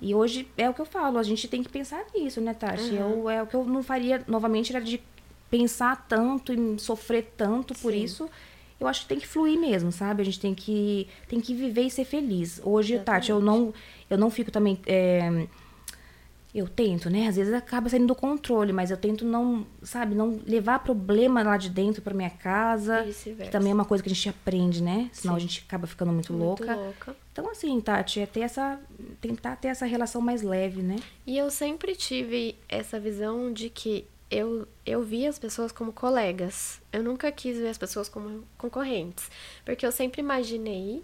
[0.00, 2.94] e hoje é o que eu falo, a gente tem que pensar nisso, né, Tati?
[2.94, 3.22] Uhum.
[3.22, 5.00] Eu, é o que eu não faria novamente era de
[5.50, 8.04] pensar tanto e sofrer tanto por Sim.
[8.04, 8.30] isso.
[8.78, 10.22] Eu acho que tem que fluir mesmo, sabe?
[10.22, 12.60] A gente tem que, tem que viver e ser feliz.
[12.64, 13.22] Hoje, Exatamente.
[13.22, 13.74] Tati, eu não,
[14.08, 14.78] eu não fico também.
[14.86, 15.46] É,
[16.54, 17.28] eu tento, né?
[17.28, 21.56] Às vezes acaba saindo do controle, mas eu tento não, sabe, não levar problema lá
[21.56, 23.04] de dentro para minha casa.
[23.04, 25.08] Que também é uma coisa que a gente aprende, né?
[25.12, 25.38] Senão Sim.
[25.38, 26.74] a gente acaba ficando muito, muito louca.
[26.74, 27.16] louca.
[27.32, 28.80] Então, assim, Tati, é ter essa.
[29.20, 30.96] tentar ter essa relação mais leve, né?
[31.24, 36.80] E eu sempre tive essa visão de que eu, eu vi as pessoas como colegas.
[36.92, 39.30] Eu nunca quis ver as pessoas como concorrentes.
[39.64, 41.02] Porque eu sempre imaginei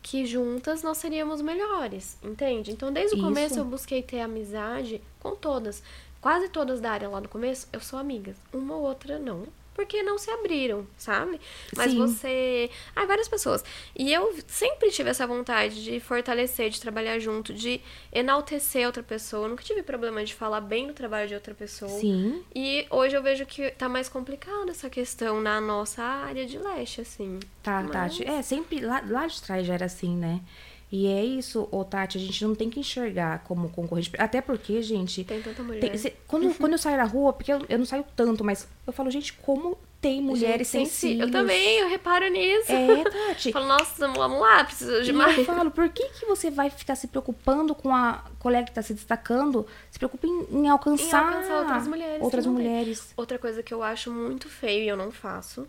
[0.00, 2.70] que juntas nós seríamos melhores, entende?
[2.70, 3.26] Então, desde o Isso.
[3.26, 5.82] começo eu busquei ter amizade com todas.
[6.20, 8.34] Quase todas da área lá no começo, eu sou amiga.
[8.52, 9.46] Uma ou outra não
[9.78, 11.40] porque não se abriram, sabe?
[11.76, 11.98] Mas Sim.
[11.98, 12.68] você.
[12.96, 13.64] Ah, várias pessoas.
[13.96, 17.80] E eu sempre tive essa vontade de fortalecer, de trabalhar junto, de
[18.12, 19.44] enaltecer outra pessoa.
[19.44, 21.92] Eu nunca tive problema de falar bem do trabalho de outra pessoa.
[21.92, 22.42] Sim.
[22.52, 27.00] E hoje eu vejo que tá mais complicada essa questão na nossa área de leste,
[27.02, 27.38] assim.
[27.62, 27.92] Tá, Mas...
[27.92, 28.28] Tati.
[28.28, 30.40] É, sempre lá, lá de trás já era assim, né?
[30.90, 34.10] E é isso, ô Tati, a gente não tem que enxergar como concorrente.
[34.18, 35.22] Até porque, gente.
[35.22, 35.80] Tem tanta mulher.
[35.80, 38.66] Tem, cê, quando, quando eu saio na rua, porque eu, eu não saio tanto, mas
[38.86, 41.20] eu falo, gente, como tem mulheres gente, sensíveis.
[41.20, 42.72] Eu também, eu reparo nisso.
[42.72, 43.52] É, Tati.
[43.52, 45.36] falo, nossa, vamos lá, preciso de mais.
[45.36, 48.80] Eu falo, por que, que você vai ficar se preocupando com a colega que está
[48.80, 49.66] se destacando?
[49.90, 52.22] Se preocupe em, em, alcançar, em alcançar outras mulheres.
[52.22, 53.12] Outras mulheres.
[53.14, 55.68] Outra coisa que eu acho muito feio e eu não faço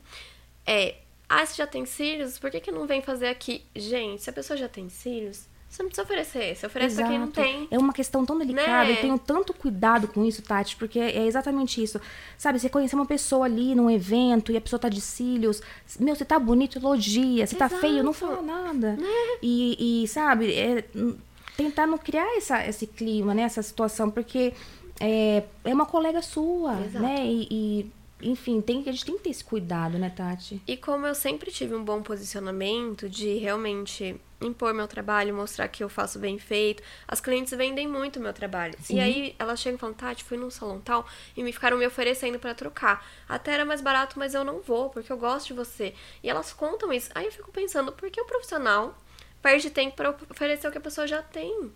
[0.65, 0.95] é
[1.30, 2.39] ah, você já tem cílios?
[2.39, 3.64] Por que, que não vem fazer aqui?
[3.76, 6.56] Gente, se a pessoa já tem cílios, você não precisa oferecer.
[6.56, 7.07] Você oferece Exato.
[7.07, 7.68] pra quem não tem.
[7.69, 8.85] É uma questão tão delicada.
[8.85, 8.93] Né?
[8.93, 12.01] Eu tenho tanto cuidado com isso, Tati, porque é exatamente isso.
[12.35, 15.61] Sabe, você conhecer uma pessoa ali num evento e a pessoa tá de cílios.
[15.99, 17.45] Meu, você tá bonito, elogia.
[17.45, 17.76] Você Exato.
[17.76, 18.93] tá feio, não fala nada.
[18.93, 19.07] Né?
[19.43, 20.84] E, e, sabe, é,
[21.56, 23.43] tentar não criar essa, esse clima, né?
[23.43, 24.53] Essa situação, porque
[24.99, 27.06] é, é uma colega sua, Exato.
[27.06, 27.23] né?
[27.23, 30.61] E, e enfim, tem, a gente tem que ter esse cuidado, né, Tati?
[30.67, 35.83] E como eu sempre tive um bom posicionamento de realmente impor meu trabalho, mostrar que
[35.83, 38.75] eu faço bem feito, as clientes vendem muito o meu trabalho.
[38.81, 38.97] Sim.
[38.97, 41.05] E aí elas chegam e falam, Tati, fui num salão tal
[41.35, 43.05] e me ficaram me oferecendo para trocar.
[43.27, 45.93] Até era mais barato, mas eu não vou, porque eu gosto de você.
[46.23, 47.09] E elas contam isso.
[47.15, 48.97] Aí eu fico pensando, por que o profissional
[49.41, 51.71] perde tempo para oferecer o que a pessoa já tem?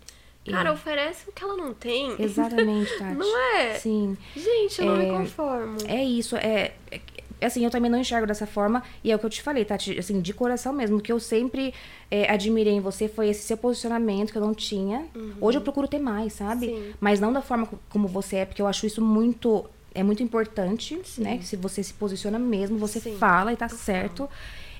[0.50, 2.14] Cara, oferece o que ela não tem.
[2.18, 3.16] Exatamente, Tati.
[3.16, 3.74] não é?
[3.74, 4.16] Sim.
[4.36, 5.78] Gente, eu é, não me conformo.
[5.86, 7.00] É isso, é, é,
[7.44, 8.82] Assim, eu também não enxergo dessa forma.
[9.02, 10.96] E é o que eu te falei, Tati, assim, de coração mesmo.
[10.96, 11.74] O que eu sempre
[12.10, 15.06] é, admirei em você foi esse seu posicionamento que eu não tinha.
[15.14, 15.34] Uhum.
[15.40, 16.66] Hoje eu procuro ter mais, sabe?
[16.66, 16.94] Sim.
[17.00, 19.64] Mas não da forma como você é, porque eu acho isso muito...
[19.96, 21.22] É muito importante, Sim.
[21.22, 21.38] né?
[21.38, 23.16] Que se você se posiciona mesmo, você Sim.
[23.16, 24.28] fala e tá certo.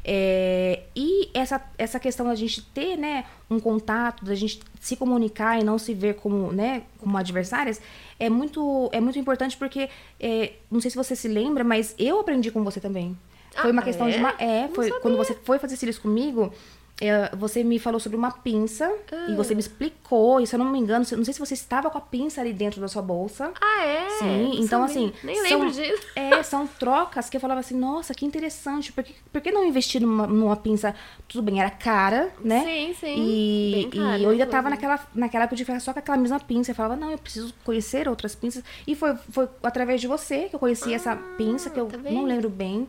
[0.06, 5.58] É, e essa, essa questão da gente ter, né, um contato, da gente se comunicar
[5.58, 7.80] e não se ver como, né, como adversárias,
[8.20, 9.88] é muito, é muito importante porque,
[10.20, 13.16] é, não sei se você se lembra, mas eu aprendi com você também.
[13.56, 14.18] Foi uma Ah, questão de é?
[14.18, 14.34] uma.
[14.38, 16.52] É, foi quando você foi fazer cílios comigo.
[17.00, 19.26] É, você me falou sobre uma pinça Ah.
[19.28, 21.90] e você me explicou, e se eu não me engano, não sei se você estava
[21.90, 23.52] com a pinça ali dentro da sua bolsa.
[23.60, 24.08] Ah, é?
[24.10, 25.06] Sim, Não então sabia.
[25.08, 25.12] assim.
[25.24, 26.06] Nem são- lembro disso.
[26.14, 28.92] É, são trocas que eu falava assim, nossa, que interessante.
[28.92, 30.94] Por que, por que não investir numa, numa pinça?
[31.26, 32.62] Tudo bem, era cara, né?
[32.64, 33.14] Sim, sim.
[33.16, 34.88] E, Bem cara, e eu ainda tava inclusive.
[34.88, 36.70] naquela, naquela época de ficar só com aquela mesma pinça.
[36.70, 38.62] Eu falava, não, eu preciso conhecer outras pinças.
[38.86, 42.24] E foi, foi através de você que eu conheci essa pinça, que eu tá não
[42.24, 42.86] lembro bem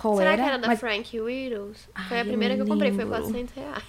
[0.00, 0.42] qual Será era.
[0.42, 1.88] que era da mas Frank Widows?
[2.08, 3.20] Foi Ai, a primeira que eu comprei, foi lembro.
[3.20, 3.84] 400 reais.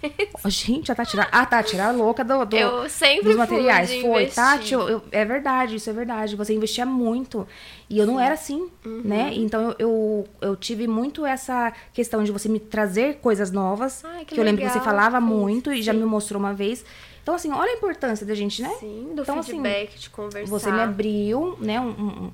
[0.48, 3.38] Gente, a Tati era, a Tati era a louca do, do- Eu sempre dos fui
[3.38, 3.90] materiais.
[3.90, 4.36] de Foi, investir.
[4.36, 6.36] Tati, eu, eu- é verdade, isso é verdade.
[6.36, 7.48] Você investia muito.
[7.90, 9.02] E eu não era assim, Uhum.
[9.04, 9.32] né?
[9.34, 14.04] Então eu, eu, eu tive muito essa questão de você me trazer coisas novas.
[14.04, 16.00] Ai, que eu lembro que você falava sim, muito e já sim.
[16.00, 16.84] me mostrou uma vez.
[17.24, 18.70] Então, assim, olha a importância da gente, né?
[18.80, 20.50] Sim, do Então, assim, feedback, de conversar.
[20.50, 22.32] Você me abriu, né, um- um-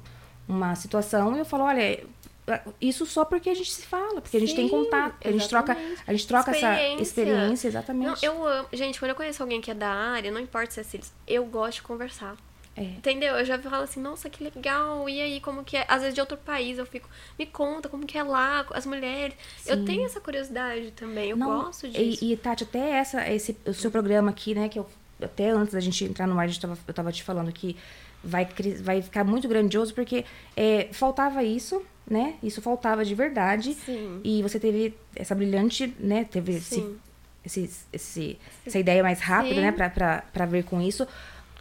[0.47, 1.99] uma situação e eu falo, olha,
[2.79, 5.49] isso só porque a gente se fala, porque a gente tem Sim, contato, a gente
[5.49, 6.01] troca, exatamente.
[6.07, 7.01] a gente troca essa Experiência.
[7.03, 8.25] experiência, Não, exatamente.
[8.25, 8.67] eu amo.
[8.71, 11.45] Gente, quando eu conheço alguém que é da área, não importa se é cílios, eu
[11.45, 12.37] gosto de conversar.
[12.77, 12.83] É.
[12.83, 13.35] Entendeu?
[13.35, 15.09] Eu já falo assim, nossa, que legal.
[15.09, 15.83] E aí, como que é?
[15.87, 19.35] Às vezes de outro país eu fico, me conta como que é lá, as mulheres.
[19.65, 19.85] Eu Sim.
[19.85, 22.23] tenho essa curiosidade também, eu Não, gosto disso.
[22.23, 24.87] E, e, Tati, até essa, esse, o seu programa aqui, né, que eu,
[25.19, 27.75] até antes da gente entrar no ar, gente tava, eu tava te falando que
[28.23, 28.47] vai,
[28.81, 30.23] vai ficar muito grandioso, porque
[30.55, 32.35] é, faltava isso, né?
[32.41, 33.73] Isso faltava de verdade.
[33.73, 34.21] Sim.
[34.23, 36.23] E você teve essa brilhante, né?
[36.23, 36.85] Teve esse,
[37.45, 39.61] esse, esse, essa ideia mais rápida, Sim.
[39.61, 39.71] né?
[39.71, 41.07] Pra, pra, pra ver com isso.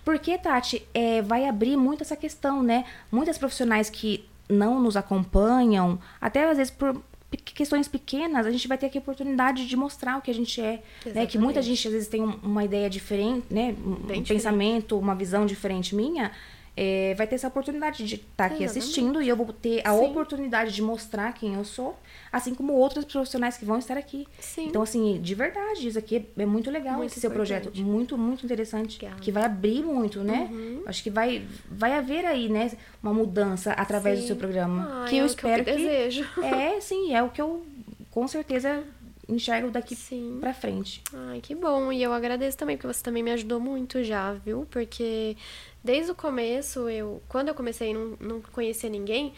[0.05, 2.85] Porque, Tati, é, vai abrir muito essa questão, né?
[3.11, 7.01] Muitas profissionais que não nos acompanham, até às vezes por
[7.45, 10.61] questões pequenas, a gente vai ter aqui a oportunidade de mostrar o que a gente
[10.61, 10.81] é.
[11.13, 11.27] Né?
[11.27, 13.75] Que muita gente às vezes tem um- uma ideia diferente, né?
[13.85, 14.29] Um, um Bem diferente.
[14.29, 16.31] pensamento, uma visão diferente minha.
[16.77, 18.79] É, vai ter essa oportunidade de estar aqui Exatamente.
[18.79, 20.05] assistindo e eu vou ter a Sim.
[20.05, 21.99] oportunidade de mostrar quem eu sou,
[22.31, 24.27] assim como outros profissionais que vão estar aqui.
[24.39, 24.67] Sim.
[24.67, 27.73] Então, assim, de verdade, isso aqui é muito legal, Muito esse seu projeto.
[27.81, 29.03] Muito, muito interessante.
[29.03, 29.11] Uhum.
[29.21, 30.51] Que vai abrir muito, né?
[30.87, 32.71] Acho que vai, vai haver aí, né,
[33.03, 34.27] uma mudança através do Sim.
[34.29, 35.05] seu programa.
[35.05, 35.83] Ah, que é eu o espero que eu que.
[35.83, 36.27] desejo.
[36.43, 37.65] É, sim, é o que eu
[38.11, 38.85] com certeza
[39.29, 40.39] enxergo daqui Sim.
[40.41, 41.03] pra frente.
[41.13, 41.91] Ai, que bom.
[41.91, 44.67] E eu agradeço também, porque você também me ajudou muito já, viu?
[44.71, 45.37] Porque
[45.83, 49.33] desde o começo, eu, quando eu comecei e não, não conhecia ninguém,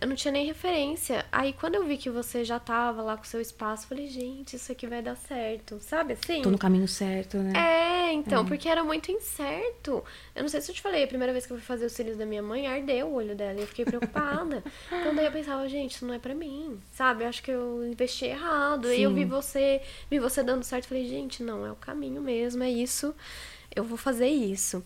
[0.00, 1.24] eu não tinha nem referência.
[1.30, 4.08] Aí quando eu vi que você já tava lá com o seu espaço, eu falei,
[4.08, 5.78] gente, isso aqui vai dar certo.
[5.80, 6.42] Sabe assim?
[6.42, 7.52] Tô no caminho certo, né?
[7.56, 10.02] É, então, porque era muito incerto.
[10.34, 11.92] Eu não sei se eu te falei, a primeira vez que eu fui fazer os
[11.92, 14.62] cílios da minha mãe, ardeu o olho dela e eu fiquei preocupada.
[14.92, 17.24] então daí eu pensava, gente, isso não é pra mim, sabe?
[17.24, 18.88] Eu acho que eu investi errado.
[18.88, 19.16] Aí eu Sim.
[19.16, 19.80] vi você,
[20.10, 23.14] vi você dando certo, falei, gente, não, é o caminho mesmo, é isso.
[23.74, 24.82] Eu vou fazer isso.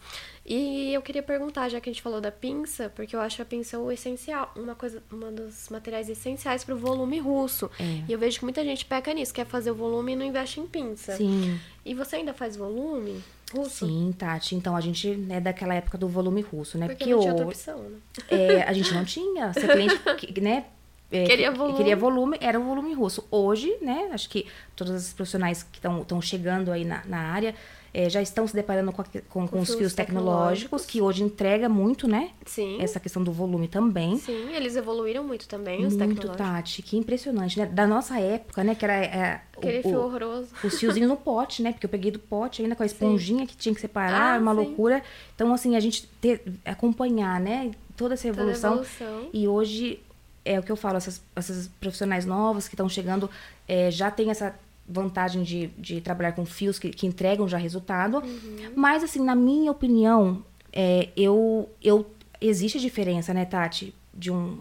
[0.47, 3.44] E eu queria perguntar, já que a gente falou da pinça, porque eu acho a
[3.44, 7.70] pinça o essencial, uma coisa, uma dos materiais essenciais pro volume russo.
[7.78, 8.02] É.
[8.09, 10.59] E eu vejo que muita gente peca nisso, quer fazer o volume e não investe
[10.59, 11.16] em pinça.
[11.16, 11.60] Sim.
[11.85, 13.23] E você ainda faz volume
[13.55, 13.86] russo?
[13.86, 14.55] Sim, Tati.
[14.55, 16.86] Então a gente é daquela época do volume russo, né?
[16.86, 17.98] Porque Porque não tinha outra opção, né?
[18.31, 19.52] É, a gente não tinha.
[19.52, 19.69] Se a
[20.16, 20.65] cliente, né?
[21.12, 21.77] é, Queria que- volume.
[21.77, 23.27] Queria volume, era o volume russo.
[23.31, 24.09] Hoje, né?
[24.12, 27.55] Acho que todas as profissionais que estão chegando aí na, na área
[28.01, 31.25] é, já estão se deparando com, a com, com os fios fios tecnológicos, que hoje
[31.25, 32.31] entrega muito, né?
[32.47, 32.77] Sim.
[32.81, 34.16] Essa questão do volume também.
[34.19, 36.37] Sim, eles evoluíram muito também, os Muito, tecnológicos.
[36.37, 36.83] Tati.
[36.83, 37.66] Que impressionante, né?
[37.66, 38.77] Da nossa época, né?
[38.77, 40.49] Que era é, o- Aquele o- fio horroroso.
[40.62, 41.73] os fiozinhos no pote, né?
[41.73, 44.53] Porque eu peguei do pote ainda com a esponjinha que tinha que separar, Ah, uma
[44.55, 44.59] sim.
[44.61, 45.03] loucura.
[45.35, 47.73] Então, assim, a gente ter, acompanhar, né?
[47.97, 48.73] Toda essa Toda evolução.
[48.75, 49.29] evolução.
[49.33, 50.01] E hoje,
[50.45, 53.29] é o que eu falo, essas, essas profissionais novas que estão chegando
[53.66, 54.55] é, já tem essa
[54.89, 58.19] vantagem de, de trabalhar com fios que, que entregam já resultado.
[58.19, 58.73] Uhum.
[58.74, 60.43] Mas, assim, na minha opinião,
[60.73, 62.06] é, eu, eu
[62.40, 63.94] existe diferença, né, Tati?
[64.15, 64.59] De um,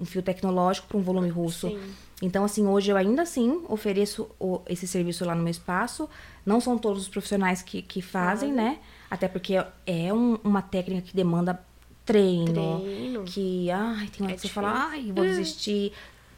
[0.00, 1.68] um fio tecnológico para um volume russo.
[1.68, 1.78] Sim.
[2.20, 6.08] Então, assim, hoje eu ainda assim ofereço o- esse serviço lá no meu espaço.
[6.44, 8.78] Não são todos os profissionais que, que fazem, né?
[9.10, 9.54] Até porque
[9.86, 11.58] é um- uma técnica que demanda
[12.04, 12.80] treino.
[12.80, 13.24] Treino.
[13.24, 15.92] Que, ai, tem hora É que você fala, ai, vou desistir.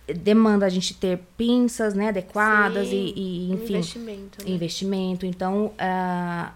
[0.06, 4.50] Demanda a gente ter pinças, né, adequadas Sim, e, e, enfim, Investimento, né?
[4.50, 5.26] investimento.
[5.26, 6.52] Então, ah,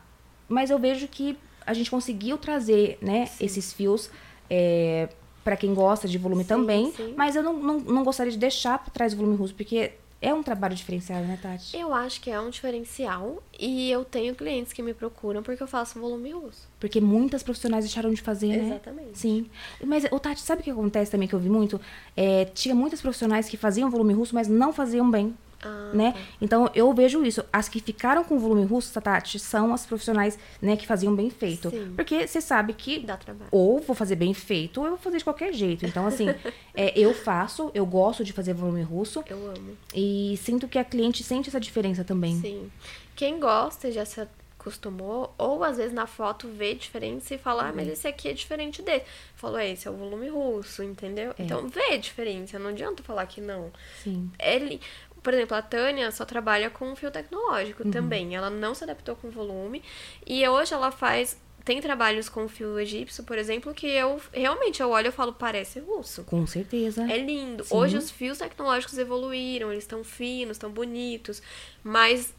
[0.48, 4.10] mas eu vejo que a gente conseguiu trazer, né, esses fios
[4.50, 5.08] é,
[5.42, 6.92] para quem gosta de volume Sim, também.
[6.92, 7.14] sim.
[7.16, 9.92] Mas eu não, não, não gostaria de deixar para trás o volume russo, porque
[10.24, 11.76] é um trabalho diferenciado, né, Tati?
[11.76, 15.66] Eu acho que é um diferencial e eu tenho clientes que me procuram porque eu
[15.66, 16.66] faço volume russo.
[16.80, 18.66] Porque muitas profissionais deixaram de fazer, né?
[18.66, 19.18] Exatamente.
[19.18, 19.46] Sim.
[19.84, 21.80] Mas, o Tati, sabe o que acontece também que eu vi muito?
[22.16, 25.36] É, tinha muitas profissionais que faziam volume russo, mas não faziam bem.
[25.62, 26.12] Ah, né?
[26.12, 26.18] Tá.
[26.40, 27.44] Então eu vejo isso.
[27.52, 31.70] As que ficaram com volume russo, Tati, são as profissionais, né, que faziam bem feito.
[31.70, 31.92] Sim.
[31.94, 33.48] Porque você sabe que Dá trabalho.
[33.50, 35.84] ou vou fazer bem feito, ou eu vou fazer de qualquer jeito.
[35.86, 36.28] Então, assim,
[36.74, 39.22] é, eu faço, eu gosto de fazer volume russo.
[39.28, 39.76] Eu amo.
[39.94, 42.40] E sinto que a cliente sente essa diferença também.
[42.40, 42.70] Sim.
[43.14, 44.20] Quem gosta já se
[44.64, 48.32] acostumou, ou às vezes na foto vê diferença e fala, ah, mas esse aqui é
[48.32, 49.04] diferente desse.
[49.36, 51.34] Falou, é, esse é o volume russo, entendeu?
[51.38, 51.42] É.
[51.42, 53.70] Então vê a diferença, não adianta falar que não.
[54.02, 54.30] Sim.
[54.38, 54.80] Ele,
[55.24, 57.90] por exemplo, a Tânia só trabalha com fio tecnológico uhum.
[57.90, 58.36] também.
[58.36, 59.82] Ela não se adaptou com volume.
[60.24, 61.42] E hoje ela faz.
[61.64, 65.80] Tem trabalhos com fio egípcio, por exemplo, que eu realmente eu olho e falo, parece
[65.80, 66.22] russo.
[66.24, 67.10] Com certeza.
[67.10, 67.64] É lindo.
[67.64, 67.74] Sim.
[67.74, 71.42] Hoje os fios tecnológicos evoluíram, eles estão finos, estão bonitos,
[71.82, 72.34] mas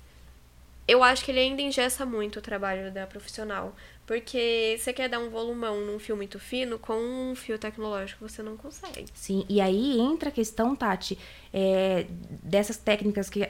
[0.88, 3.76] eu acho que ele ainda engessa muito o trabalho da profissional.
[4.06, 8.44] Porque você quer dar um volumão num fio muito fino, com um fio tecnológico você
[8.44, 9.06] não consegue.
[9.14, 11.18] Sim, e aí entra a questão, Tati,
[11.52, 12.06] é,
[12.44, 13.50] dessas técnicas que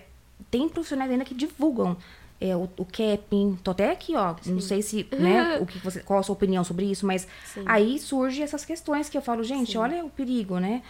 [0.50, 1.98] tem profissionais ainda que divulgam.
[2.40, 4.36] É, o, o capping, tô até aqui, ó.
[4.42, 4.54] Sim.
[4.54, 7.64] Não sei se, né, o que você, qual a sua opinião sobre isso, mas Sim.
[7.66, 9.78] aí surge essas questões que eu falo, gente, Sim.
[9.78, 10.84] olha o perigo, né?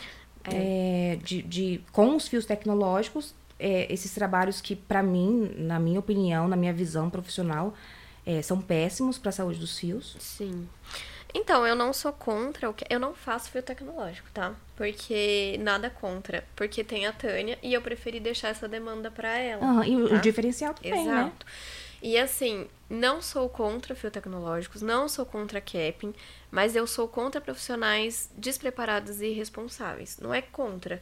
[0.43, 1.13] É.
[1.13, 5.99] É, de, de, com os fios tecnológicos, é, esses trabalhos que, para mim, na minha
[5.99, 7.73] opinião, na minha visão profissional,
[8.25, 10.15] é, são péssimos para a saúde dos fios.
[10.19, 10.67] Sim.
[11.33, 12.85] Então, eu não sou contra o que.
[12.89, 14.55] Eu não faço fio tecnológico, tá?
[14.75, 16.45] Porque nada contra.
[16.55, 19.81] Porque tem a Tânia e eu preferi deixar essa demanda para ela.
[19.81, 20.15] Ah, e tá?
[20.15, 21.11] o diferencial também, né?
[21.11, 21.45] Exato.
[21.45, 21.51] Né?
[22.01, 26.13] E assim, não sou contra fio tecnológicos, não sou contra capping,
[26.51, 30.19] mas eu sou contra profissionais despreparados e irresponsáveis.
[30.21, 31.01] Não é contra,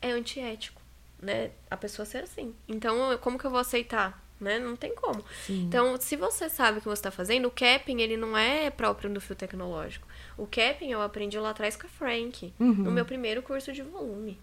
[0.00, 0.82] é antiético
[1.22, 2.54] né, a pessoa ser assim.
[2.66, 4.20] Então, como que eu vou aceitar?
[4.42, 4.58] Né?
[4.58, 5.24] Não tem como.
[5.46, 5.62] Sim.
[5.62, 9.08] Então, se você sabe o que você está fazendo, o capping, ele não é próprio
[9.08, 10.06] do fio tecnológico.
[10.36, 12.72] O capping eu aprendi lá atrás com a Frank, uhum.
[12.72, 14.36] no meu primeiro curso de volume.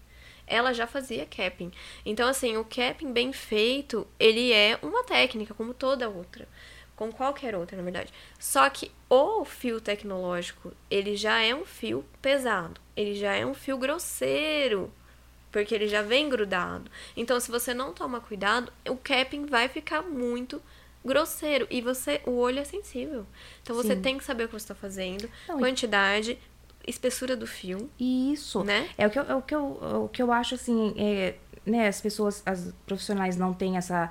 [0.46, 1.70] Ela já fazia capping.
[2.04, 6.48] Então, assim, o capping bem feito, ele é uma técnica, como toda outra.
[6.96, 8.12] Como qualquer outra, na verdade.
[8.38, 12.80] Só que o fio tecnológico, ele já é um fio pesado.
[12.96, 14.90] Ele já é um fio grosseiro
[15.50, 16.90] porque ele já vem grudado.
[17.16, 20.62] Então, se você não toma cuidado, o capping vai ficar muito
[21.04, 23.26] grosseiro e você o olho é sensível.
[23.62, 24.02] Então você Sim.
[24.02, 26.38] tem que saber o que você está fazendo, não, quantidade,
[26.86, 27.90] espessura do fio.
[27.98, 28.88] Isso, né?
[28.98, 29.64] É o que eu, é o que eu,
[30.04, 34.10] o que eu acho assim, é, né, as pessoas, as profissionais não têm essa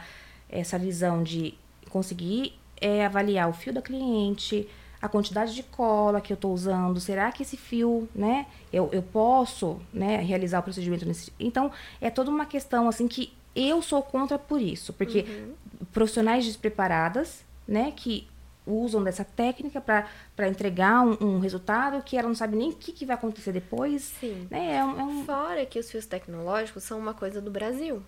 [0.51, 1.53] essa visão de
[1.91, 4.67] conseguir é, avaliar o fio da cliente,
[5.01, 9.01] a quantidade de cola que eu estou usando, será que esse fio, né, eu, eu
[9.01, 11.31] posso, né, realizar o procedimento nesse...
[11.39, 11.71] Então,
[12.01, 15.53] é toda uma questão, assim, que eu sou contra por isso, porque uhum.
[15.93, 18.27] profissionais despreparadas, né, que
[18.65, 22.91] usam dessa técnica para entregar um, um, resultado que ela não sabe nem o que,
[22.91, 24.03] que vai acontecer depois.
[24.19, 24.47] Sim.
[24.49, 24.75] Né?
[24.75, 25.25] É um, é um...
[25.25, 28.03] Fora que os fios tecnológicos são uma coisa do Brasil.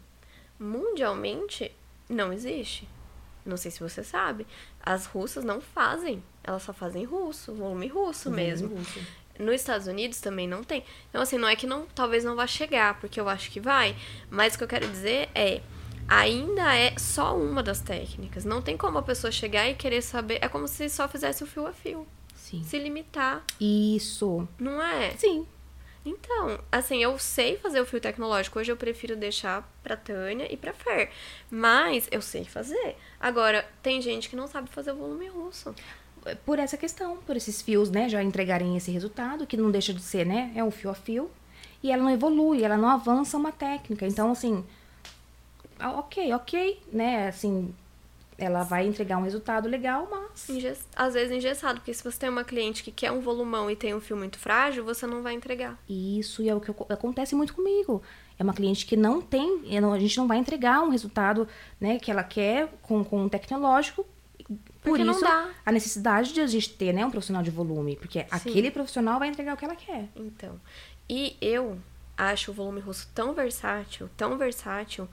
[0.59, 1.71] Mundialmente,
[2.07, 2.87] não existe.
[3.43, 4.45] Não sei se você sabe.
[4.79, 6.23] As russas não fazem.
[6.43, 8.75] Elas só fazem russo, volume russo volume mesmo.
[8.75, 8.99] Russo.
[9.39, 10.83] Nos Estados Unidos também não tem.
[11.09, 13.95] Então, assim, não é que não, talvez não vá chegar, porque eu acho que vai.
[14.29, 15.61] Mas o que eu quero dizer é,
[16.07, 18.45] ainda é só uma das técnicas.
[18.45, 20.39] Não tem como a pessoa chegar e querer saber.
[20.41, 22.07] É como se só fizesse o fio a fio.
[22.35, 22.63] Sim.
[22.63, 23.43] Se limitar.
[23.59, 24.47] Isso.
[24.59, 25.11] Não é?
[25.11, 25.47] Sim.
[26.03, 28.59] Então, assim, eu sei fazer o fio tecnológico.
[28.59, 31.11] Hoje eu prefiro deixar pra Tânia e pra Fer.
[31.49, 32.97] Mas eu sei fazer.
[33.19, 35.75] Agora, tem gente que não sabe fazer o volume russo.
[36.45, 40.01] Por essa questão, por esses fios, né, já entregarem esse resultado, que não deixa de
[40.01, 41.29] ser, né, é um fio a fio.
[41.83, 44.05] E ela não evolui, ela não avança uma técnica.
[44.05, 44.63] Então, assim,
[45.79, 47.73] ok, ok, né, assim,
[48.37, 50.47] ela vai entregar um resultado legal, mas.
[50.95, 53.93] Às vezes engessado, porque se você tem uma cliente que quer um volumão e tem
[53.93, 55.77] um fio muito frágil, você não vai entregar.
[55.87, 58.01] Isso, e é o que acontece muito comigo.
[58.37, 61.47] É uma cliente que não tem, a gente não vai entregar um resultado
[61.79, 64.05] né, que ela quer com, com um tecnológico.
[64.81, 65.25] Por porque isso,
[65.65, 68.27] a necessidade de a gente ter né, um profissional de volume, porque Sim.
[68.29, 70.09] aquele profissional vai entregar o que ela quer.
[70.15, 70.59] Então,
[71.09, 71.77] e eu
[72.17, 75.07] acho o volume russo tão versátil, tão versátil,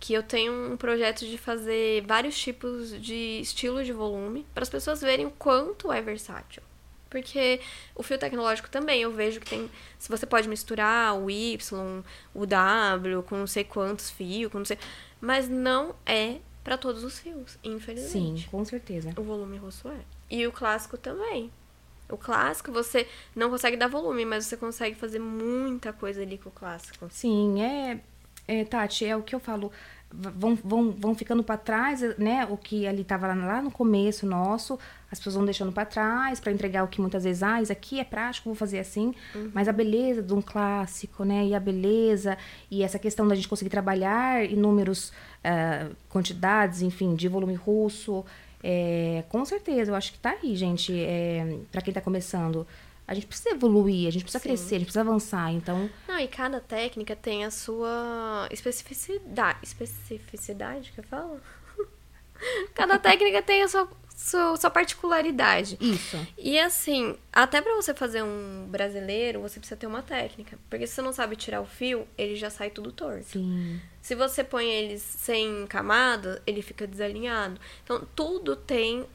[0.00, 4.68] que eu tenho um projeto de fazer vários tipos de estilo de volume para as
[4.68, 6.62] pessoas verem o quanto é versátil.
[7.10, 7.60] Porque
[7.94, 9.70] o fio tecnológico também, eu vejo que tem.
[9.98, 12.02] Se você pode misturar o Y,
[12.34, 14.78] o W, com não sei quantos fios, com não sei.
[15.20, 16.36] Mas não é
[16.68, 18.42] para todos os fios, infelizmente.
[18.42, 19.14] Sim, com certeza.
[19.16, 20.00] O volume russo é.
[20.30, 21.50] E o clássico também.
[22.10, 26.50] O clássico você não consegue dar volume, mas você consegue fazer muita coisa ali com
[26.50, 27.08] o clássico.
[27.10, 28.00] Sim, é
[28.48, 29.70] é, Tati, é o que eu falo.
[30.10, 32.46] Vão, vão, vão ficando para trás, né?
[32.50, 34.78] O que ali estava lá no começo nosso,
[35.10, 38.00] as pessoas vão deixando para trás para entregar o que muitas vezes, ah, isso aqui
[38.00, 39.14] é prático, vou fazer assim.
[39.34, 39.50] Uhum.
[39.52, 41.46] Mas a beleza de um clássico, né?
[41.46, 42.38] E a beleza
[42.70, 48.24] e essa questão da gente conseguir trabalhar inúmeros uh, quantidades, enfim, de volume russo,
[48.62, 52.66] é, com certeza, eu acho que tá aí, gente, é, para quem tá começando
[53.08, 54.50] a gente precisa evoluir, a gente precisa Sim.
[54.50, 55.88] crescer, a gente precisa avançar, então...
[56.06, 61.40] Não, e cada técnica tem a sua especificidade, especificidade que eu falo?
[62.74, 65.78] cada técnica tem a sua, sua, sua, particularidade.
[65.80, 66.18] Isso.
[66.36, 70.58] E assim, até para você fazer um brasileiro, você precisa ter uma técnica.
[70.68, 73.24] Porque se você não sabe tirar o fio, ele já sai tudo torto.
[73.24, 73.80] Sim.
[74.02, 77.58] Se você põe eles sem camada, ele fica desalinhado.
[77.82, 79.06] Então, tudo tem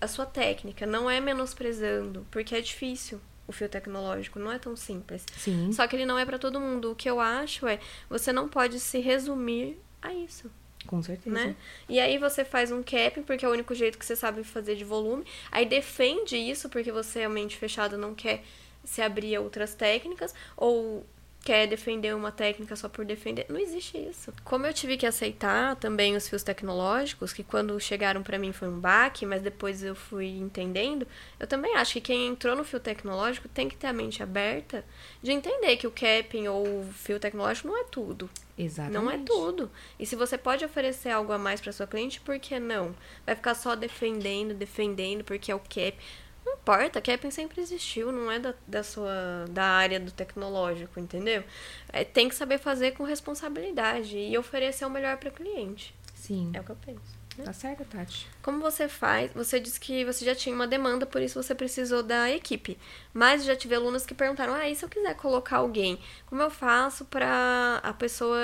[0.00, 0.86] a sua técnica.
[0.86, 3.20] Não é menosprezando, porque é difícil
[3.52, 5.24] o fio tecnológico, não é tão simples.
[5.36, 5.70] Sim.
[5.72, 6.90] Só que ele não é para todo mundo.
[6.90, 10.50] O que eu acho é, você não pode se resumir a isso.
[10.86, 11.34] Com certeza.
[11.34, 11.56] Né?
[11.88, 14.74] E aí você faz um cap, porque é o único jeito que você sabe fazer
[14.74, 15.24] de volume.
[15.50, 18.42] Aí defende isso, porque você é mente fechada, não quer
[18.84, 20.34] se abrir a outras técnicas.
[20.56, 21.06] Ou
[21.42, 23.46] quer defender uma técnica só por defender.
[23.48, 24.32] Não existe isso.
[24.44, 28.68] Como eu tive que aceitar também os fios tecnológicos, que quando chegaram para mim foi
[28.68, 31.06] um baque, mas depois eu fui entendendo,
[31.40, 34.84] eu também acho que quem entrou no fio tecnológico tem que ter a mente aberta
[35.22, 38.30] de entender que o capping ou o fio tecnológico não é tudo.
[38.56, 39.02] Exatamente.
[39.02, 39.70] Não é tudo.
[39.98, 42.94] E se você pode oferecer algo a mais para sua cliente, por que não?
[43.26, 45.96] Vai ficar só defendendo, defendendo porque é o cap.
[46.44, 51.44] Não importa, capping sempre existiu, não é da, da sua da área do tecnológico, entendeu?
[51.92, 55.94] É, tem que saber fazer com responsabilidade e oferecer o melhor para o cliente.
[56.14, 56.50] Sim.
[56.54, 57.22] É o que eu penso.
[57.36, 57.44] Né?
[57.44, 58.28] Tá certo, Tati.
[58.42, 59.32] Como você faz?
[59.32, 62.78] Você disse que você já tinha uma demanda, por isso você precisou da equipe.
[63.12, 65.98] Mas já tive alunas que perguntaram: ah, e se eu quiser colocar alguém?
[66.26, 68.38] Como eu faço para a pessoa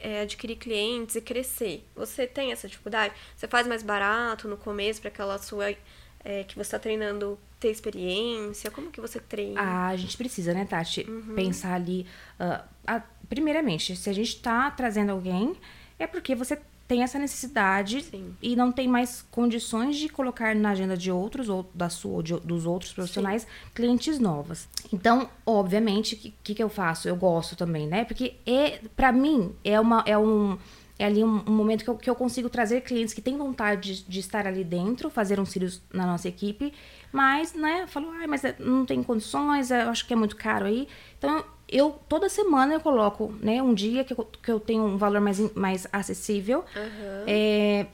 [0.00, 1.84] é, adquirir clientes e crescer?
[1.96, 3.14] Você tem essa dificuldade?
[3.36, 5.74] Você faz mais barato no começo para aquela sua
[6.24, 8.70] é, que você está treinando ter experiência?
[8.70, 9.60] Como que você treina?
[9.60, 11.06] Ah, a gente precisa, né, Tati?
[11.08, 11.34] Uhum.
[11.34, 12.06] Pensar ali.
[12.38, 15.56] Uh, a, primeiramente, se a gente está trazendo alguém,
[15.98, 16.58] é porque você
[16.88, 18.34] tem essa necessidade Sim.
[18.40, 22.22] e não tem mais condições de colocar na agenda de outros ou da sua ou
[22.22, 23.48] de, dos outros profissionais Sim.
[23.74, 24.66] clientes novas.
[24.90, 27.06] Então, obviamente, o que, que, que eu faço?
[27.06, 28.04] Eu gosto também, né?
[28.06, 30.56] Porque é para mim é uma é um
[30.98, 34.02] é ali um, um, momento que eu, que eu consigo trazer clientes que têm vontade
[34.02, 36.72] de, de estar ali dentro, fazer um cílios na nossa equipe,
[37.12, 40.66] mas, né, falou, ai, mas é, não tem condições, eu acho que é muito caro
[40.66, 40.88] aí.
[41.16, 44.96] Então, eu, toda semana eu coloco, né, um dia que eu, que eu tenho um
[44.96, 47.24] valor mais, mais acessível, uhum.
[47.26, 47.86] é,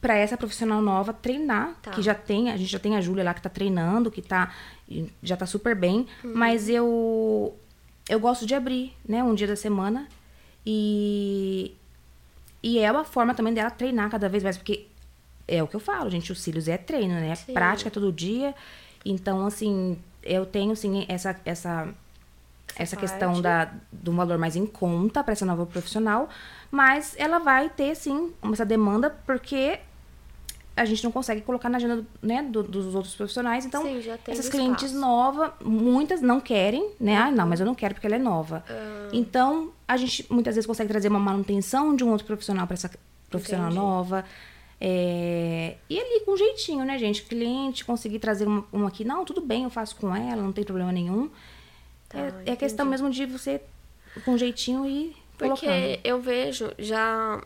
[0.00, 1.90] para essa profissional nova treinar, tá.
[1.90, 4.54] que já tem, a gente já tem a Júlia lá que tá treinando, que tá,
[5.22, 6.32] já tá super bem, uhum.
[6.34, 7.56] mas eu,
[8.08, 10.06] eu gosto de abrir, né, um dia da semana,
[10.64, 11.74] e
[12.62, 14.86] e é uma forma também dela treinar cada vez mais, porque
[15.48, 17.34] é o que eu falo, gente, os cílios é treino, né?
[17.34, 17.52] Sim.
[17.52, 18.54] Prática todo dia.
[19.04, 21.94] Então, assim, eu tenho, sim, essa, essa, essa,
[22.76, 26.28] essa questão da, do valor mais em conta para essa nova profissional,
[26.70, 29.80] mas ela vai ter, sim, essa demanda, porque
[30.74, 33.66] a gente não consegue colocar na agenda né, do, dos outros profissionais.
[33.66, 37.16] Então, Sim, essas clientes novas, muitas não querem, né?
[37.16, 38.64] Ah, não, mas eu não quero porque ela é nova.
[38.68, 39.08] Uhum.
[39.12, 42.90] Então, a gente muitas vezes consegue trazer uma manutenção de um outro profissional para essa
[43.28, 43.80] profissional Entendi.
[43.80, 44.24] nova.
[44.80, 45.76] É...
[45.88, 47.22] E ali com jeitinho, né, gente?
[47.22, 50.64] Cliente conseguir trazer uma, uma, aqui, não, tudo bem, eu faço com ela, não tem
[50.64, 51.30] problema nenhum.
[52.08, 53.60] Tá, é, é questão mesmo de você,
[54.24, 56.00] com jeitinho, ir Porque colocando.
[56.02, 57.42] eu vejo, já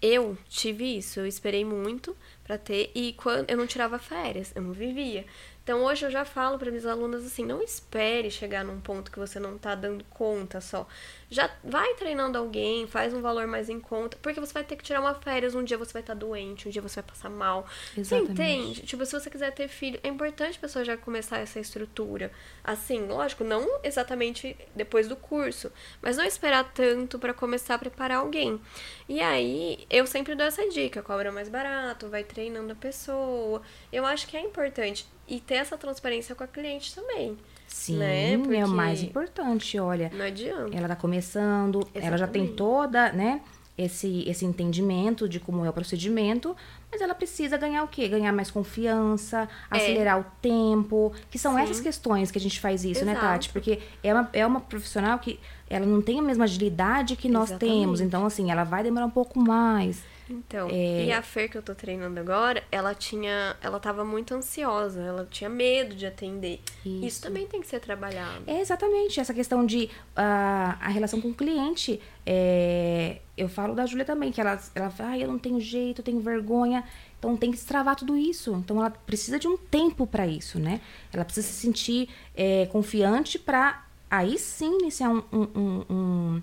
[0.00, 4.62] eu tive isso, eu esperei muito para ter e quando eu não tirava férias, eu
[4.62, 5.24] não vivia.
[5.62, 9.18] Então hoje eu já falo para minhas alunas assim, não espere chegar num ponto que
[9.18, 10.86] você não tá dando conta só.
[11.28, 14.84] Já vai treinando alguém, faz um valor mais em conta, porque você vai ter que
[14.84, 17.28] tirar uma férias, um dia você vai estar tá doente, um dia você vai passar
[17.28, 17.66] mal.
[17.96, 18.06] Exatamente.
[18.06, 18.82] Você entende?
[18.82, 22.30] Tipo, se você quiser ter filho, é importante a pessoa já começar essa estrutura.
[22.62, 28.18] Assim, lógico, não exatamente depois do curso, mas não esperar tanto para começar a preparar
[28.18, 28.60] alguém.
[29.08, 33.62] E aí, eu sempre dou essa dica, cobra mais barato, vai treinando a pessoa.
[33.92, 37.36] Eu acho que é importante e ter essa transparência com a cliente também.
[37.76, 38.38] Sim, né?
[38.38, 40.10] Porque é o mais importante, olha.
[40.14, 40.74] Não adianta.
[40.74, 42.06] Ela tá começando, Exatamente.
[42.06, 43.42] ela já tem toda, né,
[43.76, 46.56] esse, esse entendimento de como é o procedimento,
[46.90, 48.08] mas ela precisa ganhar o quê?
[48.08, 49.76] Ganhar mais confiança, é.
[49.76, 51.60] acelerar o tempo, que são Sim.
[51.60, 53.06] essas questões que a gente faz isso, Exato.
[53.06, 53.50] né, Tati?
[53.50, 55.38] Porque é uma, é uma profissional que
[55.68, 57.78] ela não tem a mesma agilidade que nós Exatamente.
[57.78, 60.02] temos, então, assim, ela vai demorar um pouco mais.
[60.28, 61.04] Então, é...
[61.04, 63.56] e a Fer que eu tô treinando agora, ela tinha.
[63.60, 66.60] Ela tava muito ansiosa, ela tinha medo de atender.
[66.84, 68.42] Isso, Isso também tem que ser trabalhado.
[68.46, 72.00] É exatamente, essa questão de uh, a relação com o cliente.
[72.24, 76.00] É, eu falo da Júlia também, que ela, ela fala, ah, eu não tenho jeito,
[76.00, 76.82] eu tenho vergonha.
[77.18, 78.52] Então tem que destravar tudo isso.
[78.54, 80.80] Então ela precisa de um tempo para isso, né?
[81.12, 86.42] Ela precisa se sentir é, confiante para aí sim iniciar um, um, um,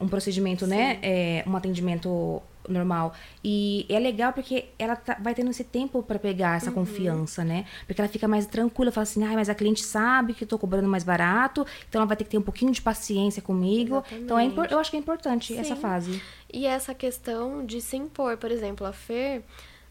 [0.00, 0.94] um, procedimento, né?
[0.94, 1.00] sim.
[1.00, 1.00] né?
[1.02, 3.14] É, um atendimento normal.
[3.42, 6.74] E é legal porque ela tá, vai tendo esse tempo para pegar essa uhum.
[6.74, 7.64] confiança, né?
[7.86, 10.58] Porque ela fica mais tranquila, fala assim, ah, mas a cliente sabe que eu tô
[10.58, 13.96] cobrando mais barato, então ela vai ter que ter um pouquinho de paciência comigo.
[13.96, 14.24] Exatamente.
[14.24, 15.60] Então é, eu acho que é importante Sim.
[15.60, 16.22] essa fase.
[16.52, 19.42] E essa questão de se impor, por exemplo, a Fer,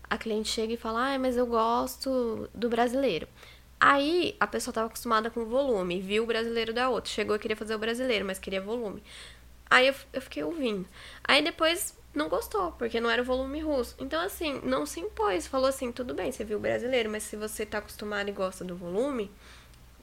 [0.10, 3.28] a cliente chega e fala, ah, mas eu gosto do brasileiro.
[3.80, 7.56] Aí a pessoa estava acostumada com volume, viu o brasileiro da outra, chegou e queria
[7.56, 9.04] fazer o brasileiro, mas queria volume.
[9.70, 10.86] Aí eu, eu fiquei ouvindo.
[11.24, 13.96] Aí depois não gostou, porque não era o volume russo.
[14.00, 15.48] Então, assim, não se impôs.
[15.48, 18.76] Falou assim: tudo bem, você viu brasileiro, mas se você tá acostumado e gosta do
[18.76, 19.32] volume,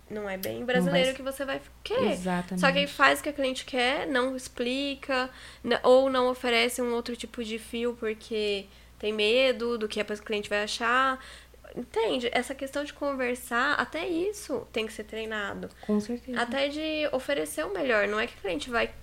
[0.08, 1.14] não é bem brasileiro vai...
[1.14, 2.12] que você vai querer.
[2.12, 2.60] Exatamente.
[2.60, 5.28] Só que aí faz o que a cliente quer, não explica,
[5.82, 8.66] ou não oferece um outro tipo de fio porque
[8.98, 11.18] tem medo do que a cliente vai achar.
[11.74, 12.30] Entende?
[12.32, 15.68] Essa questão de conversar, até isso tem que ser treinado.
[15.84, 16.40] Com certeza.
[16.40, 18.06] Até de oferecer o melhor.
[18.06, 18.94] Não é que a cliente vai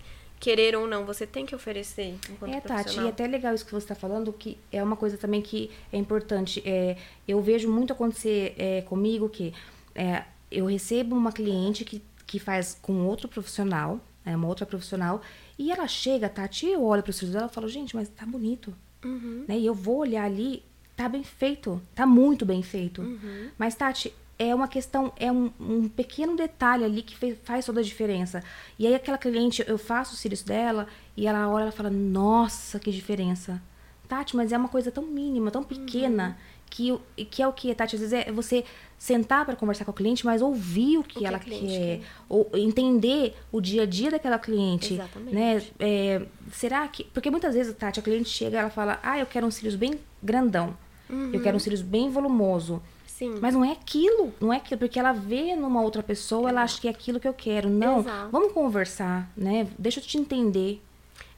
[0.42, 3.72] querer ou não, você tem que oferecer enquanto É, Tati, e até legal isso que
[3.72, 6.64] você está falando, que é uma coisa também que é importante.
[6.66, 6.98] É,
[7.28, 9.54] eu vejo muito acontecer é, comigo que
[9.94, 15.22] é, eu recebo uma cliente que, que faz com outro profissional, é, uma outra profissional,
[15.60, 18.26] e ela chega, Tati, eu olho para os filhos dela e falo, gente, mas tá
[18.26, 18.74] bonito.
[19.06, 19.46] Uhum.
[19.48, 19.60] Né?
[19.60, 20.64] E eu vou olhar ali,
[20.98, 23.04] tá bem feito, tá muito bem feito.
[23.04, 23.50] Uhum.
[23.60, 24.12] Mas, Tati,
[24.42, 28.44] é uma questão, é um, um pequeno detalhe ali que fez, faz toda a diferença.
[28.80, 32.80] E aí aquela cliente, eu faço os cílios dela e ela olha e fala, nossa,
[32.80, 33.62] que diferença.
[34.08, 36.38] Tati, mas é uma coisa tão mínima, tão pequena,
[36.80, 37.00] uhum.
[37.16, 38.66] que, que é o que, Tati, às vezes é você
[38.98, 42.02] sentar para conversar com a cliente, mas ouvir o que, o que ela quer, quer,
[42.28, 45.36] ou entender o dia a dia daquela cliente, Exatamente.
[45.36, 45.64] né?
[45.80, 49.46] É, será que, porque muitas vezes, Tati, a cliente chega, ela fala: "Ah, eu quero
[49.46, 50.76] um cílios bem grandão.
[51.10, 51.30] Uhum.
[51.32, 52.82] Eu quero um cílios bem volumoso".
[53.22, 53.38] Sim.
[53.40, 56.82] Mas não é aquilo, não é aquilo, porque ela vê numa outra pessoa, ela acha
[56.82, 57.70] que é aquilo que eu quero.
[57.70, 58.32] Não, Exato.
[58.32, 59.68] vamos conversar, né?
[59.78, 60.82] Deixa eu te entender.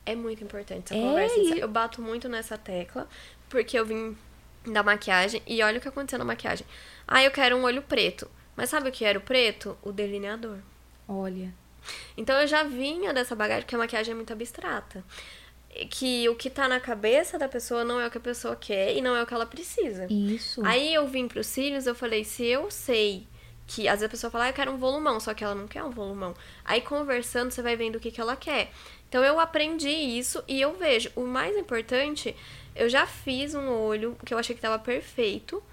[0.05, 1.39] É muito importante essa é conversa.
[1.57, 3.05] Eu bato muito nessa tecla,
[3.49, 4.15] porque eu vim
[4.65, 6.65] da maquiagem e olha o que aconteceu na maquiagem.
[7.05, 8.31] Ah, eu quero um olho preto.
[8.55, 9.77] Mas sabe o que era o preto?
[9.83, 10.59] O delineador.
[11.05, 11.53] Olha.
[12.15, 15.03] Então eu já vinha dessa bagagem, porque a maquiagem é muito abstrata
[15.89, 18.95] que o que tá na cabeça da pessoa não é o que a pessoa quer
[18.95, 20.07] e não é o que ela precisa.
[20.11, 20.63] Isso.
[20.65, 23.27] Aí eu vim pros cílios, eu falei, se eu sei
[23.65, 25.67] que às vezes a pessoa fala, ah, eu quero um volumão, só que ela não
[25.67, 26.33] quer um volumão.
[26.63, 28.71] Aí conversando, você vai vendo o que, que ela quer.
[29.07, 31.11] Então eu aprendi isso e eu vejo.
[31.15, 32.35] O mais importante,
[32.75, 35.63] eu já fiz um olho que eu achei que tava perfeito,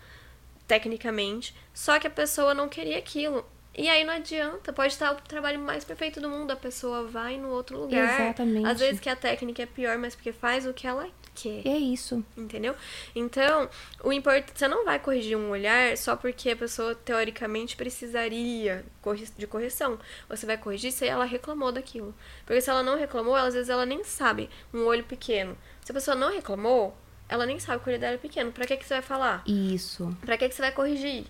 [0.66, 3.44] tecnicamente, só que a pessoa não queria aquilo.
[3.74, 7.38] E aí não adianta, pode estar o trabalho mais perfeito do mundo, a pessoa vai
[7.38, 8.20] no outro lugar.
[8.20, 8.66] Exatamente.
[8.66, 11.66] Às vezes que a técnica é pior, mas porque faz o que ela quer.
[11.66, 12.24] É isso.
[12.36, 12.74] Entendeu?
[13.14, 13.68] Então,
[14.02, 18.84] o importante, você não vai corrigir um olhar só porque a pessoa teoricamente precisaria
[19.38, 19.98] de correção.
[20.28, 22.14] Você vai corrigir se ela reclamou daquilo.
[22.44, 24.50] Porque se ela não reclamou, às vezes ela nem sabe.
[24.74, 25.56] Um olho pequeno.
[25.84, 26.96] Se a pessoa não reclamou,
[27.28, 28.50] ela nem sabe que o olho dela é pequeno.
[28.52, 29.42] Pra que, que você vai falar?
[29.46, 30.14] Isso.
[30.20, 31.24] Pra que, que você vai corrigir?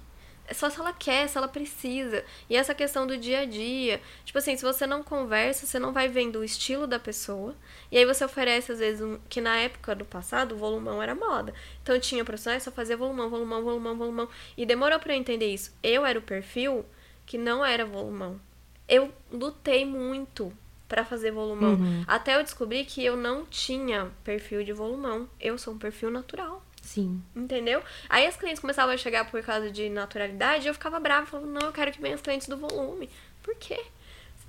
[0.50, 2.24] É só se ela quer, se ela precisa.
[2.48, 4.00] E essa questão do dia a dia.
[4.24, 7.54] Tipo assim, se você não conversa, você não vai vendo o estilo da pessoa.
[7.88, 11.14] E aí você oferece, às vezes, um, que na época do passado, o volumão era
[11.14, 11.54] moda.
[11.84, 14.28] Então tinha profissionais só fazia volumão, volumão, volumão, volumão.
[14.56, 15.72] E demorou para eu entender isso.
[15.84, 16.84] Eu era o perfil
[17.24, 18.40] que não era volumão.
[18.88, 20.52] Eu lutei muito
[20.88, 21.74] para fazer volumão.
[21.74, 22.04] Uhum.
[22.08, 25.30] Até eu descobri que eu não tinha perfil de volumão.
[25.40, 26.60] Eu sou um perfil natural.
[26.82, 27.22] Sim.
[27.34, 27.82] Entendeu?
[28.08, 31.50] Aí as clientes começavam a chegar por causa de naturalidade e eu ficava brava, falando,
[31.50, 33.08] não, eu quero que venham as clientes do volume.
[33.42, 33.80] Por quê?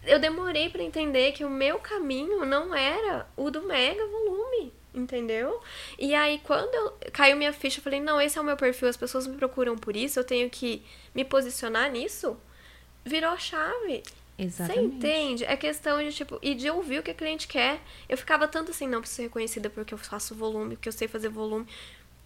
[0.04, 5.62] Eu demorei para entender que o meu caminho não era o do mega volume, entendeu?
[6.00, 8.88] E aí, quando eu, caiu minha ficha, eu falei, não, esse é o meu perfil,
[8.88, 10.84] as pessoas me procuram por isso, eu tenho que
[11.14, 12.36] me posicionar nisso.
[13.06, 14.04] Virou a chave.
[14.38, 14.80] Exatamente.
[14.80, 15.46] Você entende?
[15.46, 17.80] É questão de, tipo, e de ouvir o que a cliente quer.
[18.10, 21.08] Eu ficava tanto assim, não preciso ser reconhecida porque eu faço volume, porque eu sei
[21.08, 21.68] fazer volume.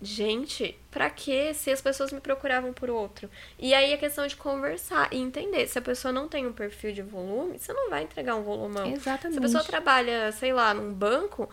[0.05, 3.27] Gente, pra que se as pessoas me procuravam por outro?
[3.57, 5.67] E aí a questão de conversar e entender.
[5.67, 8.85] Se a pessoa não tem um perfil de volume, você não vai entregar um volumão.
[8.91, 9.33] Exatamente.
[9.33, 11.49] Se a pessoa trabalha, sei lá, num banco,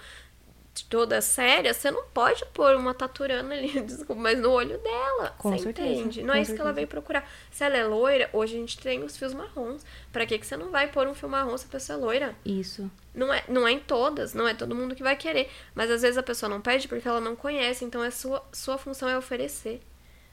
[0.88, 5.34] toda séria, você não pode pôr uma taturana ali, desculpa, mas no olho dela.
[5.38, 6.22] Com você certeza, entende?
[6.22, 7.28] Não é isso que ela veio procurar.
[7.50, 9.84] Se ela é loira, hoje a gente tem os fios marrons.
[10.10, 12.36] Pra que, que você não vai pôr um fio marrom se a pessoa é loira?
[12.44, 12.90] Isso.
[13.14, 15.50] Não é, não é em todas, não é todo mundo que vai querer.
[15.74, 18.78] Mas às vezes a pessoa não pede porque ela não conhece, então é sua, sua
[18.78, 19.82] função é oferecer.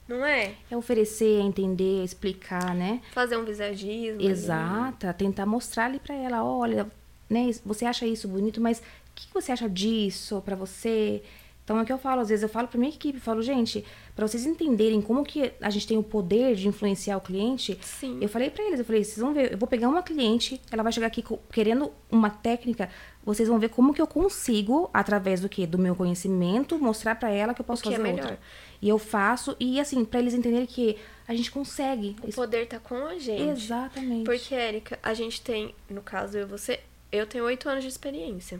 [0.07, 0.55] Não é?
[0.71, 3.01] É oferecer, é entender, é explicar, né?
[3.11, 4.19] Fazer um visagismo.
[4.19, 4.27] ali.
[4.27, 6.89] Exata, tentar mostrar ali pra ela, olha,
[7.29, 8.81] né, você acha isso bonito, mas
[9.19, 11.21] que que você acha disso pra você?
[11.63, 13.43] Então é o que eu falo, às vezes eu falo pra minha equipe, eu falo,
[13.43, 13.85] gente,
[14.15, 18.17] pra vocês entenderem como que a gente tem o poder de influenciar o cliente, Sim.
[18.19, 20.81] eu falei pra eles, eu falei, vocês vão ver, eu vou pegar uma cliente, ela
[20.81, 22.89] vai chegar aqui querendo uma técnica,
[23.23, 25.67] vocês vão ver como que eu consigo, através do quê?
[25.67, 28.21] Do meu conhecimento, mostrar pra ela que eu posso O que é fazer melhor.
[28.23, 28.39] outra.
[28.81, 30.97] E eu faço, e assim, pra eles entenderem que
[31.27, 32.15] a gente consegue.
[32.23, 33.43] O poder tá com a gente.
[33.43, 34.23] Exatamente.
[34.23, 36.79] Porque, Érica, a gente tem, no caso eu e você,
[37.11, 38.59] eu tenho oito anos de experiência.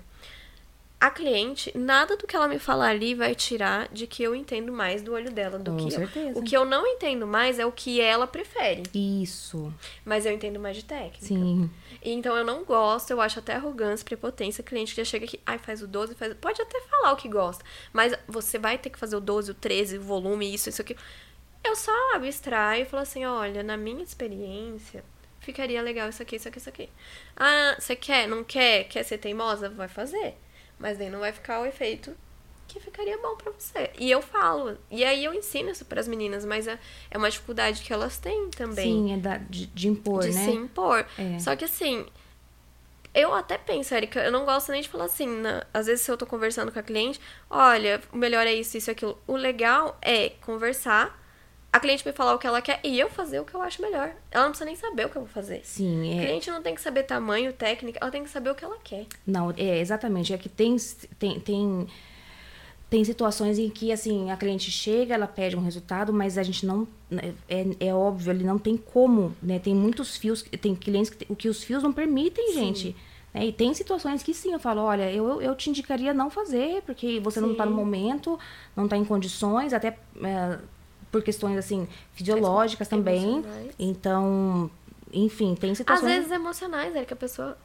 [1.02, 4.70] A cliente, nada do que ela me falar ali vai tirar de que eu entendo
[4.74, 5.92] mais do olho dela do Com que eu.
[5.92, 6.38] certeza.
[6.38, 8.84] O que eu não entendo mais é o que ela prefere.
[8.94, 9.74] Isso.
[10.04, 11.26] Mas eu entendo mais de técnica.
[11.26, 11.70] Sim.
[12.04, 15.58] Então eu não gosto, eu acho até arrogância, prepotência, cliente que já chega aqui, ai,
[15.58, 16.34] faz o 12, faz.
[16.34, 17.64] Pode até falar o que gosta,
[17.94, 20.98] mas você vai ter que fazer o 12, o 13, o volume, isso, isso aqui.
[21.64, 25.04] Eu só abstraio e falo assim: olha, na minha experiência,
[25.40, 26.90] ficaria legal isso aqui, isso aqui, isso aqui.
[27.38, 28.28] Ah, você quer?
[28.28, 28.86] Não quer?
[28.86, 29.70] Quer ser teimosa?
[29.70, 30.36] Vai fazer.
[30.80, 32.16] Mas daí não vai ficar o efeito
[32.68, 33.90] que ficaria bom pra você.
[33.98, 34.78] E eu falo.
[34.90, 36.80] E aí eu ensino isso pras meninas, mas é,
[37.12, 40.46] é uma dificuldade que elas têm também Sim, é da, de, de impor, de né?
[40.46, 41.06] se impor.
[41.18, 41.40] É.
[41.40, 42.06] Só que assim,
[43.14, 46.12] eu até penso, Erika, eu não gosto nem de falar assim, na- às vezes se
[46.12, 47.20] eu tô conversando com a cliente,
[47.50, 49.18] olha, o melhor é isso, isso e aquilo.
[49.28, 51.20] O legal é conversar,
[51.72, 53.82] a cliente me falar o que ela quer e eu fazer o que eu acho
[53.82, 54.12] melhor.
[54.32, 55.62] Ela não precisa nem saber o que eu vou fazer.
[55.64, 56.26] Sim, A é.
[56.26, 59.06] cliente não tem que saber tamanho, técnica, ela tem que saber o que ela quer.
[59.26, 60.34] Não, é exatamente.
[60.34, 60.76] É que tem,
[61.20, 61.88] tem, tem,
[62.90, 66.66] tem situações em que, assim, a cliente chega, ela pede um resultado, mas a gente
[66.66, 66.88] não.
[67.48, 69.60] É, é óbvio, ele não tem como, né?
[69.60, 72.96] Tem muitos fios, tem clientes que, o que os fios não permitem, gente.
[73.32, 73.46] né?
[73.46, 77.20] E tem situações que sim, eu falo, olha, eu, eu te indicaria não fazer, porque
[77.20, 77.78] você não tá no Sim.
[77.78, 78.40] momento,
[78.76, 80.58] não tá em condições, até é,
[81.12, 83.24] por questões, assim, fisiológicas também.
[83.40, 83.72] Emocionais.
[83.80, 84.70] Então,
[85.14, 86.12] enfim, tem Às situações.
[86.14, 87.58] vezes emocionais, Erika, a pessoa.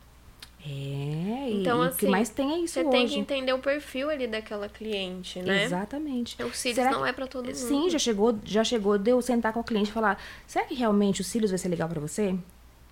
[0.67, 2.91] É, Então, e o que assim, mais tem é isso Você hoje.
[2.91, 5.65] tem que entender o perfil ali daquela cliente, né?
[5.65, 6.43] Exatamente.
[6.43, 7.55] O cílios Será não que- é pra todo mundo.
[7.55, 10.75] Sim, já chegou, já chegou de eu sentar com a cliente e falar: será que
[10.75, 12.35] realmente os cílios vai ser legal pra você?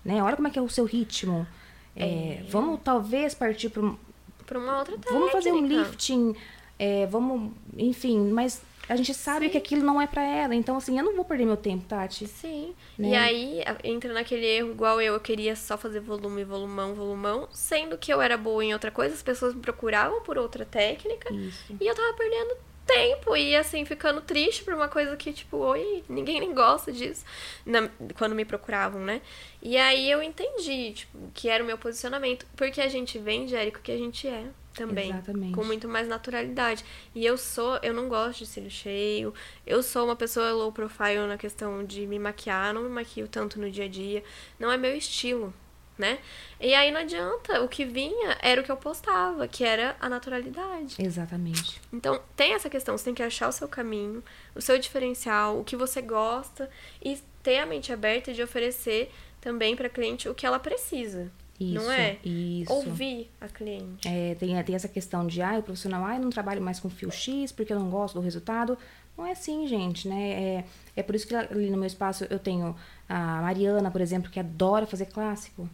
[0.05, 0.21] Né?
[0.21, 1.47] Olha como é que é o seu ritmo.
[1.95, 3.97] É, Vamos talvez partir para um.
[4.45, 5.13] Pra uma outra técnica.
[5.13, 6.35] Vamos fazer um lifting.
[6.77, 7.51] é, vamos.
[7.75, 9.51] Enfim, mas a gente sabe Sim.
[9.51, 10.53] que aquilo não é pra ela.
[10.53, 12.27] Então, assim, eu não vou perder meu tempo, Tati.
[12.27, 12.75] Sim.
[12.97, 13.09] Né?
[13.09, 17.97] E aí entra naquele erro igual eu, eu queria só fazer volume, volumão, volumão, sendo
[17.97, 21.75] que eu era boa em outra coisa, as pessoas me procuravam por outra técnica Isso.
[21.79, 26.03] e eu tava perdendo tempo e assim ficando triste por uma coisa que tipo, oi,
[26.09, 27.23] ninguém nem gosta disso,
[27.65, 29.21] na- quando me procuravam, né?
[29.61, 33.79] E aí eu entendi, tipo, que era o meu posicionamento, porque a gente vende, Érico,
[33.79, 35.53] que a gente é também, Exatamente.
[35.53, 36.83] com muito mais naturalidade.
[37.13, 39.33] E eu sou, eu não gosto de cílio cheio.
[39.65, 43.59] Eu sou uma pessoa low profile na questão de me maquiar, não me maquio tanto
[43.59, 44.23] no dia a dia.
[44.59, 45.53] Não é meu estilo,
[45.97, 46.19] né?
[46.59, 50.09] E aí não adianta, o que vinha era o que eu postava, que era a
[50.09, 50.95] naturalidade.
[50.99, 51.79] Exatamente.
[51.91, 54.23] Então, tem essa questão, você tem que achar o seu caminho,
[54.55, 56.69] o seu diferencial, o que você gosta
[57.01, 61.29] e ter a mente aberta de oferecer também para cliente o que ela precisa.
[61.59, 61.73] Isso.
[61.73, 62.17] não é?
[62.23, 62.73] Isso.
[62.73, 64.07] Ouvir a cliente.
[64.07, 66.89] É, tem, tem essa questão de, ah, o profissional, ah, eu não trabalho mais com
[66.89, 68.77] fio X porque eu não gosto do resultado.
[69.17, 70.31] Não é assim, gente, né?
[70.31, 70.65] É,
[70.95, 72.75] é por isso que ali no meu espaço eu tenho
[73.07, 75.69] a Mariana, por exemplo, que adora fazer clássico.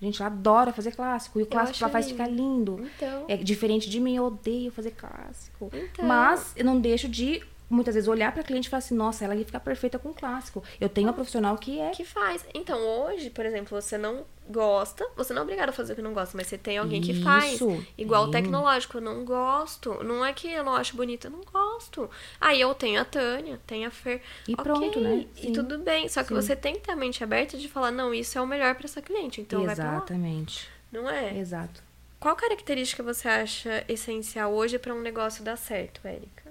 [0.00, 1.40] Gente, ela adora fazer clássico.
[1.40, 2.16] E o clássico ela faz lindo.
[2.16, 2.90] ficar lindo.
[2.96, 5.70] Então, É diferente de mim, eu odeio fazer clássico.
[5.72, 6.04] Então.
[6.04, 9.34] Mas eu não deixo de, muitas vezes, olhar pra cliente e falar assim, nossa, ela
[9.34, 10.62] ia ficar perfeita com clássico.
[10.80, 12.44] Eu tenho uma profissional que é que faz.
[12.54, 16.02] Então, hoje, por exemplo, você não gosta, você não é obrigado a fazer o que
[16.02, 17.54] não gosta, mas você tem alguém que faz.
[17.54, 20.04] Isso, Igual o tecnológico, eu não gosto.
[20.04, 22.10] Não é que eu não acho bonito, eu não gosto.
[22.40, 24.20] Aí eu tenho a Tânia, tenho a Fer.
[24.46, 25.26] E ok, pronto, né?
[25.36, 25.52] E Sim.
[25.52, 26.08] tudo bem.
[26.08, 26.34] Só que Sim.
[26.34, 28.84] você tem que ter a mente aberta de falar, não, isso é o melhor pra
[28.84, 29.40] essa cliente.
[29.40, 29.96] Então vai pra lá.
[29.96, 30.68] Exatamente.
[30.92, 31.36] Não é?
[31.38, 31.82] Exato.
[32.20, 36.43] Qual característica você acha essencial hoje pra um negócio dar certo, Érica?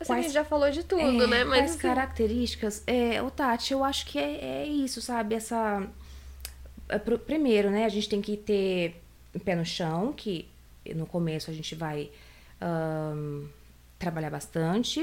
[0.00, 1.44] Eu sei que a Quais- gente já falou de tudo, É, né?
[1.44, 2.82] Mas Quais assim, características?
[2.86, 5.34] É, o Tati, eu acho que é, é isso, sabe?
[5.34, 5.86] Essa.
[6.88, 9.00] é, Primeiro, né, a gente tem que ter
[9.44, 10.48] pé no chão, que
[10.94, 12.10] no começo a gente vai
[12.60, 13.46] ahn,
[13.98, 15.00] trabalhar bastante,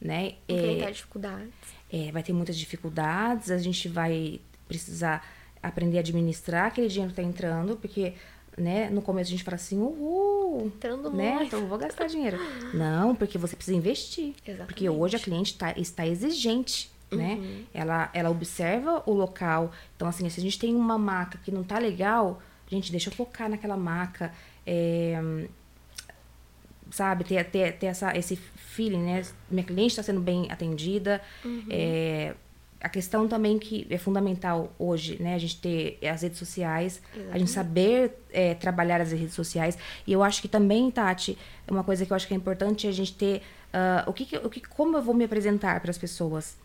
[0.00, 0.34] né?
[0.48, 1.50] É, enfrentar dificuldades.
[1.92, 5.26] é, vai ter muitas dificuldades, a gente vai precisar
[5.62, 8.12] aprender a administrar aquele dinheiro que tá entrando, porque
[8.58, 8.90] né?
[8.90, 11.34] No começo a gente fala assim, uhul, Entrando né?
[11.34, 11.46] muito.
[11.46, 12.38] Então eu vou gastar dinheiro.
[12.74, 14.34] Não, porque você precisa investir.
[14.44, 14.66] Exatamente.
[14.66, 17.64] Porque hoje a cliente tá, está exigente, né?
[17.72, 19.72] Ela, ela observa o local.
[19.96, 23.14] Então, assim, se a gente tem uma maca que não tá legal, gente, deixa eu
[23.14, 24.32] focar naquela maca.
[24.66, 25.46] É,
[26.90, 29.22] sabe, ter, ter, ter essa, esse feeling, né?
[29.50, 31.20] Minha cliente está sendo bem atendida.
[31.70, 32.34] É,
[32.80, 35.34] a questão também que é fundamental hoje, né?
[35.34, 37.02] A gente ter as redes sociais,
[37.32, 39.76] a gente saber é, trabalhar as redes sociais.
[40.06, 41.36] E eu acho que também, Tati,
[41.68, 43.42] uma coisa que eu acho que é importante é a gente ter
[43.72, 46.56] ah, o que, o que como eu vou me apresentar para as pessoas,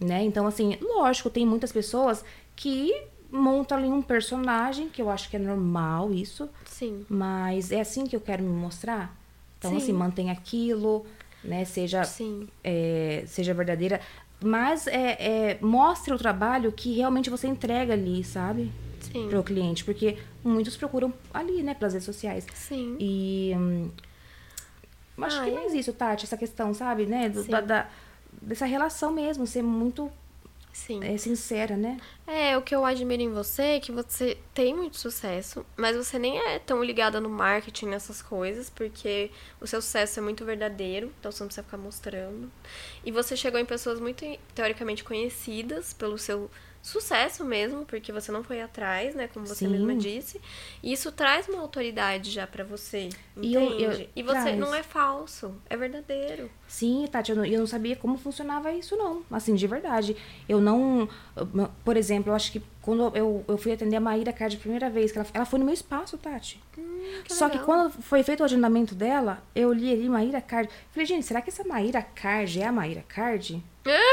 [0.00, 0.22] né?
[0.22, 2.24] Então, assim, lógico, tem muitas pessoas
[2.54, 2.92] que
[3.30, 7.04] montam ali um personagem, que eu acho que é normal isso, Sim.
[7.08, 9.16] mas é assim que eu quero me mostrar.
[9.58, 9.76] Então, Sim.
[9.78, 11.06] assim, mantém aquilo,
[11.42, 11.64] né?
[11.64, 12.48] Seja, Sim.
[12.62, 14.00] é, seja verdadeira.
[14.44, 15.16] Mas é,
[15.52, 18.70] é, mostre o trabalho que realmente você entrega ali, sabe?
[19.00, 19.28] Sim.
[19.28, 19.84] Pro cliente.
[19.84, 21.74] Porque muitos procuram ali, né?
[21.74, 22.46] Pelas redes sociais.
[22.54, 22.96] Sim.
[22.98, 23.52] E...
[23.56, 23.90] hum,
[25.22, 25.54] acho Ah, que é?
[25.54, 26.24] mais isso, Tati.
[26.24, 27.06] Essa questão, sabe?
[27.06, 27.28] Né?
[27.28, 27.88] do- da, da-
[28.40, 29.46] dessa relação mesmo.
[29.46, 30.10] Ser muito
[30.72, 31.00] Sim.
[31.04, 31.98] é, sincera, né?
[32.26, 36.18] É, o que eu admiro em você é que você tem muito sucesso, mas você
[36.18, 39.30] nem é tão ligada no marketing, nessas coisas, porque
[39.60, 42.50] o seu sucesso é muito verdadeiro, então você não precisa ficar mostrando.
[43.04, 44.24] E você chegou em pessoas muito,
[44.54, 46.50] teoricamente, conhecidas pelo seu
[46.82, 49.68] sucesso mesmo, porque você não foi atrás, né, como você Sim.
[49.68, 50.40] mesma disse.
[50.82, 53.08] E isso traz uma autoridade já pra você,
[53.40, 54.02] E eu- entende?
[54.02, 54.58] eu- e você traz.
[54.58, 56.50] não é falso, é verdadeiro.
[56.66, 59.22] Sim, Tati, eu não, eu não sabia como funcionava isso, não.
[59.30, 60.16] Assim, de verdade.
[60.48, 61.08] Eu não.
[61.84, 64.90] Por exemplo, eu acho que quando eu, eu fui atender a Maíra Card a primeira
[64.90, 66.60] vez, que ela, ela foi no meu espaço, Tati.
[67.24, 67.64] que Só que legal.
[67.64, 70.68] quando foi feito o agendamento dela, eu li ali Maíra Card.
[70.90, 73.62] Falei, gente, será que essa Maíra Card é a Maíra Card?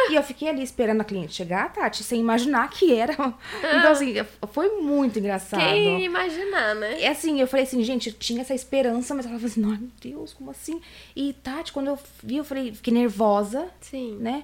[0.09, 3.13] E eu fiquei ali esperando a cliente chegar, Tati, sem imaginar que era.
[3.13, 4.13] Então, assim,
[4.51, 5.61] foi muito engraçado.
[5.61, 7.01] Quem imaginar, né?
[7.01, 9.77] É assim, eu falei assim, gente, eu tinha essa esperança, mas ela falou assim, ai
[9.77, 10.81] meu Deus, como assim?
[11.15, 14.17] E Tati, quando eu vi, eu falei, fiquei nervosa, Sim.
[14.19, 14.43] né?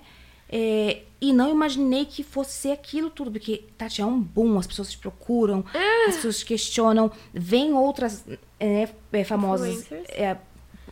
[0.50, 4.68] É, e não imaginei que fosse ser aquilo tudo, porque, Tati, é um boom, as
[4.68, 6.06] pessoas te procuram, Ah.
[6.10, 8.24] as pessoas te questionam, vem outras
[8.60, 9.88] é, é, famosas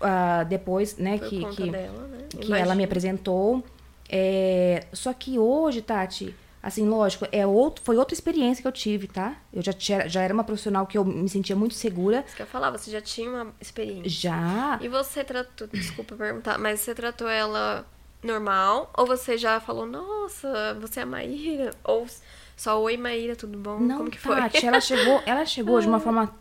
[0.01, 2.27] ah, depois, né, Por que, que, dela, né?
[2.41, 3.63] que ela me apresentou.
[4.09, 9.07] É, só que hoje, Tati, assim, lógico, é outro, foi outra experiência que eu tive,
[9.07, 9.37] tá?
[9.51, 12.23] Eu já, tinha, já era uma profissional que eu me sentia muito segura.
[12.27, 14.09] Isso que eu falar, você já tinha uma experiência.
[14.09, 14.79] Já.
[14.81, 17.85] E você tratou, desculpa perguntar, mas você tratou ela
[18.23, 18.91] normal?
[18.97, 21.71] Ou você já falou, nossa, você é a Maíra?
[21.83, 22.07] Ou
[22.55, 23.79] só, oi Maíra, tudo bom?
[23.79, 24.35] Não, Como que foi?
[24.35, 26.33] Tati, ela chegou, ela chegou de uma forma.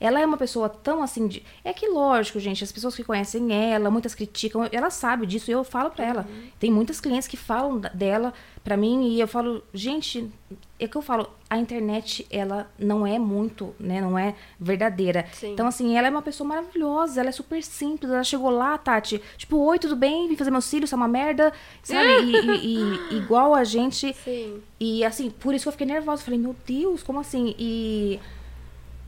[0.00, 1.42] Ela é uma pessoa tão assim de.
[1.64, 5.52] É que, lógico, gente, as pessoas que conhecem ela, muitas criticam, ela sabe disso e
[5.52, 6.26] eu falo pra ela.
[6.28, 6.48] Uhum.
[6.60, 10.30] Tem muitas clientes que falam dela pra mim e eu falo, gente,
[10.78, 15.26] é que eu falo, a internet, ela não é muito, né, não é verdadeira.
[15.32, 15.52] Sim.
[15.52, 19.20] Então, assim, ela é uma pessoa maravilhosa, ela é super simples, ela chegou lá, Tati,
[19.36, 20.28] tipo, oi, tudo bem?
[20.28, 21.52] Vim fazer meus cílios, é uma merda,
[21.82, 22.08] sabe?
[22.24, 24.14] E, e- e igual a gente.
[24.22, 24.62] Sim.
[24.78, 26.22] E assim, por isso que eu fiquei nervosa.
[26.22, 27.54] Falei, meu Deus, como assim?
[27.58, 28.20] E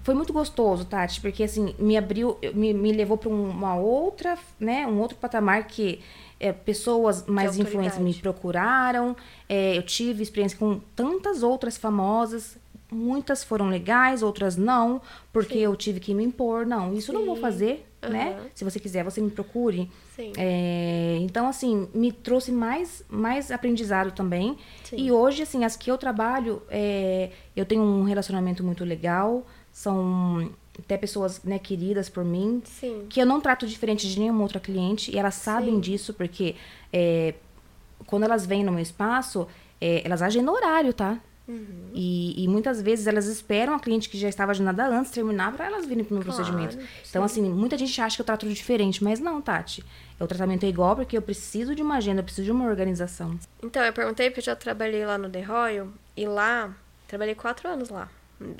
[0.02, 4.86] foi muito gostoso, Tati, porque assim, me abriu, me, me levou para uma outra, né,
[4.86, 6.00] um outro patamar que
[6.40, 9.14] é, pessoas mais influentes me procuraram.
[9.46, 12.56] É, eu tive experiência com tantas outras famosas.
[12.92, 15.00] Muitas foram legais, outras não,
[15.32, 16.66] porque eu tive que me impor.
[16.66, 17.40] Não, isso eu não vou Sim.
[17.40, 18.34] fazer, né?
[18.36, 18.46] Aham.
[18.52, 19.88] Se você quiser, você me procure.
[20.16, 20.32] Sim.
[20.36, 24.58] É, então, assim, me trouxe mais, mais aprendizado também.
[24.82, 24.96] Sim.
[24.98, 29.46] E hoje, assim, as que eu trabalho, é, eu tenho um relacionamento muito legal.
[29.72, 32.62] São até pessoas né, queridas por mim.
[32.64, 33.06] Sim.
[33.08, 35.10] Que eu não trato diferente de nenhuma outra cliente.
[35.14, 35.80] E elas sabem Sim.
[35.80, 36.56] disso, porque
[36.92, 37.34] é,
[38.06, 39.46] quando elas vêm no meu espaço,
[39.80, 41.18] é, elas agem no horário, tá?
[41.48, 41.90] Uhum.
[41.92, 45.66] E, e muitas vezes elas esperam a cliente que já estava agendada antes terminar para
[45.66, 46.76] elas virem pro meu Claro, procedimento.
[47.08, 47.40] Então, sim.
[47.42, 49.84] assim, muita gente acha que eu trato diferente, mas não, Tati.
[50.18, 53.36] O tratamento é igual porque eu preciso de uma agenda, eu preciso de uma organização.
[53.62, 56.72] Então, eu perguntei porque eu já trabalhei lá no The Royal e lá,
[57.08, 58.08] trabalhei quatro anos lá,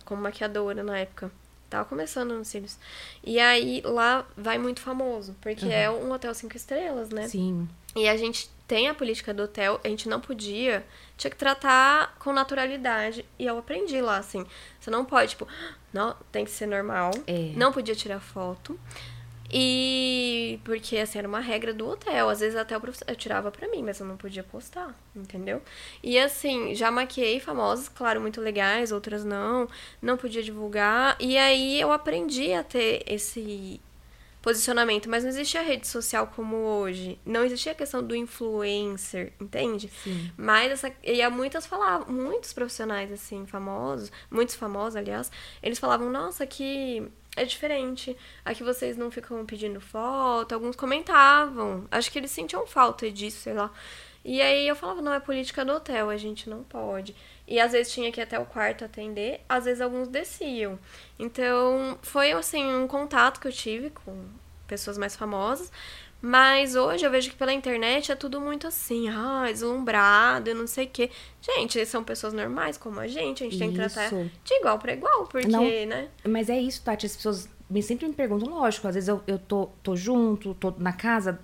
[0.05, 1.31] como maquiadora na época.
[1.69, 2.77] Tava começando nos cílios.
[3.23, 7.29] E aí, lá vai muito famoso, porque é um hotel cinco estrelas, né?
[7.29, 7.69] Sim.
[7.95, 10.85] E a gente tem a política do hotel, a gente não podia,
[11.17, 13.25] tinha que tratar com naturalidade.
[13.39, 14.45] E eu aprendi lá, assim.
[14.81, 15.47] Você não pode, tipo,
[15.93, 17.11] não, tem que ser normal.
[17.27, 17.53] É.
[17.57, 18.79] Não podia tirar foto.
[19.53, 23.51] E porque assim era uma regra do hotel, às vezes até o professor eu tirava
[23.51, 25.61] pra mim, mas eu não podia postar, entendeu?
[26.03, 29.69] E assim, já maquiei famosas, claro, muito legais, outras não,
[30.01, 31.17] não podia divulgar.
[31.19, 33.81] E aí eu aprendi a ter esse
[34.43, 37.19] posicionamento, mas não existia rede social como hoje.
[37.25, 39.91] Não existia a questão do influencer, entende?
[40.03, 40.33] Sim.
[40.37, 40.93] Mas essa.
[41.03, 45.31] E há muitas falavam, muitos profissionais, assim, famosos, muitos famosos, aliás,
[45.63, 48.17] eles falavam, nossa, que é diferente.
[48.45, 51.87] Aqui vocês não ficam pedindo foto, alguns comentavam.
[51.91, 53.71] Acho que eles sentiam falta disso, sei lá.
[54.25, 57.17] E aí eu falava, não, é política do hotel, a gente não pode.
[57.49, 60.79] E às vezes tinha que ir até o quarto atender, às vezes alguns desciam.
[61.19, 64.27] Então, foi assim, um contato que eu tive com
[64.67, 65.73] pessoas mais famosas.
[66.23, 70.67] Mas hoje eu vejo que pela internet é tudo muito assim, ah, deslumbrado, eu não
[70.67, 71.11] sei o quê.
[71.41, 74.93] Gente, são pessoas normais como a gente, a gente tem que tratar de igual para
[74.93, 76.09] igual, porque, não, né?
[76.29, 79.39] Mas é isso, Tati, as pessoas me, sempre me perguntam, lógico, às vezes eu, eu
[79.39, 81.41] tô, tô junto, tô na casa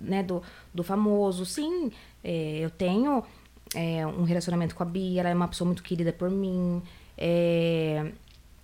[0.00, 0.42] né, do,
[0.72, 1.92] do famoso, sim,
[2.22, 3.22] é, eu tenho
[3.74, 6.80] é, um relacionamento com a Bia, ela é uma pessoa muito querida por mim.
[7.18, 8.12] É,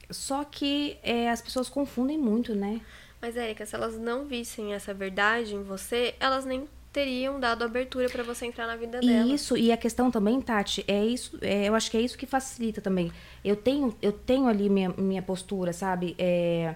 [0.08, 0.96] só que
[1.30, 2.80] as pessoas confundem muito, né?
[3.20, 8.08] Mas, Érica, se elas não vissem essa verdade em você, elas nem teriam dado abertura
[8.08, 9.28] para você entrar na vida dela.
[9.28, 12.18] E isso, e a questão também, Tati, é isso, é, eu acho que é isso
[12.18, 13.12] que facilita também.
[13.44, 16.16] Eu tenho, eu tenho ali minha, minha postura, sabe?
[16.18, 16.74] É,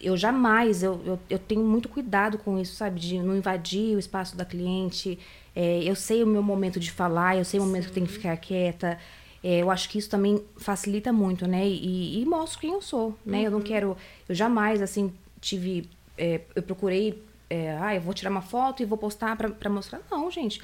[0.00, 3.00] eu jamais, eu, eu, eu, tenho muito cuidado com isso, sabe?
[3.00, 5.18] De não invadir o espaço da cliente.
[5.54, 7.88] É, eu sei o meu momento de falar, eu sei o momento Sim.
[7.88, 8.98] que eu tenho que ficar quieta.
[9.42, 11.66] É, eu acho que isso também facilita muito, né?
[11.66, 13.38] E, e mostro quem eu sou, né?
[13.38, 13.44] Uhum.
[13.44, 13.64] Eu não uhum.
[13.64, 13.96] quero...
[14.28, 15.12] Eu jamais, assim,
[15.46, 15.88] tive...
[16.18, 20.00] É, eu procurei é, ah, eu vou tirar uma foto e vou postar pra, mostrar.
[20.10, 20.60] Não, gente.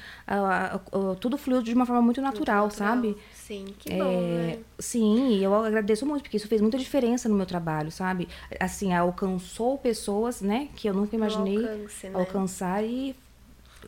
[1.19, 2.95] tudo fluiu de uma forma muito natural, muito natural.
[2.95, 3.17] sabe?
[3.33, 4.59] Sim, que é, bom, né?
[4.77, 8.27] Sim, eu agradeço muito, porque isso fez muita diferença no meu trabalho, sabe?
[8.59, 12.19] Assim, alcançou pessoas, né, que eu nunca imaginei alcance, né?
[12.19, 13.15] alcançar e,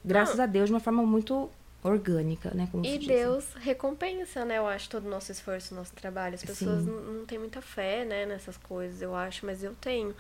[0.04, 0.46] graças Não.
[0.46, 1.50] a Deus, de uma forma muito
[1.84, 2.68] orgânica, né?
[2.72, 4.58] Como e Deus recompensa, né?
[4.58, 6.34] Eu acho, todo o nosso esforço, nosso trabalho.
[6.34, 10.16] As pessoas não, não têm muita fé, né, nessas coisas, eu acho, mas eu tenho.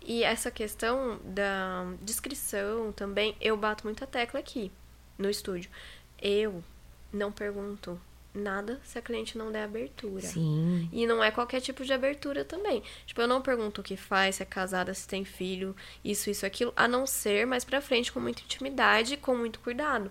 [0.00, 4.70] E essa questão da descrição também, eu bato muita tecla aqui
[5.18, 5.70] no estúdio.
[6.20, 6.62] Eu
[7.12, 8.00] não pergunto
[8.36, 10.22] nada se a cliente não der abertura.
[10.22, 10.88] Sim.
[10.92, 12.82] E não é qualquer tipo de abertura também.
[13.06, 15.74] Tipo, eu não pergunto o que faz, se é casada, se tem filho,
[16.04, 20.10] isso, isso, aquilo, a não ser mais pra frente com muita intimidade, com muito cuidado.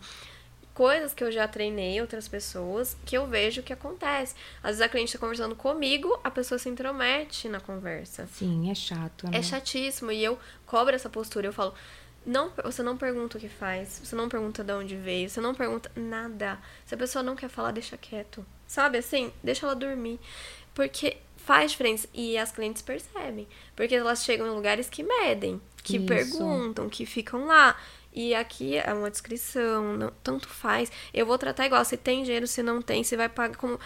[0.76, 4.36] Coisas que eu já treinei outras pessoas que eu vejo que acontece.
[4.62, 8.28] Às vezes a cliente está conversando comigo, a pessoa se intromete na conversa.
[8.28, 9.38] Sim, é chato, né?
[9.38, 10.12] É chatíssimo.
[10.12, 11.48] E eu cobro essa postura.
[11.48, 11.74] Eu falo,
[12.26, 15.56] não, você não pergunta o que faz, você não pergunta de onde veio, você não
[15.56, 16.60] pergunta nada.
[16.86, 18.46] Se a pessoa não quer falar, deixa quieto.
[18.68, 19.32] Sabe assim?
[19.42, 20.20] Deixa ela dormir.
[20.74, 22.10] Porque faz diferença.
[22.14, 23.48] E as clientes percebem.
[23.76, 26.06] Porque elas chegam em lugares que medem, que Isso.
[26.06, 27.78] perguntam, que ficam lá.
[28.16, 30.92] E aqui é uma descrição, não, tanto faz.
[31.14, 33.78] Eu vou tratar igual, se tem dinheiro, se não tem, se vai pagar como.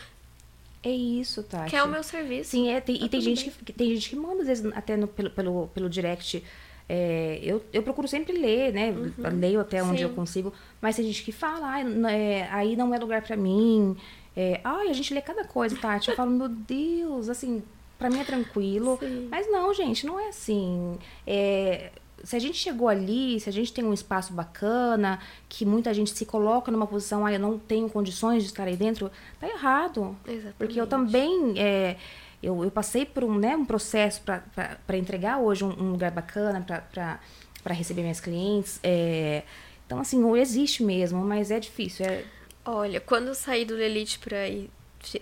[0.84, 1.66] É isso, tá?
[1.66, 2.52] Que é o meu serviço.
[2.52, 4.96] Sim, é, tem, tá e tem gente, que, tem gente que manda, às vezes, até
[4.96, 6.44] no, pelo, pelo, pelo direct
[6.92, 8.90] é, eu, eu procuro sempre ler, né?
[8.90, 9.40] Uhum.
[9.40, 10.06] Leio até onde Sim.
[10.06, 10.52] eu consigo.
[10.82, 13.96] Mas tem gente que fala, ah, é, aí não é lugar para mim.
[14.36, 16.10] É, ai, a gente lê cada coisa, Tati.
[16.10, 17.62] Eu falo, meu Deus, assim,
[18.00, 18.98] para mim é tranquilo.
[19.00, 19.28] Sim.
[19.30, 20.98] Mas não, gente, não é assim.
[21.28, 21.92] É,
[22.24, 26.12] se a gente chegou ali, se a gente tem um espaço bacana, que muita gente
[26.12, 30.18] se coloca numa posição, ah, eu não tenho condições de estar aí dentro, tá errado.
[30.26, 30.56] Exatamente.
[30.58, 31.54] Porque eu também.
[31.58, 31.96] É,
[32.42, 36.66] eu, eu passei por um, né, um processo para entregar hoje um, um lugar bacana
[36.92, 38.80] para receber minhas clientes.
[38.82, 39.44] É,
[39.86, 42.06] então, assim, ou existe mesmo, mas é difícil.
[42.06, 42.24] É...
[42.64, 44.70] Olha, quando eu saí do Elite para ir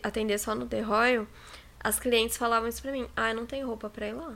[0.03, 1.25] atender só no The Royal,
[1.79, 3.07] as clientes falavam isso pra mim.
[3.15, 4.35] Ah, não tem roupa pra ir lá.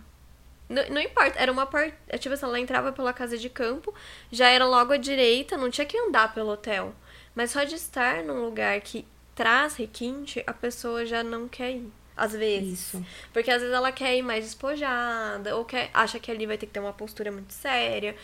[0.71, 1.95] Não, não importa, era uma parte.
[2.07, 3.93] É tipo assim, ela entrava pela casa de campo,
[4.31, 6.95] já era logo à direita, não tinha que andar pelo hotel.
[7.35, 11.91] Mas só de estar num lugar que traz requinte, a pessoa já não quer ir
[12.15, 12.79] às vezes.
[12.79, 13.05] Isso.
[13.33, 16.67] Porque às vezes ela quer ir mais despojada, ou quer, acha que ali vai ter
[16.67, 18.15] que ter uma postura muito séria.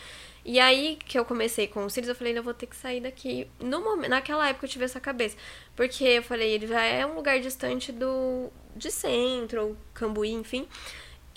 [0.44, 3.00] E aí que eu comecei com os cílios, eu falei, eu vou ter que sair
[3.00, 3.48] daqui.
[3.60, 5.36] No momento, naquela época eu tive essa cabeça.
[5.74, 10.68] Porque eu falei, ele já é um lugar distante do de centro, ou Cambuí, enfim.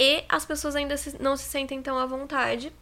[0.01, 2.73] E as pessoas ainda se, não se sentem tão à vontade.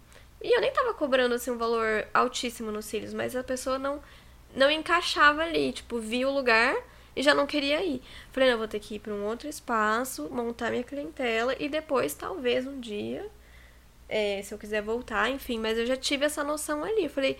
[0.41, 4.01] E eu nem tava cobrando assim um valor altíssimo nos cílios, mas a pessoa não
[4.55, 6.75] não encaixava ali, tipo, via o lugar
[7.15, 8.01] e já não queria ir.
[8.31, 12.13] Falei, não, vou ter que ir para um outro espaço, montar minha clientela e depois,
[12.13, 13.29] talvez um dia,
[14.07, 17.09] é, se eu quiser voltar, enfim, mas eu já tive essa noção ali.
[17.09, 17.37] Falei,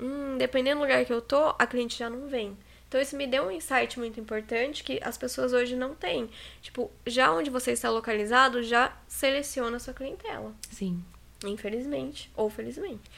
[0.00, 2.56] hum, dependendo do lugar que eu tô, a cliente já não vem.
[2.90, 6.28] Então isso me deu um insight muito importante que as pessoas hoje não têm.
[6.60, 10.52] Tipo, já onde você está localizado, já seleciona a sua clientela.
[10.72, 11.00] Sim.
[11.44, 13.08] Infelizmente ou felizmente.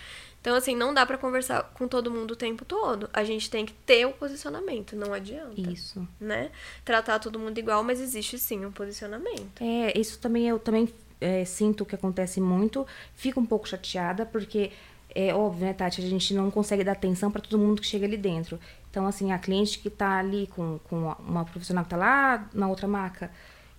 [0.43, 3.09] Então, assim, não dá para conversar com todo mundo o tempo todo.
[3.15, 5.59] A gente tem que ter o posicionamento, não adianta.
[5.59, 6.07] Isso.
[6.21, 6.51] Né?
[6.85, 9.63] Tratar todo mundo igual, mas existe sim um posicionamento.
[9.63, 14.73] É, isso também eu também é, sinto que acontece muito, fico um pouco chateada, porque
[15.15, 16.01] é óbvio, né, Tati?
[16.01, 18.59] A gente não consegue dar atenção para todo mundo que chega ali dentro.
[18.93, 22.69] Então, assim, a cliente que está ali com, com uma profissional que está lá na
[22.69, 23.31] outra maca,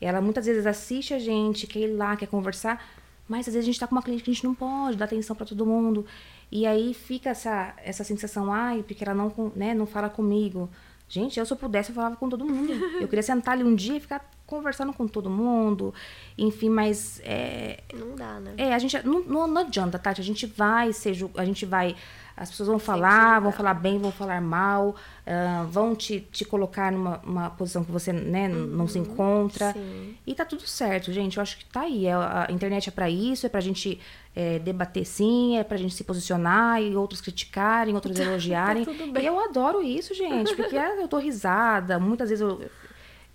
[0.01, 2.83] ela muitas vezes assiste a gente, quer ir lá, quer conversar,
[3.29, 5.05] mas às vezes a gente está com uma cliente que a gente não pode dar
[5.05, 6.03] atenção para todo mundo.
[6.51, 10.67] E aí fica essa, essa sensação, ai, porque ela não, né, não fala comigo.
[11.07, 12.73] Gente, eu se eu pudesse, eu falava com todo mundo.
[12.99, 15.93] Eu queria sentar ali um dia e ficar conversando com todo mundo.
[16.35, 17.83] Enfim, mas é.
[17.93, 18.55] Não dá, né?
[18.57, 18.97] É, a gente.
[19.05, 20.21] Não, não, não adianta, Tati.
[20.21, 21.95] A gente vai, seja, a gente vai
[22.35, 26.91] as pessoas vão falar, vão falar bem, vão falar mal, uh, vão te, te colocar
[26.91, 29.71] numa posição que você né, uhum, não se encontra.
[29.73, 30.17] Sim.
[30.25, 31.37] E tá tudo certo, gente.
[31.37, 32.07] Eu acho que tá aí.
[32.07, 33.99] É, a internet é para isso, é pra gente
[34.35, 38.83] é, debater sim, é pra gente se posicionar e outros criticarem, outros tá elogiarem.
[38.83, 41.99] tá e eu adoro isso, gente, porque eu dou risada.
[41.99, 42.69] Muitas vezes eu.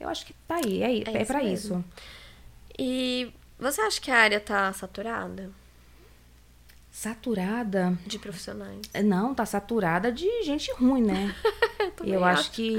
[0.01, 1.85] Eu acho que tá aí, é, é, é para isso.
[2.79, 5.51] E você acha que a área tá saturada?
[6.99, 8.81] Saturada de profissionais.
[9.05, 11.33] Não, tá saturada de gente ruim, né?
[12.05, 12.77] eu acho que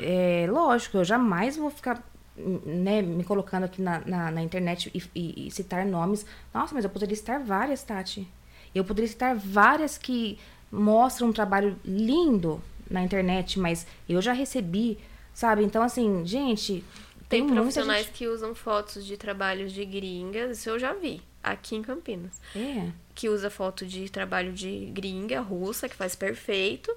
[0.00, 2.02] é lógico, eu jamais vou ficar
[2.36, 6.26] né, me colocando aqui na, na, na internet e, e, e, citar nomes.
[6.52, 8.26] Nossa, mas eu poderia citar várias, Tati.
[8.74, 10.36] Eu poderia citar várias que
[10.68, 14.98] mostram um trabalho lindo na internet, mas eu já recebi,
[15.32, 15.62] sabe?
[15.62, 16.84] Então, assim, gente.
[17.28, 18.14] Tem, tem profissionais gente...
[18.16, 22.40] que usam fotos de trabalhos de gringas, isso eu já vi aqui em Campinas.
[22.54, 22.90] É.
[23.14, 26.94] Que usa foto de trabalho de gringa russa, que faz perfeito.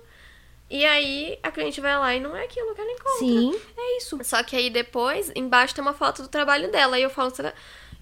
[0.70, 3.20] E aí a cliente vai lá e não é aquilo que ela encontra.
[3.20, 4.20] Sim, é isso.
[4.24, 6.98] Só que aí depois, embaixo tem uma foto do trabalho dela.
[6.98, 7.32] E eu falo,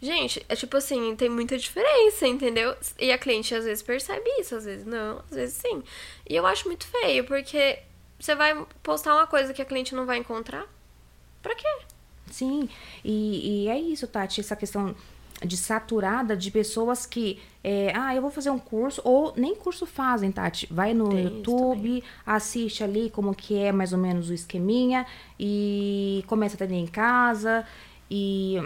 [0.02, 2.76] gente, é tipo assim, tem muita diferença, entendeu?
[2.98, 5.84] E a cliente às vezes percebe isso, às vezes não, às vezes sim.
[6.30, 7.80] E eu acho muito feio, porque
[8.20, 10.66] você vai postar uma coisa que a cliente não vai encontrar.
[11.42, 11.68] Pra quê?
[12.32, 12.70] Sim,
[13.04, 14.96] e, e é isso, Tati, essa questão
[15.46, 19.86] de saturada de pessoas que, é, ah, eu vou fazer um curso, ou nem curso
[19.86, 20.68] fazem, Tati.
[20.72, 25.06] Vai no Tem YouTube, assiste ali como que é mais ou menos o esqueminha
[25.40, 27.66] e começa a atender em casa.
[28.10, 28.62] E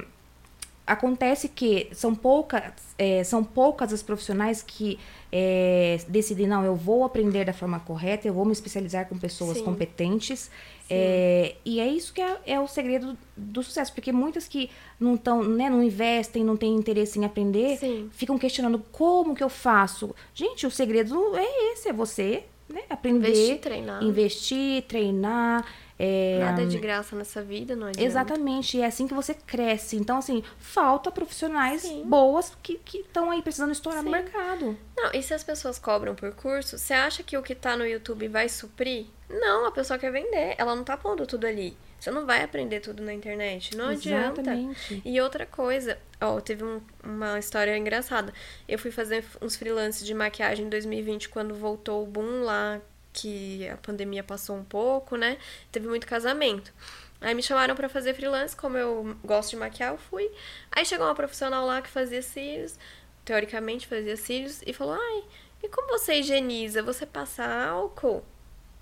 [0.86, 4.99] acontece que são poucas, é, são poucas as profissionais que
[5.32, 9.57] é, decidem, não, eu vou aprender da forma correta, eu vou me especializar com pessoas
[9.57, 9.64] Sim.
[9.64, 10.49] competentes.
[10.88, 15.16] É, e é isso que é, é, o segredo do sucesso, porque muitas que não
[15.16, 18.10] estão, né, não investem, não têm interesse em aprender, Sim.
[18.12, 20.14] ficam questionando como que eu faço.
[20.34, 25.66] Gente, o segredo é esse, é você né, aprender, investir, treinar, investir, treinar
[25.98, 26.40] é...
[26.40, 28.06] Nada de graça nessa vida, não adianta.
[28.06, 29.96] Exatamente, e é assim que você cresce.
[29.96, 32.04] Então, assim, falta profissionais Sim.
[32.06, 34.06] boas que estão aí precisando estourar Sim.
[34.06, 34.78] no mercado.
[34.96, 37.86] Não, e se as pessoas cobram por curso, você acha que o que tá no
[37.86, 39.06] YouTube vai suprir?
[39.30, 41.76] Não, a pessoa quer vender, ela não tá pondo tudo ali.
[42.00, 44.94] Você não vai aprender tudo na internet, não Exatamente.
[44.94, 45.02] adianta.
[45.04, 48.34] E outra coisa, ó, teve um, uma história engraçada.
[48.68, 52.80] Eu fui fazer uns freelances de maquiagem em 2020 quando voltou o boom lá
[53.16, 55.38] que a pandemia passou um pouco, né?
[55.72, 56.74] Teve muito casamento.
[57.22, 60.30] Aí me chamaram para fazer freelance, como eu gosto de maquiar, eu fui.
[60.72, 62.78] Aí chegou uma profissional lá que fazia cílios,
[63.24, 65.24] teoricamente fazia cílios, e falou: Ai,
[65.64, 66.84] e como você higieniza?
[66.84, 68.24] Você passa álcool?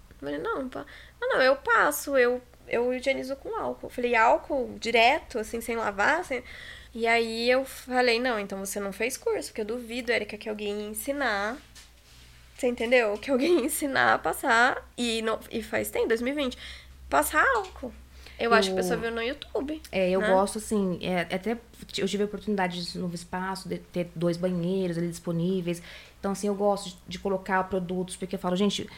[0.09, 0.85] Eu falei: Não, não,
[1.21, 3.85] não, eu passo, eu, eu higienizo com álcool.
[3.85, 6.21] Eu falei: Álcool direto, assim, sem lavar?
[6.21, 6.41] Assim.
[6.93, 10.49] E aí eu falei: Não, então você não fez curso, porque eu duvido, Erika, que
[10.49, 11.55] alguém ia ensinar
[12.55, 13.17] você entendeu?
[13.17, 16.57] Que alguém ensinar a passar, e, não, e faz tempo, 2020,
[17.09, 17.93] passar álcool.
[18.39, 19.81] Eu, acho que a pessoa viu no YouTube.
[19.91, 20.27] É, eu né?
[20.27, 21.57] gosto, assim, é, até
[21.97, 25.81] eu tive a oportunidade de novo espaço, de ter dois banheiros ali disponíveis.
[26.19, 28.89] Então, assim, eu gosto de, de colocar produtos, porque eu falo, gente,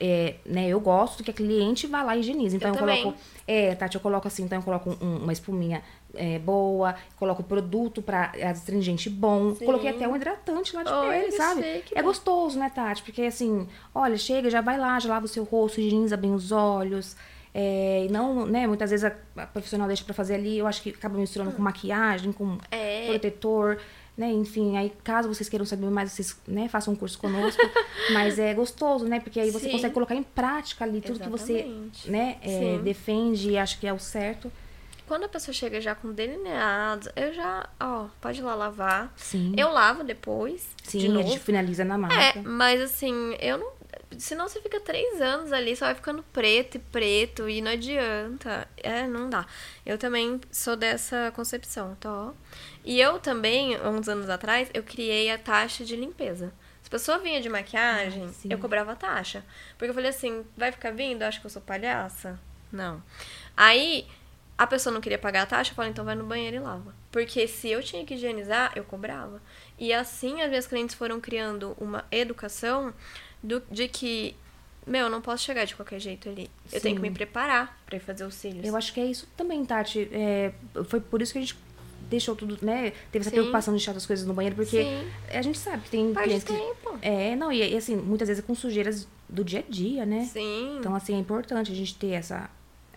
[0.00, 2.56] é, né, eu gosto que a cliente vá lá e higienize.
[2.56, 3.18] Então, eu, eu coloco.
[3.46, 5.82] É, Tati, eu coloco assim, então eu coloco um, uma espuminha
[6.14, 9.54] é, boa, coloco produto para astringente bom.
[9.54, 9.64] Sim.
[9.64, 11.62] Coloquei até um hidratante lá de oh, pele, sabe?
[11.64, 12.08] é bom.
[12.08, 13.02] gostoso, né, Tati?
[13.02, 16.52] Porque assim, olha, chega, já vai lá, já lava o seu rosto, higieniza bem os
[16.52, 17.16] olhos.
[17.54, 20.90] É, não, né, muitas vezes a, a profissional deixa para fazer ali, eu acho que
[20.90, 21.54] acaba misturando hum.
[21.54, 23.06] com maquiagem, com é.
[23.08, 23.78] protetor.
[24.18, 24.32] Né?
[24.32, 27.62] Enfim, aí caso vocês queiram saber mais, vocês né, façam um curso conosco.
[28.12, 29.20] mas é gostoso, né?
[29.20, 29.72] Porque aí você Sim.
[29.72, 32.02] consegue colocar em prática ali tudo Exatamente.
[32.02, 34.50] que você né, é, defende e acha que é o certo.
[35.08, 39.10] Quando a pessoa chega já com delineados, eu já, ó, pode ir lá lavar.
[39.16, 39.54] Sim.
[39.56, 40.68] Eu lavo depois.
[40.82, 42.38] Sim, de a gente finaliza na marca.
[42.38, 43.78] É, mas assim, eu não.
[44.18, 48.68] Senão você fica três anos ali, só vai ficando preto e preto e não adianta.
[48.76, 49.46] É, não dá.
[49.86, 52.32] Eu também sou dessa concepção, tá?
[52.88, 56.54] E eu também, uns anos atrás, eu criei a taxa de limpeza.
[56.80, 59.44] Se a pessoa vinha de maquiagem, ah, eu cobrava a taxa.
[59.76, 61.22] Porque eu falei assim, vai ficar vindo?
[61.22, 62.40] Acho que eu sou palhaça?
[62.72, 63.02] Não.
[63.54, 64.06] Aí,
[64.56, 66.94] a pessoa não queria pagar a taxa, eu falei, então vai no banheiro e lava.
[67.12, 69.42] Porque se eu tinha que higienizar, eu cobrava.
[69.78, 72.94] E assim as minhas clientes foram criando uma educação
[73.42, 74.34] do, de que,
[74.86, 76.50] meu, eu não posso chegar de qualquer jeito ali.
[76.72, 78.64] Eu tenho que me preparar para ir fazer os cílios.
[78.64, 80.08] Eu acho que é isso também, Tati.
[80.10, 80.54] É,
[80.86, 81.67] foi por isso que a gente
[82.08, 82.92] deixou tudo, né?
[83.12, 83.36] Teve essa Sim.
[83.36, 85.10] preocupação de deixar as coisas no banheiro, porque Sim.
[85.30, 86.98] a gente sabe que tem Parte clientes tempo.
[87.02, 90.28] É, não, e, e assim, muitas vezes é com sujeiras do dia a dia, né?
[90.32, 90.78] Sim.
[90.78, 92.50] Então, assim, é importante a gente ter essa.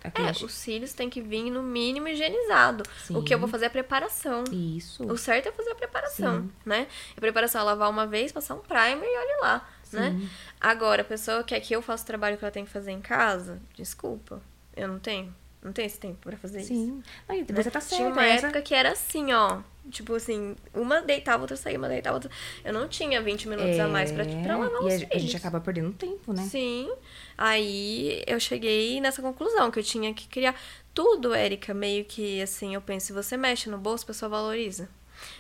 [0.04, 2.84] É, os cílios têm que vir no mínimo higienizado.
[3.06, 3.16] Sim.
[3.16, 4.44] O que eu vou fazer é a preparação.
[4.52, 5.04] Isso.
[5.04, 6.88] O certo é fazer a preparação, né?
[7.16, 9.98] A preparação é lavar uma vez, passar um primer e olha lá, Sim.
[9.98, 10.30] né?
[10.60, 13.02] Agora, a pessoa quer que eu faça o trabalho que ela tem que fazer em
[13.02, 14.42] casa, desculpa,
[14.76, 15.32] eu não tenho.
[15.64, 16.74] Não tem esse tempo pra fazer Sim.
[16.74, 17.04] isso.
[17.30, 17.54] Sim.
[17.54, 17.96] Você tá certo.
[17.98, 18.48] Tinha uma essa...
[18.48, 19.62] época que era assim, ó.
[19.90, 22.32] Tipo assim, uma deitava, outra saía, uma deitava, outra.
[22.64, 23.82] Eu não tinha 20 minutos é...
[23.82, 26.44] a mais pra, pra lavar e os a, a gente acaba perdendo tempo, né?
[26.44, 26.92] Sim.
[27.38, 30.56] Aí eu cheguei nessa conclusão, que eu tinha que criar
[30.94, 34.90] tudo, Érica, meio que assim, eu penso, se você mexe no bolso, a pessoa valoriza.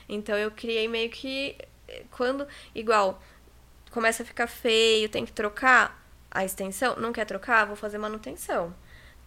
[0.08, 1.58] Então eu criei meio que
[2.12, 3.22] quando igual
[3.90, 8.74] começa a ficar feio, tem que trocar a extensão, não quer trocar, vou fazer manutenção.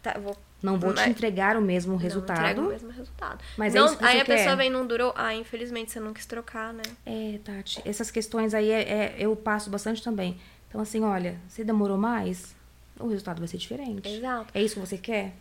[0.02, 2.38] Tá, vou não vou te entregar o mesmo resultado.
[2.38, 3.44] Não entrego o mesmo resultado.
[3.56, 4.36] Mas é não, é isso que aí a quer.
[4.36, 5.12] pessoa vem não durou.
[5.14, 6.82] Ah, infelizmente você não quis trocar, né?
[7.04, 7.82] É, Tati.
[7.84, 10.40] Essas questões aí é, é, eu passo bastante também.
[10.68, 12.54] Então, assim, olha, se demorou mais,
[12.98, 14.08] o resultado vai ser diferente.
[14.08, 14.46] Exato.
[14.54, 15.34] É isso que você quer?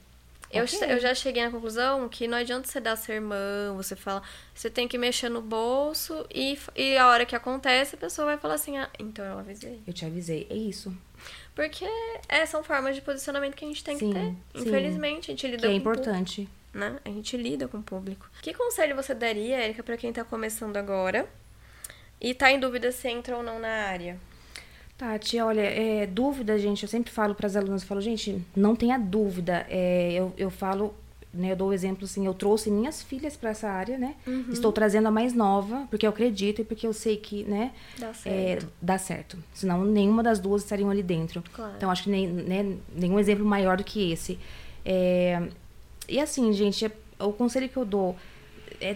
[0.52, 0.92] Eu, okay.
[0.92, 4.22] eu já cheguei na conclusão que não adianta você dar sermão, você fala,
[4.54, 8.38] você tem que mexer no bolso e, e a hora que acontece, a pessoa vai
[8.38, 9.82] falar assim, ah, então eu avisei.
[9.88, 10.96] Eu te avisei, é isso.
[11.56, 11.86] Porque
[12.28, 14.62] é, são formas de posicionamento que a gente tem sim, que ter.
[14.62, 16.42] Infelizmente, a gente lida que é com importante.
[16.42, 17.00] Público, né?
[17.06, 18.28] A gente lida com o público.
[18.42, 21.28] Que conselho você daria, Erika, para quem tá começando agora
[22.20, 24.18] e tá em dúvida se entra ou não na área?
[24.98, 28.76] Tati, olha, é, dúvida, gente, eu sempre falo para as alunas, eu falo, gente, não
[28.76, 29.66] tenha dúvida.
[29.70, 30.96] É, eu, eu falo
[31.34, 34.16] né, eu dou o exemplo assim, eu trouxe minhas filhas para essa área, né?
[34.28, 34.46] Uhum.
[34.52, 38.10] Estou trazendo a mais nova, porque eu acredito e porque eu sei que, né, dá
[38.10, 38.66] é, certo.
[38.66, 39.38] É, dá certo.
[39.54, 41.44] Senão nenhuma das duas estariam ali dentro.
[41.54, 41.74] Claro.
[41.76, 44.38] Então acho que nem, né, nenhum exemplo maior do que esse.
[44.86, 45.48] É,
[46.08, 48.16] e assim, gente, é, o conselho que eu dou
[48.80, 48.96] é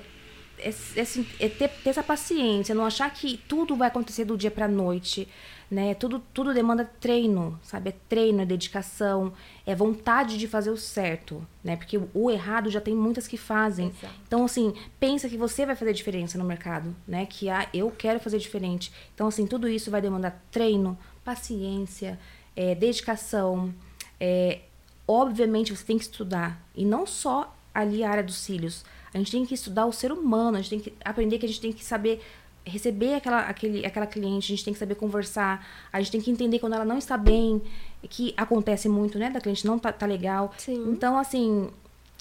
[0.59, 4.35] é, é, assim, é ter, ter, essa paciência, não achar que tudo vai acontecer do
[4.35, 5.27] dia para noite
[5.69, 5.94] né?
[5.94, 7.89] Tudo, tudo demanda treino, sabe?
[7.89, 9.34] É treino, é dedicação,
[9.65, 11.76] é vontade de fazer o certo, né?
[11.76, 13.88] Porque o errado já tem muitas que fazem.
[13.88, 14.14] Exato.
[14.26, 17.26] Então, assim, pensa que você vai fazer diferença no mercado, né?
[17.26, 18.91] Que ah, eu quero fazer diferente.
[19.14, 22.18] Então, assim, tudo isso vai demandar treino, paciência,
[22.56, 23.73] é, dedicação.
[24.19, 24.61] É,
[25.07, 26.65] obviamente, você tem que estudar.
[26.73, 28.84] E não só ali a área dos cílios.
[29.14, 31.49] A gente tem que estudar o ser humano, a gente tem que aprender que a
[31.49, 32.22] gente tem que saber
[32.68, 36.30] receber aquela, aquele, aquela cliente, a gente tem que saber conversar, a gente tem que
[36.31, 37.61] entender quando ela não está bem,
[38.10, 39.30] que acontece muito, né?
[39.30, 40.53] Da cliente não tá, tá legal.
[40.57, 40.91] Sim.
[40.91, 41.69] Então, assim,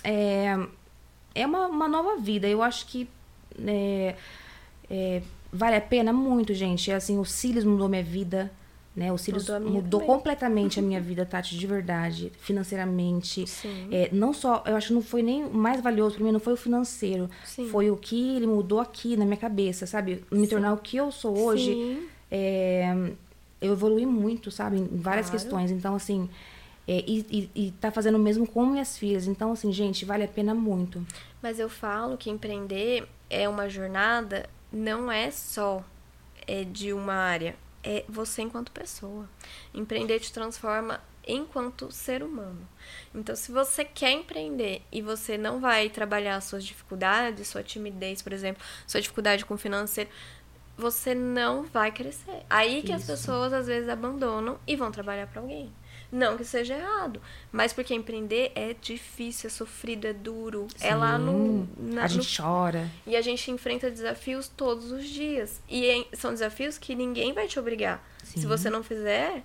[0.02, 0.56] é,
[1.35, 2.48] é uma, uma nova vida.
[2.48, 3.09] Eu acho que
[3.66, 4.14] é,
[4.90, 6.90] é, vale a pena muito, gente.
[6.90, 8.51] Assim, o Cílios mudou minha vida.
[8.97, 9.12] Né?
[9.12, 10.06] O Sirius mudou também.
[10.06, 13.44] completamente a minha vida, Tati, de verdade, financeiramente.
[13.93, 16.40] É, não só, eu acho que não foi nem o mais valioso para mim, não
[16.40, 17.28] foi o financeiro.
[17.44, 17.68] Sim.
[17.68, 20.24] Foi o que ele mudou aqui na minha cabeça, sabe?
[20.31, 20.51] Me Sim.
[20.51, 22.09] tornar o que eu sou hoje.
[22.31, 23.12] É,
[23.60, 24.78] eu evolui muito, sabe?
[24.78, 25.43] Em várias claro.
[25.43, 25.70] questões.
[25.70, 26.31] Então, assim.
[26.89, 29.27] É, e, e, e tá fazendo o mesmo com minhas filhas.
[29.27, 31.05] Então, assim, gente, vale a pena muito.
[31.43, 35.85] Mas eu falo que empreender é uma jornada, não é só
[36.47, 37.56] é de uma área
[37.86, 39.28] é você enquanto pessoa.
[39.72, 42.68] Empreender te transforma enquanto ser humano.
[43.14, 48.32] Então, se você quer empreender e você não vai trabalhar suas dificuldades, sua timidez, por
[48.32, 50.10] exemplo, sua dificuldade com o financeiro,
[50.76, 52.44] você não vai crescer.
[52.50, 52.96] Aí que Isso.
[52.96, 55.72] as pessoas às vezes abandonam e vão trabalhar para alguém.
[56.16, 57.20] Não que seja errado,
[57.52, 60.66] mas porque empreender é difícil, é sofrido, é duro.
[60.74, 61.68] Sim, é lá no.
[61.76, 62.44] Na, a gente no...
[62.44, 62.90] chora.
[63.06, 65.60] E a gente enfrenta desafios todos os dias.
[65.68, 68.02] E são desafios que ninguém vai te obrigar.
[68.24, 68.40] Sim.
[68.40, 69.44] Se você não fizer,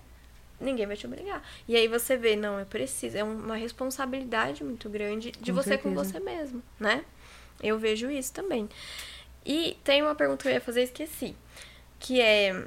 [0.62, 1.44] ninguém vai te obrigar.
[1.68, 3.18] E aí você vê, não, é preciso.
[3.18, 5.90] É uma responsabilidade muito grande de com você certeza.
[5.90, 7.04] com você mesmo, né?
[7.62, 8.70] Eu vejo isso também.
[9.46, 11.36] E tem uma pergunta que eu ia fazer e esqueci.
[12.00, 12.66] Que é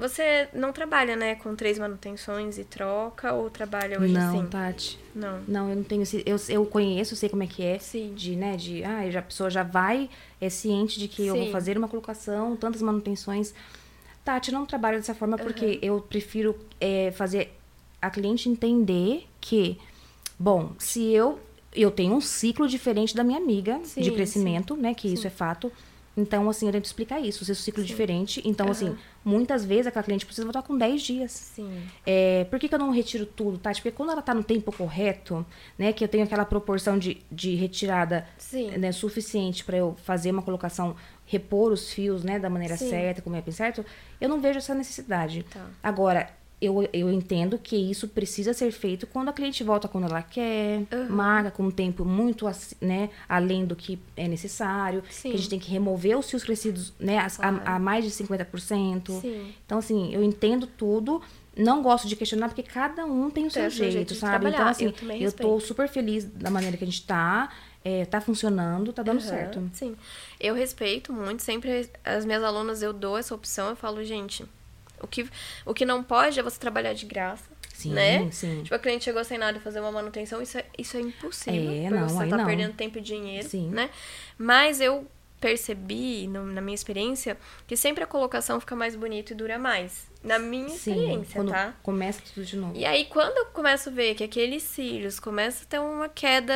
[0.00, 4.42] você não trabalha, né, com três manutenções e troca ou trabalha hoje não, assim?
[4.42, 4.98] Não, Tati.
[5.14, 5.40] Não.
[5.46, 7.78] Não, eu não tenho eu, eu conheço, sei como é que é.
[7.78, 8.14] Sim.
[8.14, 10.08] De, né, de, ah, já, a pessoa já vai,
[10.40, 11.28] é ciente de que Sim.
[11.28, 13.54] eu vou fazer uma colocação, tantas manutenções.
[14.24, 15.44] Tati, não trabalho dessa forma uhum.
[15.44, 17.52] porque eu prefiro é, fazer
[18.00, 19.78] a cliente entender que,
[20.38, 21.38] bom, se eu
[21.72, 24.80] eu tenho um ciclo diferente da minha amiga sim, de crescimento, sim.
[24.80, 25.14] né, que sim.
[25.14, 25.70] isso é fato.
[26.16, 27.42] Então, assim, eu tento explicar isso.
[27.42, 28.42] O seu ciclo é diferente.
[28.44, 28.72] Então, uhum.
[28.72, 31.32] assim, muitas vezes aquela cliente precisa voltar com 10 dias.
[31.32, 31.82] Sim.
[32.04, 33.70] É, por que, que eu não retiro tudo, tá?
[33.72, 35.46] Porque quando ela tá no tempo correto,
[35.78, 35.92] né?
[35.92, 38.26] Que eu tenho aquela proporção de, de retirada
[38.78, 42.38] né, suficiente para eu fazer uma colocação, repor os fios, né?
[42.38, 42.90] Da maneira Sim.
[42.90, 43.84] certa, como é bem certo,
[44.20, 45.44] eu não vejo essa necessidade.
[45.44, 45.66] Tá.
[45.82, 46.28] Agora,
[46.60, 50.82] eu, eu entendo que isso precisa ser feito quando a cliente volta quando ela quer,
[50.92, 51.08] uhum.
[51.08, 52.46] marca com um tempo muito
[52.80, 55.30] né, além do que é necessário, Sim.
[55.30, 57.62] que a gente tem que remover os fios crescidos né, a, claro.
[57.64, 59.20] a, a mais de 50%.
[59.20, 59.54] Sim.
[59.64, 61.22] Então, assim, eu entendo tudo.
[61.56, 64.48] Não gosto de questionar, porque cada um tem o tem seu, jeito, jeito sabe?
[64.48, 67.50] Então, assim, eu, eu tô super feliz da maneira que a gente tá.
[67.82, 69.70] É, tá funcionando, tá dando uhum, certo.
[69.72, 69.96] Sim.
[70.38, 74.44] Eu respeito muito, sempre as minhas alunas eu dou essa opção, eu falo, gente,
[75.02, 75.28] o que,
[75.64, 77.50] o que não pode é você trabalhar de graça.
[77.72, 78.30] Sim, né?
[78.30, 78.62] sim.
[78.62, 81.72] Tipo, a cliente chegou sem nada e fazer uma manutenção, isso é, isso é impossível.
[81.72, 82.44] É, não, você tá não.
[82.44, 83.70] perdendo tempo e dinheiro, sim.
[83.70, 83.88] né?
[84.36, 85.06] Mas eu
[85.40, 87.36] percebi, no, na minha experiência,
[87.66, 90.08] que sempre a colocação fica mais bonita e dura mais.
[90.22, 91.74] Na minha Sim, experiência, quando tá?
[91.82, 92.76] Começa tudo de novo.
[92.76, 96.54] E aí, quando eu começo a ver que aqueles cílios começam a ter uma queda,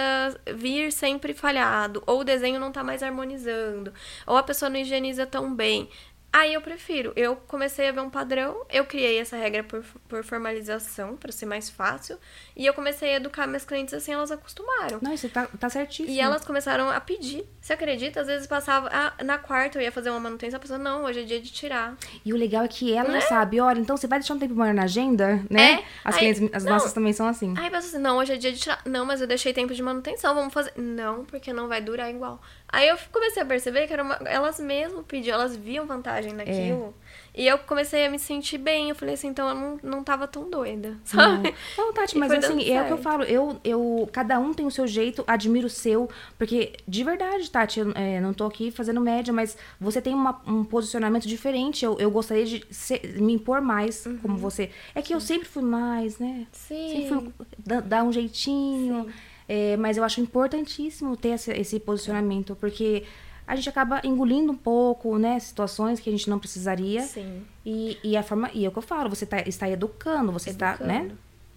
[0.54, 3.90] vir sempre falhado, ou o desenho não tá mais harmonizando,
[4.26, 5.88] ou a pessoa não higieniza tão bem,
[6.35, 7.12] Aí eu prefiro.
[7.15, 11.47] Eu comecei a ver um padrão, eu criei essa regra por, por formalização, para ser
[11.47, 12.19] mais fácil.
[12.56, 14.98] E eu comecei a educar minhas clientes assim, elas acostumaram.
[15.01, 16.12] Não, isso tá, tá certíssimo.
[16.12, 17.44] E elas começaram a pedir.
[17.61, 18.20] Você acredita?
[18.20, 18.90] Às vezes passava.
[18.93, 21.52] Ah, na quarta eu ia fazer uma manutenção, a pessoa, não, hoje é dia de
[21.52, 21.97] tirar.
[22.24, 23.20] E o legal é que ela né?
[23.20, 25.74] sabe, olha, então você vai deixar um tempo maior na agenda, né?
[25.74, 25.85] É?
[26.05, 26.73] As, aí, clientes, as não.
[26.73, 27.55] nossas também são assim.
[27.56, 28.82] Aí pensa assim, não, hoje é dia de tirar.
[28.85, 30.73] Não, mas eu deixei tempo de manutenção, vamos fazer.
[30.74, 32.43] Não, porque não vai durar igual.
[32.68, 34.14] Aí eu comecei a perceber que era uma...
[34.24, 36.94] elas mesmas pediam, elas viam vantagem naquilo.
[37.00, 37.04] É.
[37.36, 38.88] E eu comecei a me sentir bem.
[38.88, 41.52] Eu falei assim, então eu não, não tava tão doida, sabe?
[41.76, 43.24] Não, não Tati, mas assim, é o que eu falo.
[43.24, 46.08] Eu, eu, cada um tem o seu jeito, admiro o seu.
[46.38, 50.40] Porque, de verdade, Tati, eu é, não tô aqui fazendo média, mas você tem uma,
[50.46, 51.84] um posicionamento diferente.
[51.84, 54.18] Eu, eu gostaria de ser, me impor mais uhum.
[54.18, 54.70] como você.
[54.94, 56.46] É que eu sempre fui mais, né?
[56.52, 57.08] Sim.
[57.08, 59.04] Sempre fui dar um jeitinho.
[59.04, 59.34] Sim.
[59.48, 63.04] É, mas eu acho importantíssimo ter esse, esse, posicionamento, porque
[63.46, 67.02] a gente acaba engolindo um pouco, né, situações que a gente não precisaria.
[67.02, 67.44] Sim.
[67.64, 70.50] E, e a forma, e é o que eu falo, você tá, está educando, você
[70.50, 70.72] educando.
[70.72, 71.10] está, né?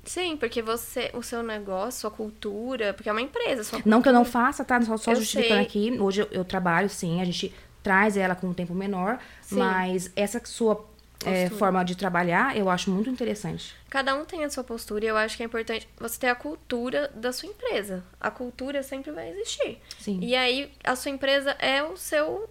[0.03, 4.07] Sim, porque você, o seu negócio, sua cultura, porque é uma empresa, sua Não que
[4.07, 4.81] eu não faça, tá?
[4.81, 5.63] Só, só justificando sei.
[5.63, 5.99] aqui.
[5.99, 7.53] Hoje eu, eu, trabalho, sim, a gente
[7.83, 9.55] traz ela com um tempo menor, sim.
[9.55, 10.85] mas essa sua
[11.25, 13.75] é, forma de trabalhar, eu acho muito interessante.
[13.89, 16.35] Cada um tem a sua postura e eu acho que é importante você ter a
[16.35, 18.03] cultura da sua empresa.
[18.19, 19.79] A cultura sempre vai existir.
[19.99, 20.19] Sim.
[20.21, 22.49] E aí, a sua empresa é o seu.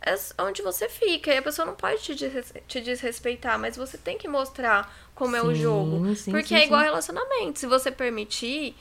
[0.00, 1.32] É onde você fica.
[1.32, 5.32] E a pessoa não pode te, des te desrespeitar, mas você tem que mostrar como
[5.32, 6.14] sim, é o jogo.
[6.14, 7.58] Sim, porque é igual relacionamento.
[7.58, 8.74] Se você permitir.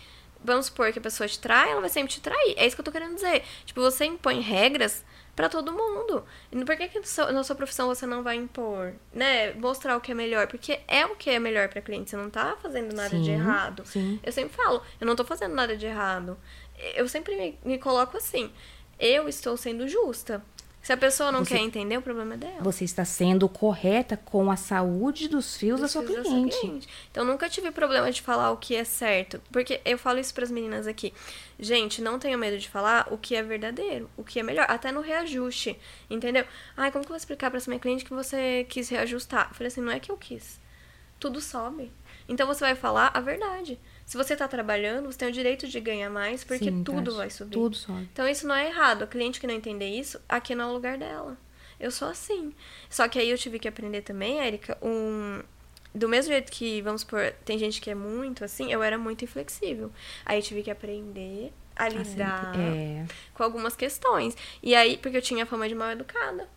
[0.43, 2.53] Vamos supor que a pessoa te trai, ela vai sempre te trair.
[2.55, 3.43] É isso que eu tô querendo dizer.
[3.65, 5.03] Tipo, você impõe regras
[5.35, 6.23] para todo mundo.
[6.65, 7.01] Por que, que
[7.31, 9.53] na sua profissão você não vai impor, né?
[9.53, 10.47] Mostrar o que é melhor?
[10.47, 12.09] Porque é o que é melhor para cliente.
[12.09, 13.83] Você não tá fazendo nada sim, de errado.
[13.85, 14.19] Sim.
[14.23, 16.37] Eu sempre falo, eu não tô fazendo nada de errado.
[16.95, 18.51] Eu sempre me, me coloco assim.
[18.97, 20.41] Eu estou sendo justa.
[20.85, 22.61] Se a pessoa não você, quer entender, o problema é dela.
[22.61, 26.47] Você está sendo correta com a saúde dos fios, dos da, sua fios da sua
[26.47, 26.87] cliente.
[27.09, 29.41] Então, nunca tive problema de falar o que é certo.
[29.51, 31.11] Porque eu falo isso para as meninas aqui.
[31.59, 34.67] Gente, não tenha medo de falar o que é verdadeiro, o que é melhor.
[34.69, 35.75] Até no reajuste,
[36.07, 36.45] entendeu?
[36.77, 39.47] Ai, como que eu vou explicar para essa minha cliente que você quis reajustar?
[39.49, 40.59] Eu falei assim, não é que eu quis.
[41.27, 41.91] Tudo sobe.
[42.27, 43.79] Então, você vai falar a verdade.
[44.05, 47.29] Se você está trabalhando, você tem o direito de ganhar mais, porque Sim, tudo vai
[47.29, 47.53] subir.
[47.53, 48.07] Tudo sobe.
[48.13, 49.03] Então isso não é errado.
[49.03, 51.35] A cliente que não entender isso, aqui não é o lugar dela.
[51.79, 52.53] Eu sou assim.
[52.89, 55.41] Só que aí eu tive que aprender também, Érica, um.
[55.93, 59.23] Do mesmo jeito que, vamos supor, tem gente que é muito assim, eu era muito
[59.23, 59.91] inflexível.
[60.25, 63.05] Aí eu tive que aprender a lidar é.
[63.33, 64.35] com algumas questões.
[64.63, 66.47] E aí, porque eu tinha fama de mal educada.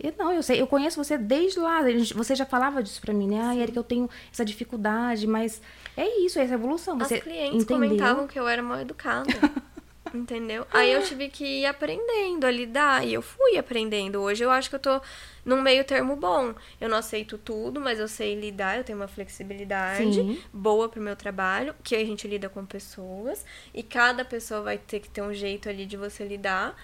[0.00, 1.80] Eu, não, eu sei, eu conheço você desde lá.
[2.14, 3.40] Você já falava disso pra mim, né?
[3.42, 5.60] Ah, Erika, eu tenho essa dificuldade, mas
[5.96, 6.98] é isso, é essa evolução.
[6.98, 7.88] Você As clientes entendeu?
[7.88, 9.28] comentavam que eu era mal educada.
[10.14, 10.66] entendeu?
[10.72, 13.06] Aí eu tive que ir aprendendo a lidar.
[13.06, 14.20] E eu fui aprendendo.
[14.20, 15.00] Hoje eu acho que eu tô
[15.44, 16.54] num meio termo bom.
[16.80, 20.42] Eu não aceito tudo, mas eu sei lidar, eu tenho uma flexibilidade Sim.
[20.52, 23.44] boa pro meu trabalho, que a gente lida com pessoas.
[23.74, 26.76] E cada pessoa vai ter que ter um jeito ali de você lidar.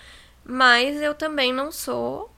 [0.45, 2.34] Mas eu também não sou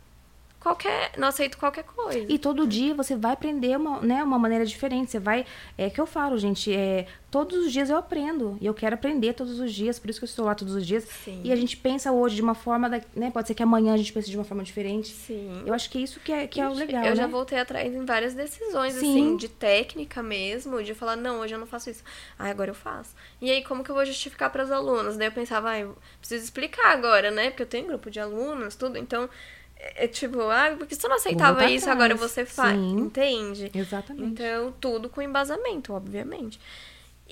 [0.66, 2.26] qualquer, não aceito qualquer coisa.
[2.28, 5.12] E todo dia você vai aprender uma, né, uma maneira diferente.
[5.12, 5.46] Você vai,
[5.78, 8.58] é que eu falo, gente, é, todos os dias eu aprendo.
[8.60, 10.84] E eu quero aprender todos os dias, por isso que eu estou lá todos os
[10.84, 11.04] dias.
[11.04, 11.40] Sim.
[11.44, 13.96] E a gente pensa hoje de uma forma, da, né, pode ser que amanhã a
[13.96, 15.12] gente pense de uma forma diferente.
[15.12, 15.62] Sim.
[15.64, 17.16] Eu acho que isso que é, que é o legal, Eu né?
[17.16, 18.98] já voltei atrás em várias decisões, Sim.
[18.98, 22.02] assim, de técnica mesmo, de falar, não, hoje eu não faço isso.
[22.36, 23.14] Ah, agora eu faço.
[23.40, 25.16] E aí, como que eu vou justificar para as alunas?
[25.16, 27.50] Daí eu pensava, ah, eu preciso explicar agora, né?
[27.50, 29.30] Porque eu tenho grupo de alunos, tudo, então
[29.78, 31.88] é, é tipo, ah, porque você não aceitava isso, atrás.
[31.88, 32.78] agora você faz.
[32.78, 33.70] Entende?
[33.74, 34.32] Exatamente.
[34.32, 36.58] Então, tudo com embasamento, obviamente.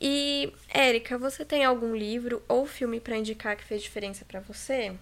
[0.00, 4.92] E, Érica, você tem algum livro ou filme para indicar que fez diferença para você?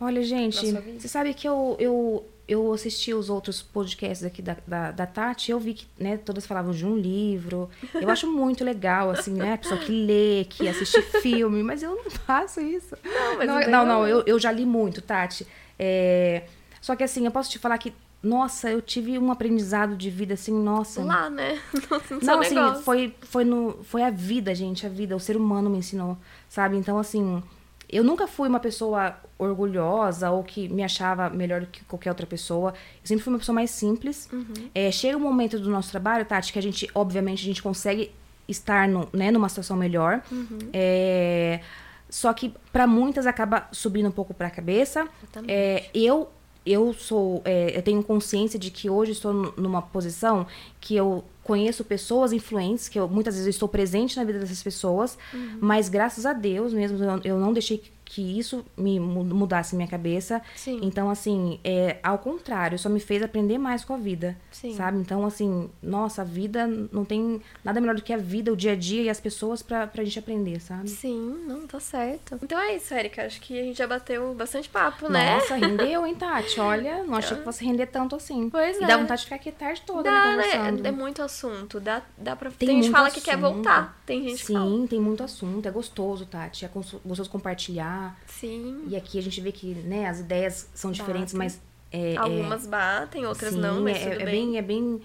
[0.00, 4.92] Olha, gente, você sabe que eu, eu, eu assisti os outros podcasts aqui da, da,
[4.92, 7.68] da Tati, eu vi que, né, todas falavam de um livro.
[7.92, 11.96] Eu acho muito legal, assim, né, a pessoa que lê, que assiste filme, mas eu
[11.96, 12.96] não faço isso.
[13.04, 15.44] Não, mas não, não, não, eu, eu já li muito, Tati.
[15.78, 16.44] É,
[16.80, 17.92] só que, assim, eu posso te falar que
[18.22, 21.02] nossa, eu tive um aprendizado de vida assim, nossa.
[21.04, 21.60] Lá, né?
[22.10, 22.82] No não, assim, negócio.
[22.82, 26.18] foi foi no foi a vida, gente, a vida, o ser humano me ensinou,
[26.48, 26.76] sabe?
[26.76, 27.40] Então assim,
[27.88, 32.26] eu nunca fui uma pessoa orgulhosa ou que me achava melhor do que qualquer outra
[32.26, 32.74] pessoa.
[33.02, 34.28] Eu sempre fui uma pessoa mais simples.
[34.32, 34.68] Uhum.
[34.74, 38.10] É, chega um momento do nosso trabalho, Tati, que a gente, obviamente, a gente consegue
[38.48, 40.22] estar no, né, numa situação melhor.
[40.30, 40.58] Uhum.
[40.72, 41.60] É,
[42.08, 45.08] só que para muitas acaba subindo um pouco para a cabeça.
[45.46, 46.30] É, eu
[46.66, 50.46] eu sou, é, eu tenho consciência de que hoje estou numa posição
[50.78, 54.62] que eu conheço pessoas influentes, que eu muitas vezes eu estou presente na vida dessas
[54.62, 55.58] pessoas, uhum.
[55.62, 60.40] mas graças a Deus mesmo eu, eu não deixei que isso me mudasse minha cabeça.
[60.56, 60.80] Sim.
[60.82, 64.34] Então, assim, é, ao contrário, só me fez aprender mais com a vida.
[64.50, 64.74] Sim.
[64.74, 64.98] Sabe?
[64.98, 68.72] Então, assim, nossa, a vida não tem nada melhor do que a vida, o dia
[68.72, 70.88] a dia e as pessoas pra, pra gente aprender, sabe?
[70.88, 72.38] Sim, não, tá certo.
[72.42, 73.26] Então é isso, Erika.
[73.26, 75.34] Acho que a gente já bateu bastante papo, né?
[75.34, 76.58] Nossa, rendeu, hein, Tati?
[76.58, 78.48] Olha, não achei que fosse render tanto assim.
[78.48, 78.86] Pois e é.
[78.86, 80.44] dá vontade de ficar aqui tarde toda, dá, né,
[80.84, 81.78] É, é muito assunto.
[81.78, 82.50] Dá, dá pra...
[82.50, 83.22] Tem, tem gente que fala assunto.
[83.22, 84.00] que quer voltar.
[84.06, 84.70] Tem gente Sim, que fala.
[84.70, 85.68] Sim, tem muito assunto.
[85.68, 86.64] É gostoso, Tati.
[86.64, 87.97] É gostoso compartilhar.
[88.26, 88.84] Sim.
[88.88, 91.38] E aqui a gente vê que, né, as ideias são diferentes, batem.
[91.38, 91.68] mas.
[91.90, 92.68] É, Algumas é...
[92.68, 94.58] batem, outras Sim, não, mas é, é bem.
[94.58, 95.00] É bem.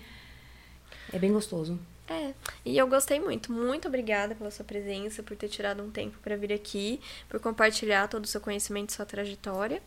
[1.11, 1.80] É bem gostoso.
[2.07, 2.34] É,
[2.65, 3.52] e eu gostei muito.
[3.52, 6.99] Muito obrigada pela sua presença, por ter tirado um tempo para vir aqui,
[7.30, 9.82] por compartilhar todo o seu conhecimento e sua trajetória.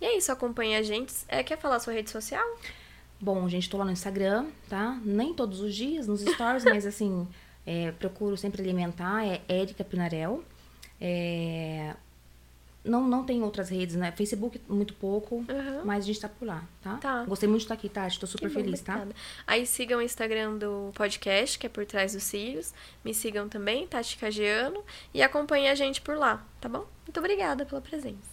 [0.00, 1.14] E é isso, acompanhe a gente.
[1.28, 2.44] É, quer falar sua rede social?
[3.20, 4.98] Bom, gente, tô lá no Instagram, tá?
[5.04, 7.28] Nem todos os dias, nos stories, mas assim,
[7.66, 9.24] é, procuro sempre alimentar.
[9.24, 10.42] É Érica Pinarel.
[11.00, 11.94] É,
[12.84, 14.10] não, não tem outras redes, né?
[14.12, 15.84] Facebook, muito pouco, uhum.
[15.84, 16.96] mas a gente tá por lá, tá?
[16.96, 17.24] tá?
[17.24, 18.18] Gostei muito de estar aqui, Tati.
[18.18, 19.06] Tô super que feliz, bom, tá?
[19.46, 22.72] Aí sigam o Instagram do podcast, que é Por Trás dos Cílios.
[23.04, 24.82] Me sigam também, Tati Cagiano.
[25.12, 26.86] E acompanhem a gente por lá, tá bom?
[27.06, 28.28] Muito obrigada pela presença.